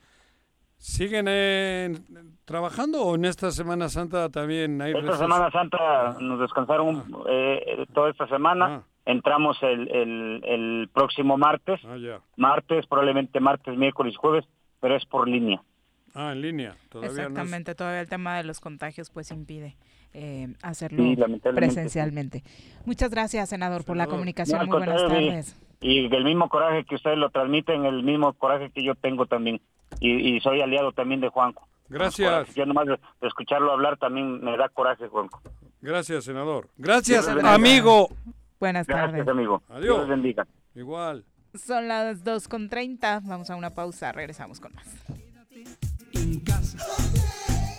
[0.78, 1.98] ¿Siguen eh,
[2.46, 5.24] trabajando o en esta Semana Santa también hay Esta receso?
[5.24, 8.84] Semana Santa nos descansaron eh, toda esta semana.
[9.08, 11.80] Entramos el, el, el próximo martes.
[11.86, 12.20] Ah, ya.
[12.36, 14.44] Martes, probablemente martes, miércoles, jueves,
[14.82, 15.62] pero es por línea.
[16.14, 16.76] Ah, en línea.
[16.90, 19.76] Todavía no es- Exactamente, todavía el tema de los contagios pues impide
[20.14, 21.16] eh, hacerlo Sí,
[21.56, 22.44] presencialmente.
[22.86, 24.66] Muchas gracias, senador, por la No, comunicación.
[24.68, 25.58] Muy buenas tardes.
[25.80, 29.26] Y, y el mismo coraje que ustedes lo transmiten, el mismo coraje que yo tengo
[29.28, 29.62] también.
[30.00, 31.68] Y, y soy aliado también de Juanco.
[31.88, 32.54] Gracias.
[32.56, 35.42] Yo nomás de, de escucharlo hablar también me da coraje, Juanco.
[35.82, 36.68] Gracias, senador.
[36.78, 38.10] Gracias, amigo.
[38.60, 39.28] Buenas Gracias, tardes.
[39.28, 39.62] amigo.
[39.70, 39.84] Adiós.
[39.84, 40.48] Dios les bendiga.
[40.76, 41.26] Igual.
[41.54, 43.22] Son las 2.30.
[43.26, 44.12] Vamos a una pausa.
[44.12, 44.88] Regresamos con más.
[46.14, 46.78] en casa.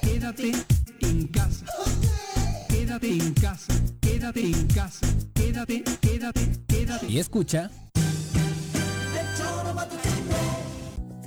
[0.03, 0.53] Quédate
[1.01, 1.67] en casa.
[2.69, 3.75] Quédate en casa.
[4.01, 5.07] Quédate en casa.
[5.35, 7.07] Quédate, quédate, quédate.
[7.07, 7.71] Y escucha.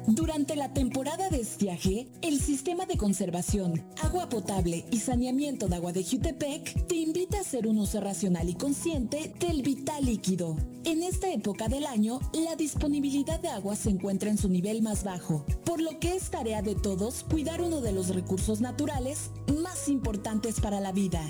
[0.08, 5.94] Durante la temporada de estiaje, el Sistema de Conservación, Agua Potable y Saneamiento de Agua
[5.94, 10.58] de Jutepec te invita a hacer un uso racional y consciente del vital líquido.
[10.86, 15.04] En esta época del año, la disponibilidad de agua se encuentra en su nivel más
[15.04, 19.30] bajo, por lo que es tarea de todos cuidar uno de los recursos naturales
[19.62, 21.22] más importantes para la vida.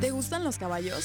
[0.00, 1.04] ¿Te gustan los caballos?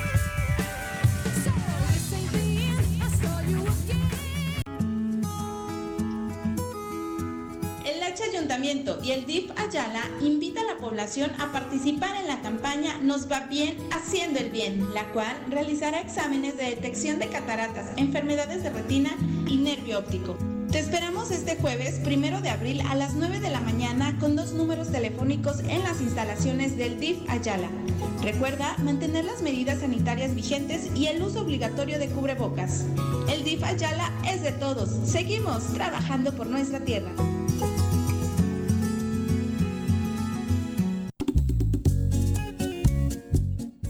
[8.41, 13.31] Ayuntamiento y el DIF Ayala invita a la población a participar en la campaña Nos
[13.31, 18.71] va bien haciendo el bien, la cual realizará exámenes de detección de cataratas, enfermedades de
[18.71, 19.11] retina
[19.47, 20.35] y nervio óptico.
[20.71, 24.53] Te esperamos este jueves, primero de abril, a las 9 de la mañana con dos
[24.53, 27.69] números telefónicos en las instalaciones del DIF Ayala.
[28.23, 32.85] Recuerda mantener las medidas sanitarias vigentes y el uso obligatorio de cubrebocas.
[33.31, 34.89] El DIF Ayala es de todos.
[35.05, 37.11] Seguimos trabajando por nuestra tierra.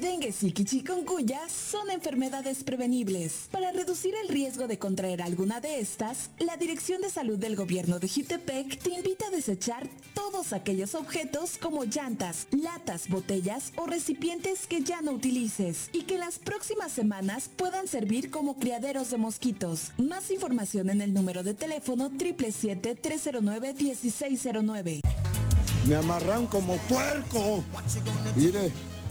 [0.00, 3.48] El dengue, zika y chikungunya son enfermedades prevenibles.
[3.50, 7.98] Para reducir el riesgo de contraer alguna de estas, la Dirección de Salud del Gobierno
[7.98, 14.66] de Jutepec te invita a desechar todos aquellos objetos como llantas, latas, botellas o recipientes
[14.66, 19.92] que ya no utilices y que las próximas semanas puedan servir como criaderos de mosquitos.
[19.98, 25.02] Más información en el número de teléfono 777-309-1609.
[25.86, 27.62] Me amarran como puerco.
[28.34, 28.72] Mire.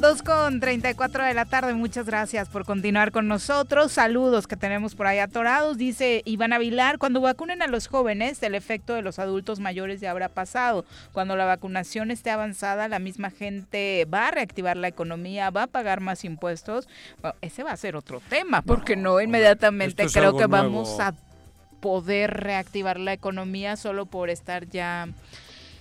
[0.00, 3.92] Dos con 34 de la tarde, muchas gracias por continuar con nosotros.
[3.92, 5.76] Saludos que tenemos por ahí atorados.
[5.76, 10.10] Dice Iván Avilar, cuando vacunen a los jóvenes, el efecto de los adultos mayores ya
[10.10, 10.86] habrá pasado.
[11.12, 15.66] Cuando la vacunación esté avanzada, la misma gente va a reactivar la economía, va a
[15.66, 16.88] pagar más impuestos.
[17.20, 20.64] Bueno, ese va a ser otro tema, porque no inmediatamente es creo que nuevo.
[20.64, 21.12] vamos a
[21.80, 25.08] poder reactivar la economía solo por estar ya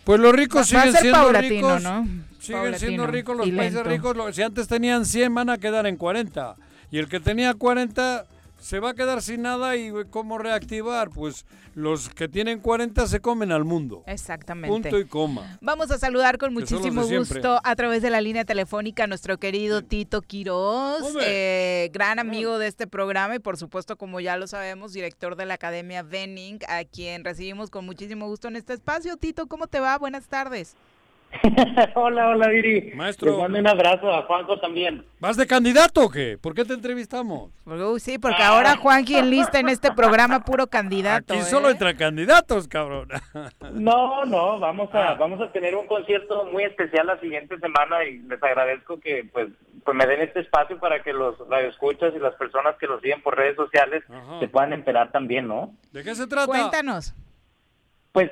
[0.09, 1.83] Pues los ricos Va- va a siguen ser siendo paulatino, ricos.
[1.83, 2.07] ¿no?
[2.39, 4.35] Siguen Paulatino siendo ricos los países ricos.
[4.35, 6.55] Si antes tenían 100, van a quedar en 40.
[6.89, 8.25] Y el que tenía 40
[8.59, 11.09] se va a quedar sin nada y ¿cómo reactivar?
[11.09, 11.45] Pues
[11.75, 14.03] los que tienen 40 se comen al mundo.
[14.05, 14.69] Exactamente.
[14.69, 15.57] Punto y coma.
[15.61, 19.81] Vamos a saludar con muchísimo gusto a través de la línea telefónica a nuestro querido
[19.81, 24.93] Tito Quiroz, eh, gran amigo de este programa y por supuesto, como ya lo sabemos,
[24.93, 29.17] director de la Academia Benning, a quien recibimos con muchísimo gusto en este espacio.
[29.17, 29.97] Tito, ¿cómo te va?
[29.97, 30.75] Buenas tardes.
[31.95, 32.91] hola, hola, Viri.
[32.95, 33.31] Maestro.
[33.31, 35.05] Les mando un abrazo a Juanjo también.
[35.19, 36.37] ¿Vas de candidato o qué?
[36.41, 37.51] ¿Por qué te entrevistamos?
[37.65, 41.33] Uy, sí, porque ahora Juanqui enlista en este programa puro candidato.
[41.33, 41.45] Aquí ¿eh?
[41.45, 43.09] solo entre candidatos, cabrón.
[43.73, 48.19] No, no, vamos a vamos a tener un concierto muy especial la siguiente semana y
[48.19, 49.49] les agradezco que pues
[49.83, 51.35] pues me den este espacio para que los
[51.67, 54.03] escuchas y las personas que los siguen por redes sociales
[54.39, 55.73] se puedan enterar también, ¿no?
[55.91, 56.47] ¿De qué se trata?
[56.47, 57.13] Cuéntanos.
[58.11, 58.31] Pues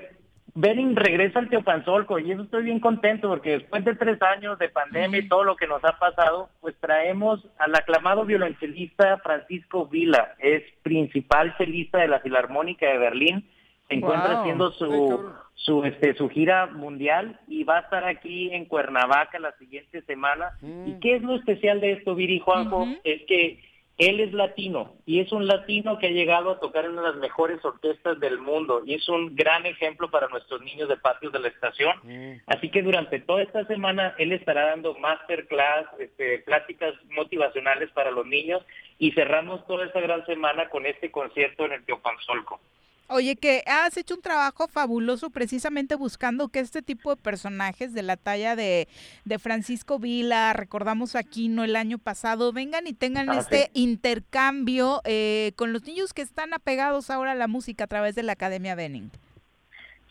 [0.60, 4.70] Benning regresa al Teopanzolco y eso estoy bien contento porque después de tres años de
[4.70, 10.34] pandemia y todo lo que nos ha pasado, pues traemos al aclamado violonchelista Francisco Vila,
[10.40, 13.48] es principal chelista de la Filarmónica de Berlín,
[13.88, 14.40] se encuentra Wow.
[14.42, 19.52] haciendo su su este su gira mundial y va a estar aquí en Cuernavaca la
[19.58, 20.58] siguiente semana.
[20.88, 22.88] ¿Y qué es lo especial de esto, Viri Juanjo?
[23.04, 23.60] Es que
[23.98, 27.08] él es latino y es un latino que ha llegado a tocar en una de
[27.10, 31.34] las mejores orquestas del mundo y es un gran ejemplo para nuestros niños de patios
[31.34, 32.42] de la estación.
[32.46, 38.28] Así que durante toda esta semana él estará dando masterclass, este, pláticas motivacionales para los
[38.28, 38.64] niños
[39.00, 42.60] y cerramos toda esta gran semana con este concierto en el Teopanzolco.
[43.10, 48.04] Oye, que has hecho un trabajo fabuloso precisamente buscando que este tipo de personajes de
[48.04, 48.88] la talla de,
[49.24, 53.82] de Francisco Vila, recordamos a Aquino el año pasado, vengan y tengan Ah, este sí.
[53.82, 58.24] intercambio eh, con los niños que están apegados ahora a la música a través de
[58.24, 59.10] la Academia Benning.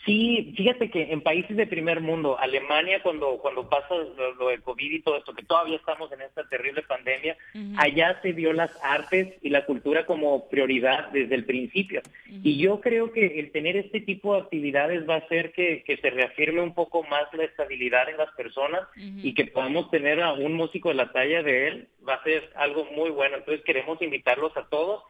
[0.07, 4.62] Sí, fíjate que en países de primer mundo, Alemania cuando cuando pasa lo, lo del
[4.62, 7.37] COVID y todo esto, que todavía estamos en esta terrible pandemia,
[7.77, 12.03] allá se vio las artes y la cultura como prioridad desde el principio.
[12.31, 15.97] Y yo creo que el tener este tipo de actividades va a hacer que, que
[15.97, 20.35] se reafirme un poco más la estabilidad en las personas y que podamos tener a
[20.35, 23.39] un músico de la talla de él, va a ser algo muy bueno.
[23.39, 25.03] Entonces queremos invitarlos a todos.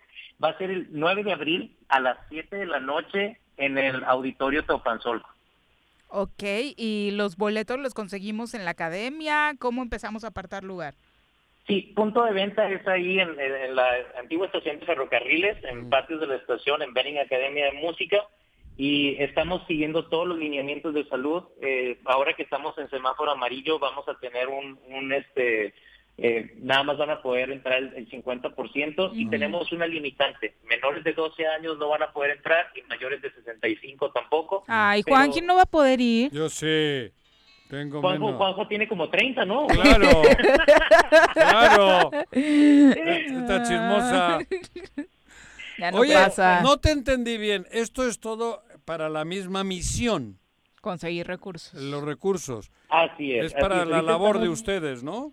[0.43, 4.05] Va a ser el 9 de abril a las 7 de la noche en el
[4.05, 5.29] Auditorio Teopanzolco.
[6.09, 6.43] Ok,
[6.77, 10.95] y los boletos los conseguimos en la Academia, ¿cómo empezamos a apartar lugar?
[11.67, 13.89] Sí, punto de venta es ahí en, en- la
[14.21, 18.23] antigua estación de ferrocarriles, en patios de la estación, en Benning Academia de Música,
[18.77, 21.43] y estamos siguiendo todos los lineamientos de salud.
[21.61, 25.75] Eh, ahora que estamos en semáforo amarillo, vamos a tener un, un este,
[26.19, 30.55] eh, nada más van a poder entrar el, el 50% y tenemos una limitante.
[30.69, 34.65] Menores de 12 años no van a poder entrar y mayores de 65 tampoco.
[34.67, 36.31] Ay, Pero Juanqui no va a poder ir.
[36.33, 37.13] Yo sé.
[37.69, 38.39] Tengo Juanjo, menos.
[38.39, 39.67] Juanjo tiene como 30, ¿no?
[39.67, 40.09] Claro.
[41.35, 42.11] Claro.
[42.33, 44.39] Esta chismosa.
[45.79, 46.63] Ya no Oye, pasa.
[46.63, 47.67] no te entendí bien.
[47.71, 50.39] Esto es todo para la misma misión,
[50.81, 51.75] Conseguir recursos.
[51.81, 52.71] los recursos.
[52.89, 53.47] Así es.
[53.47, 53.89] Es así para es.
[53.89, 55.33] la labor de ustedes, ¿no?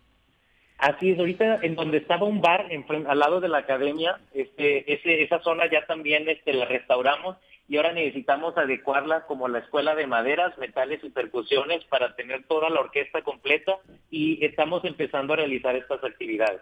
[0.77, 4.91] Así es, ahorita en donde estaba un bar enfren- al lado de la academia, este,
[4.93, 7.37] ese, esa zona ya también este, la restauramos
[7.69, 12.69] y ahora necesitamos adecuarla como la escuela de maderas, metales y percusiones para tener toda
[12.69, 13.77] la orquesta completa
[14.11, 16.61] y estamos empezando a realizar estas actividades.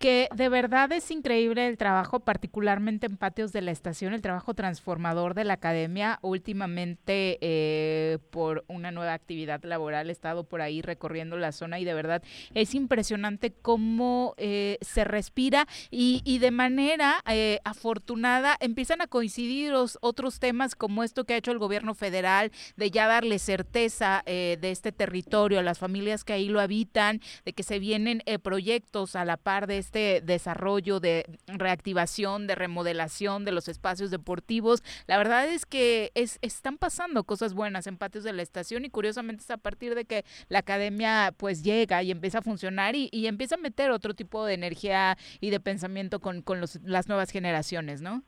[0.00, 4.54] Que de verdad es increíble el trabajo, particularmente en patios de la estación, el trabajo
[4.54, 6.18] transformador de la academia.
[6.22, 11.84] Últimamente, eh, por una nueva actividad laboral, he estado por ahí recorriendo la zona y
[11.84, 12.22] de verdad
[12.54, 19.70] es impresionante cómo eh, se respira y, y de manera eh, afortunada empiezan a coincidir
[19.70, 24.22] los otros temas como esto que ha hecho el gobierno federal de ya darle certeza
[24.24, 28.22] eh, de este territorio a las familias que ahí lo habitan, de que se vienen
[28.24, 34.82] eh, proyectos a la par de desarrollo de reactivación, de remodelación de los espacios deportivos.
[35.06, 38.90] La verdad es que es, están pasando cosas buenas en patios de la estación y
[38.90, 43.08] curiosamente es a partir de que la academia pues llega y empieza a funcionar y,
[43.12, 47.08] y empieza a meter otro tipo de energía y de pensamiento con, con los- las
[47.08, 48.22] nuevas generaciones, ¿no?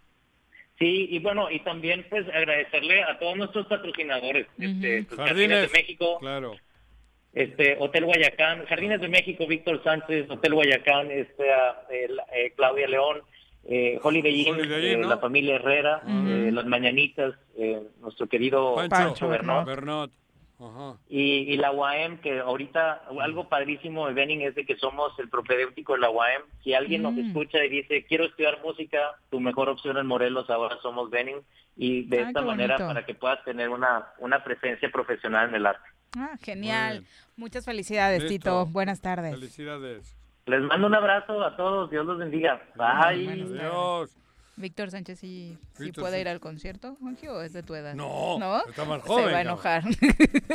[0.81, 5.71] Sí, y bueno, y también pues agradecerle a todos nuestros patrocinadores, este, pues, Jardines Jardines.
[5.71, 6.55] de México, Claro.
[7.33, 12.51] este Hotel Guayacán, Jardines de México, Víctor Sánchez, Hotel Guayacán, este, a, eh, la- eh,
[12.55, 13.21] Claudia León,
[13.69, 15.09] eh, Holiday Inn, Holiday Inn, eh, ¿no?
[15.09, 19.65] la familia Herrera, eh, Las Mañanitas, eh, nuestro querido Pancho, Bernot.
[19.67, 20.11] Bernot.
[20.61, 20.97] Ajá.
[21.09, 25.27] Y, y la UAM, que ahorita algo padrísimo de Benning es de que somos el
[25.29, 26.43] propedéutico de la UAM.
[26.63, 27.27] Si alguien nos Mm.
[27.27, 31.37] escucha y dice, quiero estudiar música, tu mejor opción en Morelos ahora somos Benning.
[31.77, 32.87] Y de Ay, esta manera bonito.
[32.93, 35.87] para que puedas tener una, una presencia profesional en el arte.
[36.17, 37.05] Ah, genial.
[37.37, 38.33] Muchas felicidades, Listo.
[38.35, 38.65] Tito.
[38.67, 39.31] Buenas tardes.
[39.33, 40.15] Felicidades.
[40.45, 42.61] Les mando un abrazo a todos, Dios los bendiga.
[42.75, 43.25] Bye.
[43.25, 44.17] Tardes.
[44.57, 45.57] Víctor Sánchez, ¿sí,
[45.95, 47.95] puede ir al concierto, Juanji, o es de tu edad?
[47.95, 48.65] No, ¿No?
[48.67, 49.83] está más Se joven, va a enojar.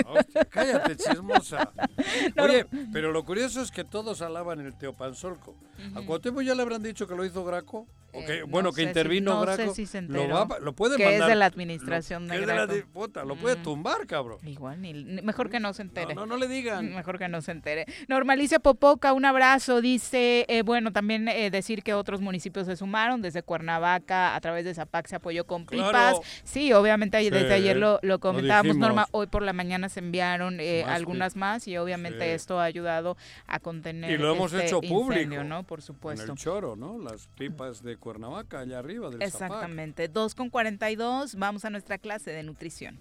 [0.06, 1.72] Hostia, cállate, chismosa.
[2.38, 5.54] Oye, pero lo curioso es que todos alaban el Teopanzolco.
[5.94, 7.86] ¿A Cuauhtémoc ya le habrán dicho que lo hizo Graco?
[8.12, 9.74] ¿O que, Eh, bueno, no que sé si- intervino no sé Graco.
[9.74, 10.46] si se lo, enteró.
[10.48, 12.88] va- lo puede Que es de la administración lo, de que es la Graco.
[12.92, 13.62] puta, lo puede Mm.
[13.62, 14.38] tumbar, cabrón.
[14.46, 16.14] Igual, ni, mejor que no se entere.
[16.14, 16.94] No, no, no le digan.
[17.06, 17.84] Mejor que no se entere.
[18.08, 19.80] Normalicia Popoca, un abrazo.
[19.82, 23.20] Dice, eh, bueno, también eh, decir que otros municipios se sumaron.
[23.22, 25.90] Desde Cuernavaca, a través de Zapac se apoyó con pipas.
[25.90, 26.20] Claro.
[26.44, 28.76] Sí, obviamente Sí, desde ayer lo, lo lo comentábamos.
[28.76, 29.06] Norma.
[29.12, 32.30] Hoy por la mañana se enviaron eh, Más algunas más y obviamente Sí.
[32.30, 33.16] esto ha ayudado
[33.46, 35.12] a contener Y lo hemos este hecho público.
[35.22, 35.62] incendio, ¿no?
[35.64, 36.32] Por En supuesto.
[36.32, 36.98] el choro, ¿no?
[36.98, 39.20] Las pipas de Cuernavaca, allá arriba del.
[39.20, 40.06] Exactamente.
[40.06, 43.00] 2 con 42, vamos a nuestra clase de nutrición.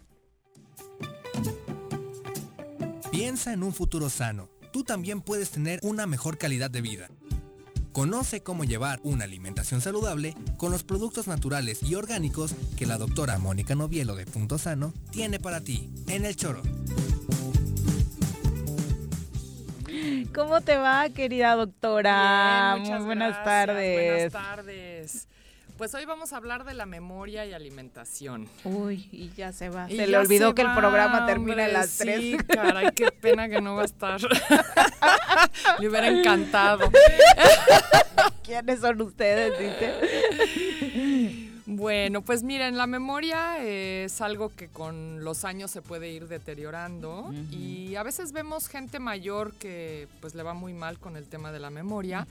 [3.12, 4.50] Piensa en un futuro sano.
[4.74, 7.08] Tú también puedes tener una mejor calidad de vida.
[7.92, 13.38] Conoce cómo llevar una alimentación saludable con los productos naturales y orgánicos que la doctora
[13.38, 16.64] Mónica Novielo de Punto Sano tiene para ti en el choro.
[20.34, 22.74] ¿Cómo te va, querida doctora?
[22.76, 24.32] Bien, muchas Muy buenas gracias, tardes.
[24.32, 25.28] Buenas tardes.
[25.78, 28.48] Pues hoy vamos a hablar de la memoria y alimentación.
[28.64, 29.92] Uy, y ya se va.
[29.92, 32.44] Y se le olvidó se que el programa termina a las Sí, 3.
[32.48, 34.22] caray, qué pena que no va a estar.
[35.80, 36.90] Le hubiera encantado.
[38.42, 39.52] ¿Quiénes son ustedes?
[39.60, 39.94] Dice.
[41.68, 47.34] Bueno, pues miren, la memoria es algo que con los años se puede ir deteriorando
[47.52, 51.52] y a veces vemos gente mayor que pues le va muy mal con el tema
[51.52, 52.28] de la memoria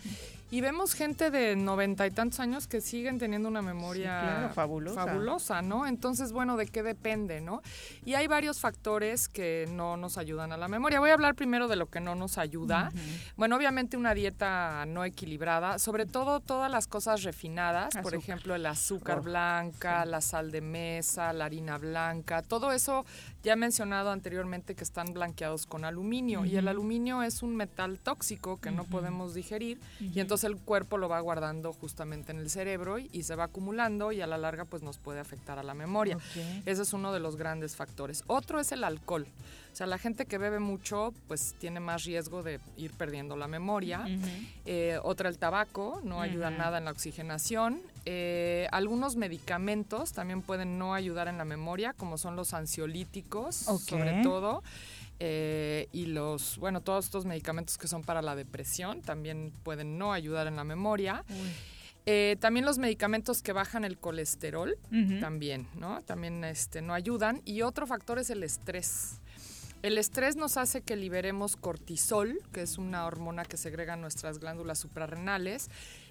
[0.55, 4.55] y vemos gente de noventa y tantos años que siguen teniendo una memoria Sí, claro,
[4.55, 5.05] fabulosa.
[5.05, 5.85] fabulosa, ¿no?
[5.85, 7.60] Entonces, bueno, ¿de qué depende, no?
[8.05, 11.01] Y hay varios factores que no nos ayudan a la memoria.
[11.01, 12.93] Voy a hablar primero de lo que no nos ayuda.
[13.36, 18.64] Bueno, obviamente una dieta no equilibrada, sobre todo todas las cosas refinadas, por ejemplo, el
[18.66, 23.05] azúcar Oh, blanca, la sal de mesa, la harina blanca, todo eso
[23.45, 27.99] ya he mencionado anteriormente que están blanqueados con aluminio y el aluminio es un metal
[27.99, 32.49] tóxico que no podemos digerir y entonces el cuerpo lo va guardando justamente en el
[32.49, 35.62] cerebro y, y se va acumulando y a la larga pues nos puede afectar a
[35.62, 36.19] la memoria.
[36.65, 38.25] Ese es uno de los grandes factores.
[38.27, 39.27] Otro es el alcohol.
[39.75, 43.49] O sea, la gente que bebe mucho, pues tiene más riesgo de ir perdiendo la
[43.49, 44.07] memoria.
[44.67, 47.83] Eh, otra, el tabaco, no ayuda nada en la oxigenación.
[48.07, 54.23] Eh, algunos medicamentos también pueden no ayudar en la memoria, como son los ansiolíticos, sobre
[54.23, 54.63] todo.
[55.19, 60.13] Eh, y los, bueno, todos estos medicamentos que son para la depresión también pueden no
[60.13, 61.25] ayudar en la memoria.
[62.07, 64.79] Eh, también los medicamentos que bajan el colesterol,
[65.21, 66.01] también, ¿no?
[66.03, 67.43] También este, no ayudan.
[67.45, 69.21] Y otro factor es el estrés.
[69.85, 74.78] El estrés nos hace que liberemos cortisol, que es una hormona que segrega nuestras glándulas
[74.78, 75.69] suprarrenales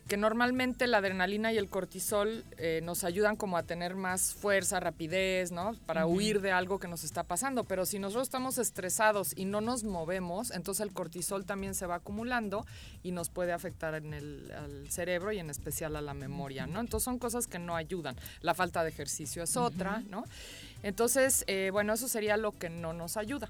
[0.08, 4.80] que normalmente la adrenalina y el cortisol eh, nos ayudan como a tener más fuerza,
[4.82, 5.76] rapidez, ¿no?
[5.86, 7.64] Para huir de algo que nos está pasando.
[7.64, 11.96] Pero si nosotros estamos estresados y no nos movemos, entonces el cortisol también se va
[11.96, 12.66] acumulando
[13.02, 16.82] y nos puede afectar en el al cerebro y en especial a la memoria, ¿no?
[16.82, 18.18] Entonces son cosas que no ayudan.
[18.42, 20.26] La falta de ejercicio es otra, ¿no?
[20.84, 23.50] Entonces, eh, bueno, eso sería lo que no nos ayuda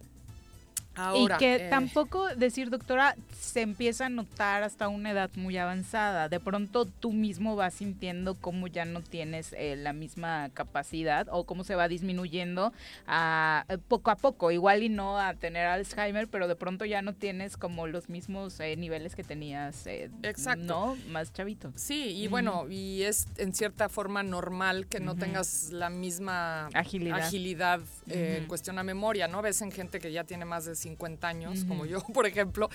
[1.16, 6.30] y que eh, tampoco decir, doctora, se empieza a notar hasta una edad muy avanzada.
[6.30, 11.46] De pronto tú mismo vas sintiendo cómo ya no tienes eh, la misma capacidad o
[11.46, 12.74] cómo se va disminuyendo
[13.08, 14.52] a, eh, poco a poco.
[14.52, 18.60] Igual y no a tener Alzheimer, pero de pronto ya no tienes como los mismos
[18.60, 20.64] niveles que tenías, Exacto.
[20.64, 20.98] ¿no?
[21.10, 21.74] Más chavito.
[21.76, 27.82] Sí, y bueno, y es en cierta forma normal que no tengas la misma agilidad,
[28.08, 29.42] en cuestión a memoria, ¿no?
[29.42, 32.70] Ves en gente que ya tiene más de 50 años, como yo, por ejemplo,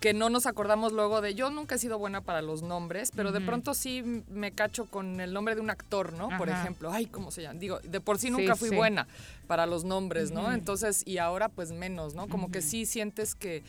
[0.00, 3.32] que no nos acordamos luego de, yo nunca he sido buena para los nombres, pero
[3.32, 6.28] de pronto sí me cacho con el nombre de un actor, ¿no?
[6.36, 7.58] Por ejemplo, ay, ¿cómo se llama?
[7.58, 9.06] Digo, de por sí nunca fui buena
[9.46, 10.52] para los nombres, ¿no?
[10.52, 12.28] Entonces, y ahora pues menos, ¿no?
[12.28, 13.62] Como que sí sientes que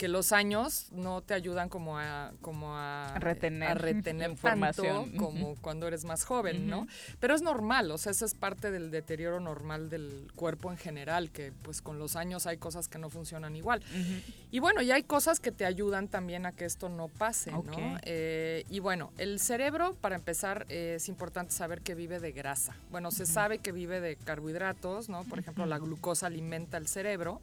[0.00, 5.56] que los años no te ayudan como a como a retener, a retener información como
[5.56, 6.86] cuando eres más joven, ¿no?
[7.18, 11.30] Pero es normal, o sea, eso es parte del deterioro normal del cuerpo en general,
[11.30, 13.82] que pues con los años hay cosas que no funcionan igual.
[14.50, 17.98] Y bueno, y hay cosas que te ayudan también a que esto no pase, ¿no?
[18.00, 22.74] Eh, y bueno, el cerebro, para empezar, eh, es importante saber que vive de grasa.
[22.90, 25.24] Bueno, se sabe que vive de carbohidratos, ¿no?
[25.24, 27.42] Por ejemplo, la glucosa alimenta el cerebro.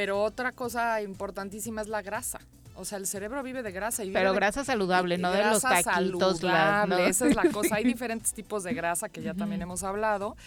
[0.00, 2.40] Pero otra cosa importantísima es la grasa.
[2.74, 4.02] O sea, el cerebro vive de grasa.
[4.02, 6.38] Y Pero grasa saludable, no de los taquitos.
[6.38, 7.74] Saludable, esa es la cosa.
[7.74, 10.38] Hay diferentes tipos de grasa que ya también hemos hablado.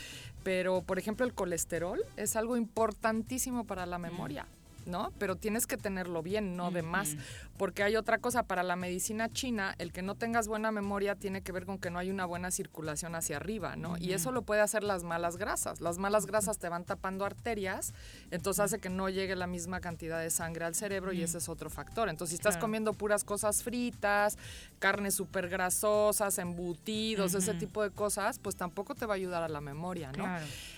[0.43, 4.47] Pero, por ejemplo, el colesterol es algo importantísimo para la memoria.
[4.85, 5.11] ¿No?
[5.17, 7.15] Pero tienes que tenerlo bien, no de más.
[7.57, 11.41] Porque hay otra cosa, para la medicina china, el que no tengas buena memoria tiene
[11.41, 13.97] que ver con que no hay una buena circulación hacia arriba, ¿no?
[13.97, 15.79] Y eso lo puede hacer las malas grasas.
[15.79, 17.93] Las malas grasas te van tapando arterias,
[18.31, 21.49] entonces hace que no llegue la misma cantidad de sangre al cerebro y ese es
[21.49, 22.09] otro factor.
[22.09, 24.37] Entonces, si estás comiendo puras cosas fritas,
[24.79, 29.47] carnes súper grasosas, embutidos, ese tipo de cosas, pues tampoco te va a ayudar a
[29.47, 30.25] la memoria, ¿no?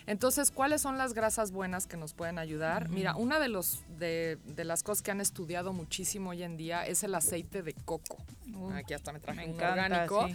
[0.08, 2.90] Entonces, ¿cuáles son las grasas buenas que nos pueden ayudar?
[2.90, 6.86] Mira, una de, los, de, de las cosas que han estudiado muchísimo hoy en día
[6.86, 8.18] es el aceite de coco.
[8.74, 10.28] Aquí hasta me traje un orgánico.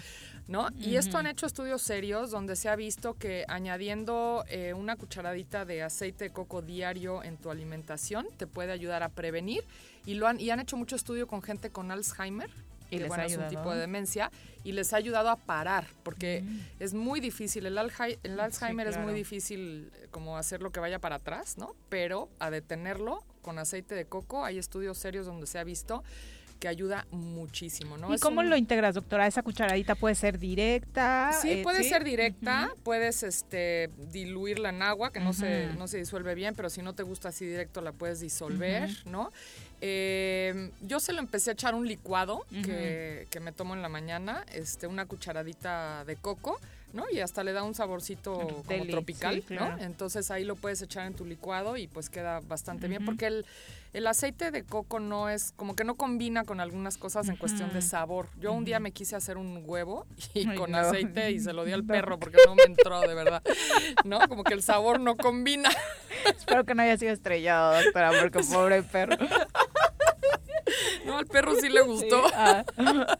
[0.48, 0.68] ¿no?
[0.78, 5.64] Y esto han hecho estudios serios donde se ha visto que añadiendo eh, una cucharadita
[5.64, 9.64] de aceite de coco diario en tu alimentación te puede ayudar a prevenir.
[10.06, 12.50] Y, lo han, y han hecho mucho estudio con gente con Alzheimer,
[12.90, 14.30] y que bueno, es un tipo de demencia,
[14.64, 16.60] y les ha ayudado a parar, porque mm.
[16.80, 17.78] es muy difícil, el,
[18.22, 21.74] el Alzheimer es muy difícil eh, como hacer lo que vaya para atrás, ¿no?
[21.88, 26.02] Pero a detenerlo con aceite de coco, hay estudios serios donde se ha visto
[26.60, 28.14] que ayuda muchísimo, ¿no?
[28.14, 29.26] ¿Y cómo lo integras, doctora?
[29.26, 31.32] ¿Esa cucharadita puede ser directa?
[31.40, 35.96] Sí, eh, puede ser directa, puedes este, diluirla en agua, que no, se, no se
[35.98, 39.32] disuelve bien, pero si no te gusta así directo la puedes disolver, ¿no?
[39.80, 43.88] Eh, yo se lo empecé a echar un licuado que, que, me tomo en la
[43.88, 46.60] mañana, este, una cucharadita de coco,
[46.92, 47.04] ¿no?
[47.10, 49.78] Y hasta le da un saborcito como tropical, ¿no?
[49.78, 53.46] Entonces ahí lo puedes echar en tu licuado y pues queda bastante bien porque el,
[53.92, 57.72] el, aceite de coco no es, como que no combina con algunas cosas en cuestión
[57.72, 58.28] de sabor.
[58.38, 61.72] Yo un día me quise hacer un huevo y con aceite y se lo di
[61.72, 63.42] al perro porque no me entró de verdad,
[64.04, 64.20] ¿no?
[64.28, 65.70] Como que el sabor no combina.
[66.26, 69.16] Espero que no haya sido estrellado, doctora, porque pobre perro.
[71.04, 72.22] No, al perro sí le gustó.
[72.34, 72.64] Ah.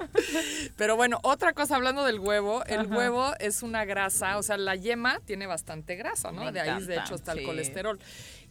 [0.77, 4.77] Pero bueno, otra cosa hablando del huevo, el huevo es una grasa, o sea, la
[4.77, 6.53] yema tiene bastante grasa, ¿no?
[6.53, 7.99] de ahí de hecho está el colesterol.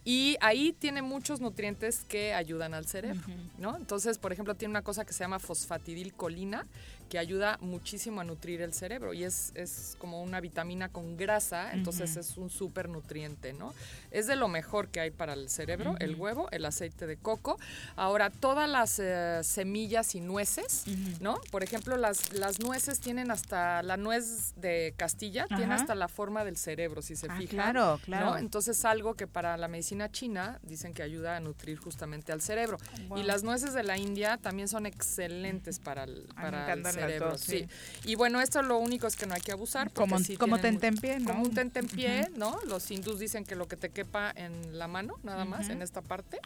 [0.04, 3.22] Y ahí tiene muchos nutrientes que ayudan al cerebro,
[3.58, 3.76] ¿no?
[3.76, 6.66] Entonces, por ejemplo, tiene una cosa que se llama fosfatidilcolina,
[7.10, 11.72] que ayuda muchísimo a nutrir el cerebro y es, es como una vitamina con grasa,
[11.72, 13.74] entonces es un súper nutriente, ¿no?
[14.12, 17.58] Es de lo mejor que hay para el cerebro, el huevo, el aceite de coco.
[17.96, 20.84] Ahora, todas las eh, semillas y nueces,
[21.20, 21.40] ¿no?
[21.50, 26.44] Por ejemplo, las, las nueces tienen hasta, la nuez de Castilla tiene hasta la forma
[26.44, 27.72] del cerebro, si se ah, fijan.
[27.72, 28.36] Claro, claro.
[28.36, 32.78] Entonces, algo que para la medicina china dicen que ayuda a nutrir justamente al cerebro.
[33.16, 36.99] Y las nueces de la India también son excelentes para el, para el cerebro.
[37.36, 37.66] Sí.
[38.04, 39.92] Y bueno, esto lo único es que no hay que abusar.
[39.92, 41.26] Como, como tentempié, ¿no?
[41.30, 42.58] Como un tentempié, ¿no?
[42.66, 46.02] Los hindús dicen que lo que te quepa en la mano, nada más, en esta
[46.02, 46.38] parte,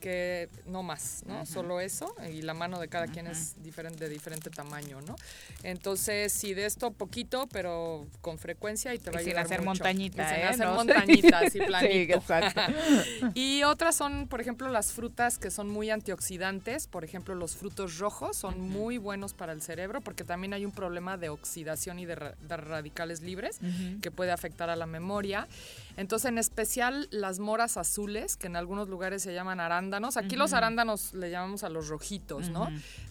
[0.00, 1.46] que no más, ¿no?
[1.46, 2.14] Solo eso.
[2.32, 5.16] Y la mano de cada quien es diferente, de diferente tamaño, ¿no?
[5.62, 9.58] Entonces, sí, de esto poquito, pero con frecuencia y te va a sin ayudar hacer
[9.60, 9.84] mucho.
[9.84, 10.44] montañita, sin ¿eh?
[10.44, 11.94] hacer montañita, así planito.
[11.94, 12.60] Sí, exacto.
[13.34, 16.86] y otras son, por ejemplo, las frutas que son muy antioxidantes.
[16.86, 20.72] Por ejemplo, los frutos rojos son muy buenos para el cerebro porque también hay un
[20.72, 23.58] problema de oxidación y de, de radicales libres
[24.02, 25.48] que puede afectar a la memoria.
[25.96, 30.16] Entonces, en especial las moras azules, que en algunos lugares se llaman arándanos.
[30.16, 32.68] Aquí los arándanos le llamamos a los rojitos, ¿no?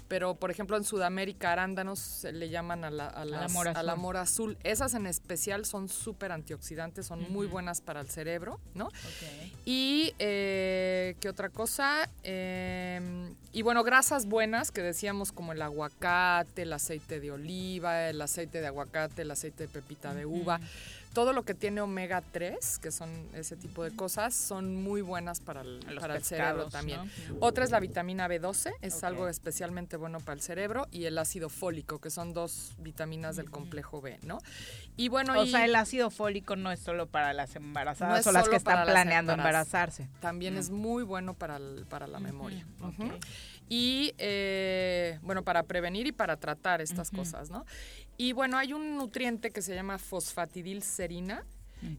[0.07, 3.83] Pero, por ejemplo, en Sudamérica, arándanos se le llaman a la, a las- mora a
[3.83, 4.01] la azul.
[4.01, 4.57] mora azul.
[4.63, 8.89] Esas en especial son súper antioxidantes, son muy buenas para el cerebro, ¿no?
[9.65, 12.09] Y, eh, ¿qué otra cosa?
[12.23, 18.21] Eh, y bueno, grasas buenas que decíamos como el aguacate, el aceite de oliva, el
[18.21, 20.59] aceite de aguacate, el aceite de pepita de uva.
[21.13, 25.39] Todo lo que tiene omega 3, que son ese tipo de cosas, son muy buenas
[25.39, 25.83] para el,
[26.21, 26.99] cerebro también.
[27.29, 27.37] ¿no?
[27.39, 31.49] Otra es la vitamina B12, es algo especialmente bueno para el cerebro, y el ácido
[31.49, 34.37] fólico, que son dos vitaminas del complejo B, ¿no?
[34.95, 38.29] Y bueno, o y- sea, el ácido fólico no es solo para las embarazadas no
[38.29, 40.09] o las que están planeando embaraz- embarazarse.
[40.19, 40.59] También Mm.
[40.59, 42.65] es muy bueno para, el- para la memoria.
[43.69, 47.65] Y eh, bueno, para prevenir y para tratar estas cosas, ¿no?
[48.17, 51.45] Y bueno, hay un nutriente que se llama fosfatidilcerina,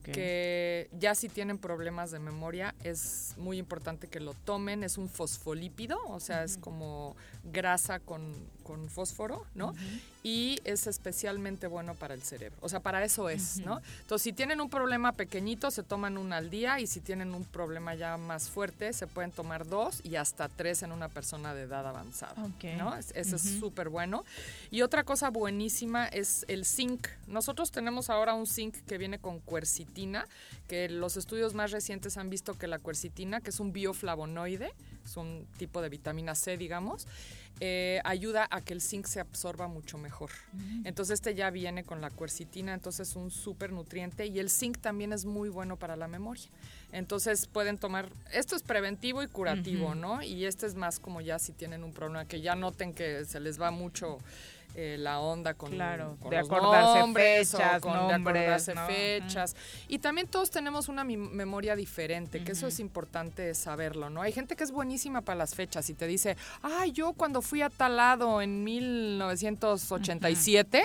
[0.01, 0.11] Ok.
[0.13, 4.83] que ya si tienen problemas de memoria es muy importante que lo tomen.
[4.83, 8.35] Es un fosfolípido, o sea, es como grasa con,
[8.69, 9.75] con fósforo, ¿no?
[10.23, 12.59] Y es especialmente bueno para el cerebro.
[12.61, 13.81] O sea, para eso es, ¿no?
[14.03, 17.45] Entonces, si tienen un problema pequeñito, se toman uno al día y si tienen un
[17.47, 21.63] problema ya más fuerte, se pueden tomar dos y hasta tres en una persona de
[21.63, 22.65] edad avanzada, Ok.
[22.77, 22.95] ¿no?
[22.95, 24.23] Es- Eso es súper bueno.
[24.71, 27.07] Y otra cosa buenísima es el zinc.
[27.27, 30.27] Nosotros tenemos ahora un zinc que viene con quercitina,
[30.69, 34.73] que los estudios más recientes han visto que la quercitina, que es un bioflavonoide,
[35.07, 37.07] es un tipo de vitamina C, digamos,
[37.61, 40.31] eh, ayuda a que el zinc se absorba mucho mejor.
[40.85, 44.79] Entonces este ya viene con la quercitina, entonces es un súper nutriente y el zinc
[44.79, 46.49] también es muy bueno para la memoria.
[46.93, 49.95] Entonces pueden tomar, esto es preventivo y curativo.
[49.95, 50.23] ¿no?
[50.23, 53.41] Y este es más como ya si tienen un problema, que ya noten que se
[53.41, 54.19] les va mucho
[54.75, 58.87] eh, la onda con, Claro, con de los acordarse nombres fechas, con de acordarse ¿no?
[58.87, 59.57] fechas.
[59.89, 64.23] Y también todos tenemos una memoria diferente, que eso es importante saberlo, ¿no?
[64.23, 67.63] Hay gente que es buenísima para las fechas y te dice, ay, yo cuando fui
[67.63, 70.83] a tal lado en 1987,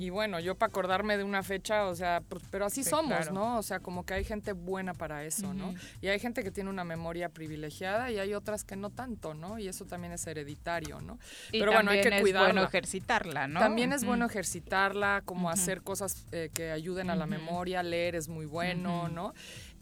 [0.00, 3.16] y bueno, yo para acordarme de una fecha, o sea, pues, pero así Sí, somos,
[3.16, 3.32] claro.
[3.32, 3.58] ¿no?
[3.58, 5.74] O sea, como que hay gente buena para eso, ¿no?
[6.00, 9.58] Y hay gente que tiene una memoria privilegiada y hay otras que no tanto, ¿no?
[9.58, 11.18] Y eso también es hereditario, ¿no?
[11.52, 12.52] Y pero bueno, hay que es cuidarla.
[12.52, 12.68] bueno
[13.16, 13.60] ejercitarla, ¿no?
[13.60, 18.28] También es bueno ejercitarla, como hacer cosas eh, que ayuden a la memoria, leer es
[18.28, 19.08] muy bueno.
[19.08, 19.34] ¿no?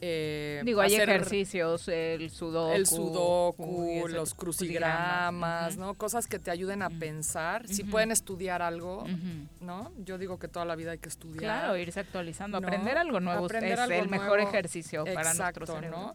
[0.06, 2.72] Eh, Digo, hay ejercicios, el sudoku.
[2.72, 5.94] el sudoku, los crucigramas, ¿no?
[5.94, 7.66] Cosas que te ayuden a pensar.
[7.66, 9.06] Si pueden estudiar algo.
[9.60, 9.90] ¿no?
[10.04, 11.42] Yo digo que toda la vida hay que estudiar.
[11.42, 12.66] Claro, irse actualizando, ¿no?
[12.66, 15.98] aprender algo nuevo Aprender es algo el mejor ejercicio para Exacto, nuestro cerebro.
[15.98, 16.14] ¿no?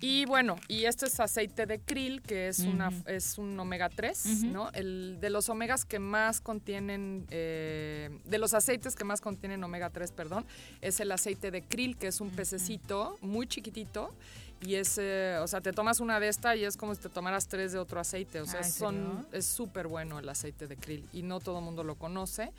[0.00, 4.26] Y bueno, y este es aceite de krill, que es, una, es un omega 3,
[4.26, 4.46] Ujú.
[4.46, 4.70] ¿no?
[4.72, 9.90] El, de los omegas que más contienen, eh, de los aceites que más contienen omega
[9.90, 10.44] 3, perdón,
[10.80, 14.12] es el aceite de krill, que es un pececito muy chiquitito.
[14.60, 17.08] Y es, eh, o sea, te tomas una de esta y es como si te
[17.08, 18.40] tomaras tres de otro aceite.
[18.40, 21.58] O sea, Ah, ¿en son, es súper bueno el aceite de krill y no todo
[21.60, 22.50] el mundo lo conoce.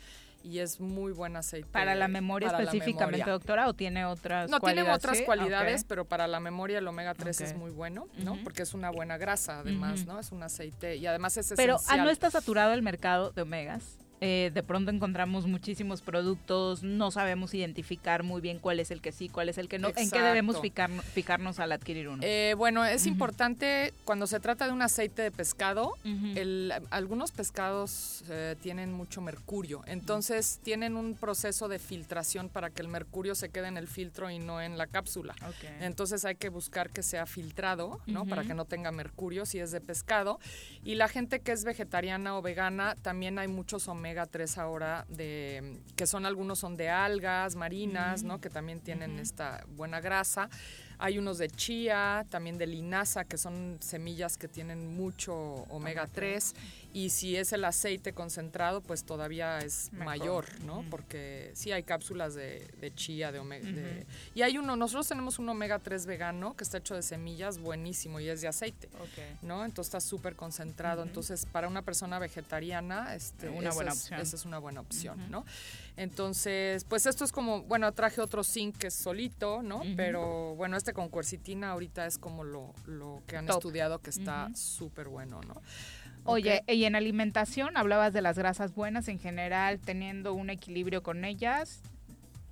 [0.42, 1.68] Y es muy buen aceite.
[1.70, 3.32] Para la memoria para la específicamente, memoria.
[3.34, 4.96] doctora, o tiene otras No, tiene cualidades?
[4.96, 8.38] otras Sí, cualidades, pero para la memoria el omega 3 es muy bueno, ¿no?
[8.42, 10.06] Porque es una buena grasa, además.
[10.06, 10.18] ¿no?
[10.18, 12.04] Es un aceite y además es Pero ah, esencial.
[12.04, 13.84] no está saturado el mercado de omegas.
[14.22, 19.12] Eh, de pronto encontramos muchísimos productos, no sabemos identificar muy bien cuál es el que
[19.12, 19.88] sí, cuál es el que no.
[19.88, 22.22] ¿En qué debemos fijarnos, fijarnos al adquirir uno?
[22.22, 28.22] Eh, bueno, es importante cuando se trata de un aceite de pescado, el- algunos pescados
[28.28, 33.48] eh, tienen mucho mercurio, entonces tienen un proceso de filtración para que el mercurio se
[33.48, 35.34] quede en el filtro y no en la cápsula.
[35.80, 38.26] Entonces hay que buscar que sea filtrado, ¿no?
[38.26, 40.38] Para que no tenga mercurio si es de pescado.
[40.84, 45.78] Y la gente que es vegetariana o vegana, también hay muchos omega 3 ahora de
[45.94, 48.40] que son algunos son de algas marinas, ¿no?
[48.40, 50.48] Que también tienen esta buena grasa.
[50.98, 55.32] Hay unos de chía, también de linaza, que son semillas que tienen mucho
[55.68, 56.54] omega 3.
[56.92, 60.04] Y si es el aceite concentrado, pues todavía es Mejor.
[60.06, 60.84] mayor, ¿no?
[60.90, 63.70] Porque sí hay cápsulas de, de chía, de omega.
[63.70, 67.58] de- y hay uno, nosotros tenemos un omega 3 vegano que está hecho de semillas,
[67.58, 68.88] buenísimo, y es de aceite.
[69.42, 69.64] ¿no?
[69.64, 71.02] Entonces está súper concentrado.
[71.04, 74.20] Entonces, para una persona vegetariana, este, Una buena es- opción.
[74.20, 75.44] Esa es una buena opción, ¿no?
[75.96, 79.82] Entonces, pues esto es como, bueno, traje otro zinc que es solito, ¿no?
[79.96, 83.58] Pero bueno, este con cuercitina ahorita es como lo, lo que han Top.
[83.58, 85.60] estudiado que está súper bueno, ¿no?
[86.24, 91.24] Oye, y en alimentación hablabas de las grasas buenas en general, teniendo un equilibrio con
[91.24, 91.80] ellas.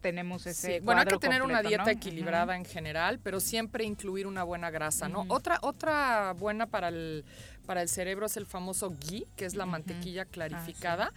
[0.01, 1.90] tenemos ese Sí, Bueno, hay que tener una dieta ¿no?
[1.90, 5.24] equilibrada en general, pero siempre incluir una buena grasa, ¿no?
[5.28, 7.24] Otra, otra buena para el,
[7.66, 11.12] para el cerebro es el famoso ghee, que es la mantequilla clarificada,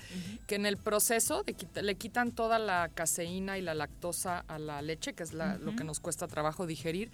[0.48, 4.57] que en el proceso de quita- le quitan toda la caseína y la lactosa a
[4.57, 7.11] la leche, que es la- lo que nos cuesta trabajo digerir,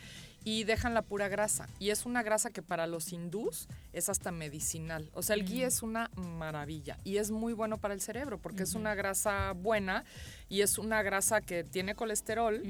[0.47, 1.67] y dejan la pura grasa.
[1.77, 5.09] Y es una grasa que para los hindús es hasta medicinal.
[5.13, 5.67] O sea, el ghee Mm.
[5.67, 10.05] es una maravilla y es muy bueno para el cerebro porque es una grasa buena
[10.49, 12.61] y es una grasa que tiene colesterol,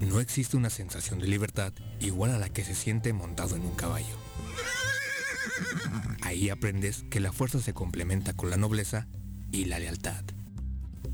[0.00, 3.76] No existe una sensación de libertad igual a la que se siente montado en un
[3.76, 4.29] caballo.
[6.22, 9.06] Ahí aprendes que la fuerza se complementa con la nobleza
[9.52, 10.22] y la lealtad.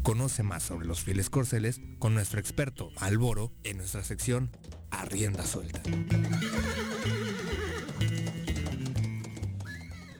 [0.02, 4.50] Conoce más sobre los fieles corceles con nuestro experto Alboro en nuestra sección
[4.90, 5.82] A Rienda Suelta.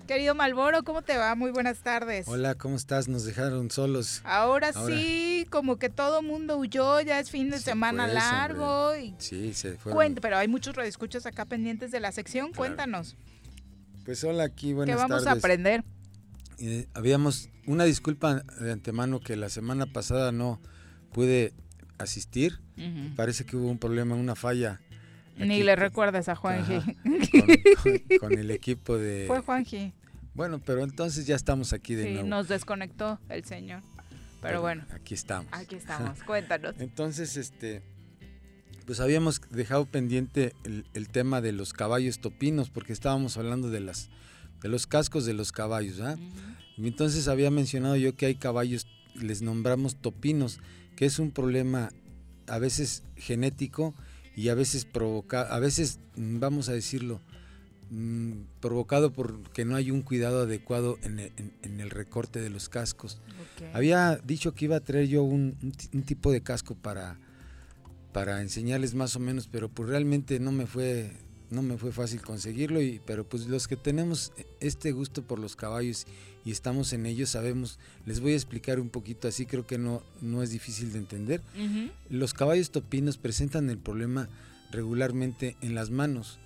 [0.07, 1.35] Querido Malboro, ¿cómo te va?
[1.35, 2.29] Muy buenas tardes.
[2.29, 3.09] Hola, ¿cómo estás?
[3.09, 4.21] Nos dejaron solos.
[4.25, 4.95] Ahora, Ahora.
[4.97, 8.95] sí, como que todo mundo huyó, ya es fin de semana pues, largo.
[8.97, 9.97] Y Sí, se fueron.
[9.97, 12.53] cuenta, pero hay muchos radioescuchas acá pendientes de la sección.
[12.53, 13.17] Cuéntanos,
[14.07, 15.45] Pues hola, aquí buenas ¿qué vamos a tardes.
[15.45, 15.85] aprender?
[16.59, 20.61] Eh, habíamos una disculpa de antemano que la semana pasada no
[21.13, 21.53] pude
[21.99, 22.61] asistir.
[23.17, 24.81] Parece que hubo un problema, una falla
[25.39, 26.75] Ni le recuerdas a Juanji.
[26.77, 26.93] Ajá,
[27.83, 29.25] con, con el equipo de...
[29.27, 29.93] Fue Juanji.
[30.35, 32.29] Bueno, pero entonces ya estamos aquí de Sí, nuevo.
[32.29, 33.83] nos desconectó el señor.
[34.43, 35.49] Pero bueno, Aquí estamos.
[35.53, 36.23] aquí estamos.
[36.23, 36.75] Cuéntanos.
[36.79, 37.83] Entonces, este,
[38.87, 43.81] pues habíamos dejado pendiente el, el tema de los caballos topinos, porque estábamos hablando de
[43.81, 44.09] las,
[44.63, 46.17] de los cascos de los caballos, ¿ah?
[46.79, 50.61] Entonces había mencionado yo que hay caballos, les nombramos topinos,
[50.95, 51.91] que es un problema
[52.47, 53.95] a veces genético
[54.37, 57.21] y a veces provoca, a veces, mm, vamos a decirlo,
[57.91, 62.51] mm, provocado porque no hay un cuidado adecuado en el, en- en el recorte de
[62.51, 63.21] los cascos.
[63.75, 67.19] Había dicho que iba a traer yo un, un ti- un tipo de casco para,
[68.17, 71.13] para enseñarles más o menos, pero pues realmente no me fue
[71.51, 75.55] no me fue fácil conseguirlo y pero pues los que tenemos este gusto por los
[75.55, 76.07] caballos
[76.43, 80.03] y estamos en ellos sabemos les voy a explicar un poquito así creo que no
[80.23, 81.43] no es difícil de entender
[82.09, 84.31] los caballos topinos presentan el problema
[84.71, 86.39] regularmente en las manos,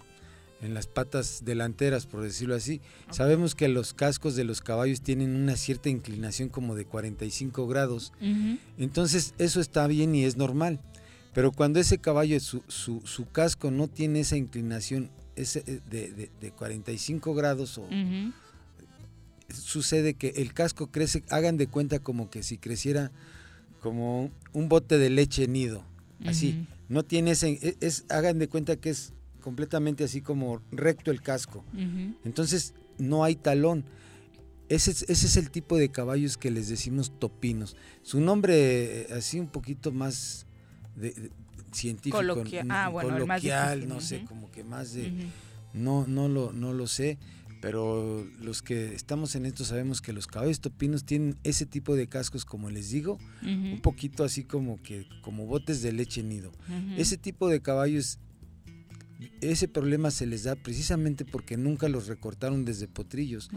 [0.60, 2.82] en las patas delanteras, por decirlo así.
[3.10, 8.12] Sabemos que los cascos de los caballos tienen una cierta inclinación como de 45 grados.
[8.76, 10.80] Entonces eso está bien y es normal.
[11.32, 16.10] Pero cuando ese caballo, su, su- su casco no tiene esa inclinación ese, eh, de,
[16.12, 17.86] de- de 45 grados o,
[19.52, 23.10] sucede que el casco crece, hagan de cuenta como que si creciera
[23.80, 25.84] como un bote de leche nido,
[26.26, 26.66] así.
[26.88, 31.22] No tiene ese, e- es, hagan de cuenta que es completamente así como recto el
[31.22, 31.64] casco.
[32.24, 33.84] Entonces no hay talón.
[34.68, 37.76] Ese es, ese es el tipo de caballos que les decimos topinos.
[38.02, 40.46] Su nombre eh, así un poquito más
[40.96, 41.30] de- de-
[41.72, 45.10] científico, Coloquia- n- ah, bueno, el más coloquial, difícil, no sé, como que más de...
[45.72, 47.16] No, no lo, no lo sé,
[47.62, 52.08] pero los que estamos en esto sabemos que los caballos topinos tienen ese tipo de
[52.08, 53.18] cascos, como les digo,
[53.74, 56.50] un poquito así como que, como botes de leche nido.
[56.96, 58.18] Ese tipo de caballos,
[59.40, 63.48] ese problema se les da precisamente porque nunca los recortaron desde potrillos.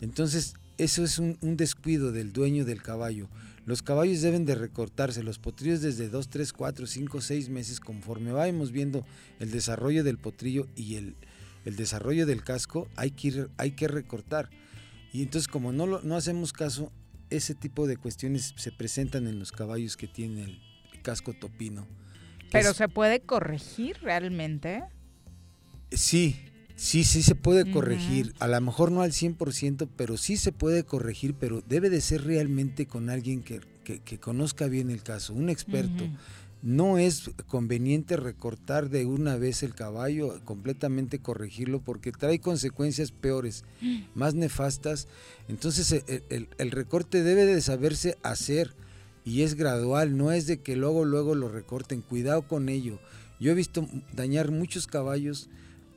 [0.00, 3.28] Entonces, eso es un, un descuido del dueño del caballo.
[3.66, 8.32] Los caballos deben de recortarse, los potrillos desde 2, 3, 4, 5, 6 meses, conforme
[8.32, 9.04] vayamos viendo
[9.40, 11.16] el desarrollo del potrillo y el,
[11.64, 14.48] el desarrollo del casco, hay que, ir- hay que recortar.
[15.12, 16.92] Y entonces, como no, lo- no hacemos caso,
[17.28, 20.60] ese tipo de cuestiones se presentan en los caballos que tienen el,
[21.02, 21.86] casco topino.
[22.52, 24.84] Pero es- se puede corregir realmente.
[25.90, 26.36] Sí,
[26.76, 28.34] sí, sí se puede corregir.
[28.38, 32.24] A lo mejor no al 100%, pero sí se puede corregir, pero debe de ser
[32.24, 36.04] realmente con alguien que, que- que conozca bien el caso, un experto.
[36.62, 43.62] No es conveniente recortar de una vez el caballo, completamente corregirlo, porque trae consecuencias peores,
[44.14, 45.06] más nefastas.
[45.48, 48.74] Entonces e- e- el, el recorte debe de saberse hacer
[49.24, 52.98] y es gradual, no es de que luego, luego lo recorten, cuidado con ello.
[53.38, 55.48] Yo he visto dañar muchos caballos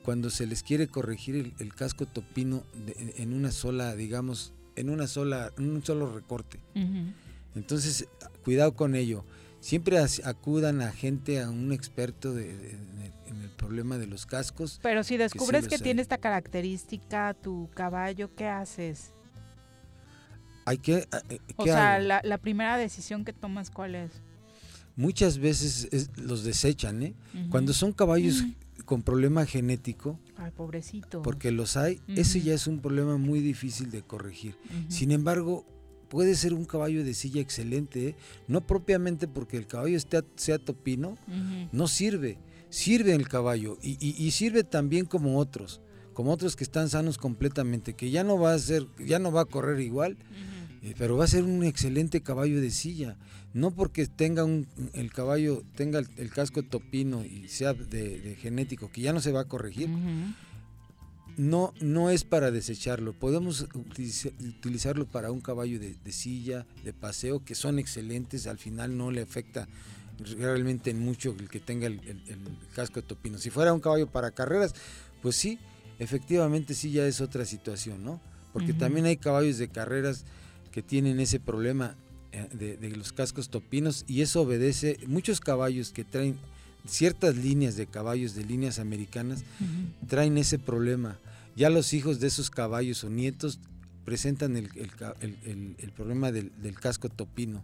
[0.04, 4.88] cuando se les quiere corregir el, el casco topino de- en una sola, digamos, en
[4.90, 6.60] una sola, en un solo recorte.
[7.54, 8.06] Entonces,
[8.44, 9.24] cuidado con ello.
[9.60, 12.70] Siempre as- acudan a gente, a un experto de-
[13.26, 14.80] en el problema de los cascos.
[14.82, 19.12] Pero si descubres que tiene esta característica tu caballo, ¿qué haces?
[20.64, 24.10] Hay que, eh, O ¿qué sea, la, la primera decisión que tomas, ¿cuál es?
[24.96, 27.14] Muchas veces es- los desechan, ¿eh?
[27.50, 28.42] Cuando son caballos
[28.90, 31.22] con problema genético, Ay, pobrecito.
[31.22, 34.56] porque los hay, ese ya es un problema muy difícil de corregir.
[34.88, 35.64] Sin embargo,
[36.08, 38.16] puede ser un caballo de silla excelente, ¿eh?
[38.48, 41.16] no propiamente porque el caballo esté, sea topino,
[41.70, 42.38] no sirve,
[42.68, 45.80] sirve el caballo y, y- y sirve también como otros,
[46.12, 49.42] como otros que están sanos completamente, que ya no va a ser, ya no va
[49.42, 50.16] a correr igual,
[50.98, 53.16] pero va a ser un excelente caballo de silla.
[53.52, 58.36] No porque tenga un, el caballo, tenga el, el casco topino y sea de, de
[58.36, 59.88] genético, que ya no se va a corregir,
[61.36, 63.12] no, no es para desecharlo.
[63.12, 68.46] Podemos utiliza- utilizarlo para un caballo de, de silla, de paseo, que son excelentes.
[68.46, 69.66] Al final no le afecta
[70.36, 72.38] realmente en mucho el que tenga el, el- el
[72.74, 73.38] casco topino.
[73.38, 74.74] Si fuera un caballo para carreras,
[75.22, 75.58] pues sí,
[75.98, 78.20] efectivamente sí ya es otra situación, ¿no?
[78.52, 80.24] Porque también hay caballos de carreras
[80.72, 81.96] que tienen ese problema
[82.32, 86.38] eh, de, de los cascos topinos y eso obedece muchos caballos que traen
[86.86, 89.44] ciertas líneas de caballos de líneas americanas
[90.08, 91.18] traen ese problema.
[91.56, 93.58] Ya los hijos de esos caballos o nietos
[94.04, 97.62] presentan el, el problema del, del casco topino.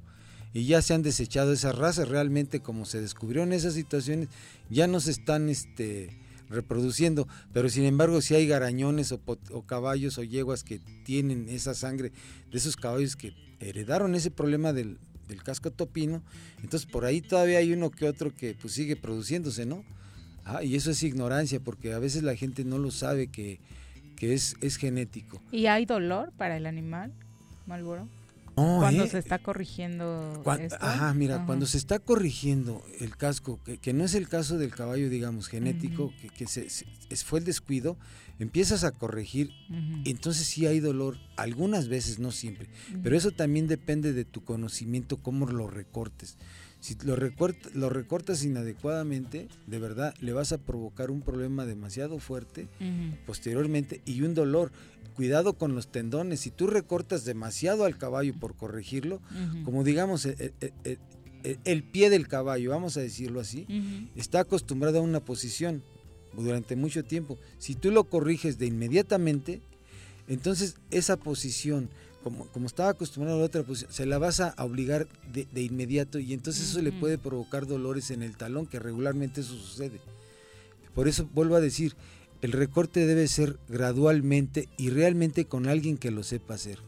[0.53, 4.29] Y ya se han desechado esas razas, realmente como se descubrió en esas situaciones,
[4.71, 6.17] ya no se están este,
[6.49, 7.29] reproduciendo.
[7.53, 9.21] Pero sin embargo, si hay garañones o,
[9.53, 12.13] o caballos o yeguas que tienen esa sangre
[12.51, 14.99] de esos caballos que heredaron ese problema del,
[15.45, 16.23] casco topino,
[16.63, 19.85] entonces por ahí todavía hay uno que otro que pues sigue produciéndose, ¿no?
[20.45, 23.59] Ah, y eso es ignorancia, porque a veces la gente no lo sabe que,
[24.15, 25.43] que es, es genético.
[25.51, 27.13] ¿Y hay dolor para el animal,
[27.67, 28.09] Malboro?
[28.57, 29.09] No, Cuando ¿eh?
[29.09, 30.79] se está corrigiendo Cuan- esto.
[30.81, 31.47] Ajá, mira, Ajá.
[31.47, 35.49] cuando se está corrigiendo el casco, que, que no es el caso del caballo, digamos,
[35.49, 36.87] genético, que, que se, se-
[37.25, 37.99] fue el descuido,
[38.39, 39.51] empiezas a corregir,
[40.07, 42.69] entonces sí hay dolor, algunas veces, no siempre,
[43.03, 46.37] pero eso también depende de tu conocimiento, cómo lo recortes.
[46.87, 52.21] Si lo, recorta- lo recortas inadecuadamente, de verdad, le vas a provocar un problema demasiado
[52.21, 52.69] fuerte
[53.27, 54.71] posteriormente y un dolor.
[55.17, 56.41] Cuidado con los tendones.
[56.41, 59.21] Si tú recortas demasiado al caballo por corregirlo,
[59.65, 60.53] como digamos, eh, eh,
[60.85, 60.99] eh,
[61.43, 63.67] eh, el pie del caballo, vamos a decirlo así,
[64.15, 65.83] está acostumbrado a una posición
[66.37, 67.37] durante mucho tiempo.
[67.59, 69.61] Si tú lo corriges de inmediatamente,
[70.29, 71.89] entonces esa posición,
[72.27, 75.63] como, como estaba acostumbrado a la otra posición, se la vas a obligar de, de
[75.63, 80.01] inmediato y entonces eso le puede provocar dolores en el talón, que regularmente eso sucede.
[80.93, 81.95] Por eso vuelvo a decir,
[82.43, 86.81] el recorte debe ser gradualmente y realmente con alguien que lo sepa hacer.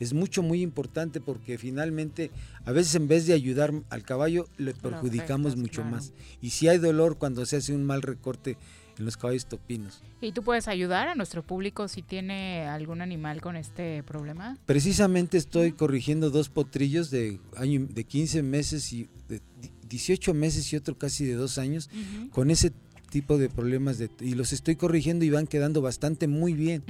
[0.00, 2.30] Es mucho, muy importante porque finalmente
[2.64, 5.96] a veces en vez de ayudar al caballo le perjudicamos afectas, mucho claro.
[5.96, 6.14] más.
[6.40, 8.56] Y si hay dolor cuando se hace un mal recorte
[8.98, 10.02] en los caballos topinos.
[10.20, 14.56] ¿Y tú puedes ayudar a nuestro público si tiene algún animal con este problema?
[14.66, 19.40] Precisamente estoy corrigiendo dos potrillos de año de 15 meses y de
[19.88, 21.88] 18 meses y otro casi de dos años
[22.32, 22.72] con ese
[23.10, 26.82] tipo de problemas de, y los estoy corrigiendo y van quedando bastante muy bien.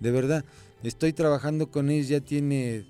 [0.00, 0.44] De verdad,
[0.82, 2.84] estoy trabajando con ellos, ya tiene,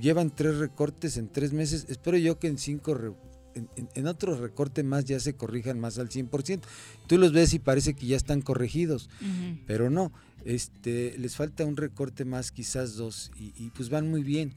[0.00, 3.12] llevan tres recortes en tres meses, espero yo que en cinco, re-
[3.56, 6.60] en, en- en otro recorte más ya se corrijan más al 100%.
[7.08, 9.58] Tú los ves y parece que ya están corregidos, Ujú.
[9.66, 10.12] pero no,
[10.44, 14.52] este, les falta un recorte más, quizás dos, y, y pues van muy bien.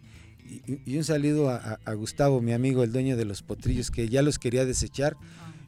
[0.68, 4.10] Y, y- un saludo a, a- Gustavo, mi amigo, el dueño de los potrillos, que
[4.10, 5.16] ya los quería desechar,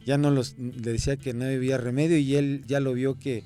[0.06, 3.44] ya no los, le decía que no había remedio y él ya lo vio que,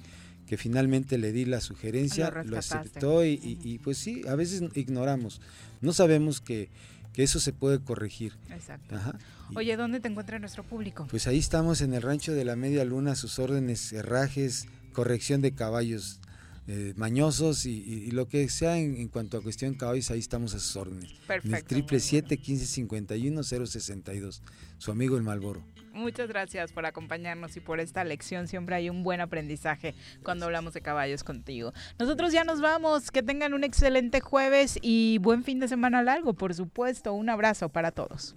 [0.48, 4.36] que finalmente le di la sugerencia, Lo lo, aceptó y, y- y, pues sí, a
[4.36, 5.42] veces ignoramos,
[5.82, 6.70] no sabemos que,
[7.16, 8.34] que eso se puede corregir.
[8.52, 8.96] Exacto.
[8.96, 9.18] Ajá.
[9.56, 11.08] Oye, ¿dónde te encuentra nuestro público?
[11.10, 15.54] pues ahí estamos en el rancho de la media luna, sus órdenes, herrajes, corrección de
[15.54, 16.20] caballos
[16.68, 20.10] eh, mañosos y, y- y lo que sea en, en cuanto a cuestión de caballos,
[20.12, 21.12] ahí estamos a sus órdenes.
[21.28, 24.42] Perfecto, En el triple siete quince cincuenta y uno cero sesenta y dos.
[24.78, 25.64] Su amigo el Malboro.
[25.94, 28.50] Muchas gracias por acompañarnos y por esta lección.
[28.50, 31.72] Siempre hay un buen aprendizaje cuando hablamos de caballos contigo.
[31.98, 33.12] Nosotros ya nos vamos.
[33.12, 37.14] Que tengan un excelente jueves y buen fin de semana largo, por supuesto.
[37.14, 38.36] Un abrazo para todos.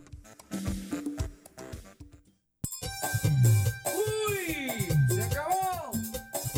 [3.85, 4.87] ¡Uy!
[5.09, 5.91] ¡Se acabó!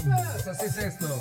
[0.04, 1.20] Pues así es esto.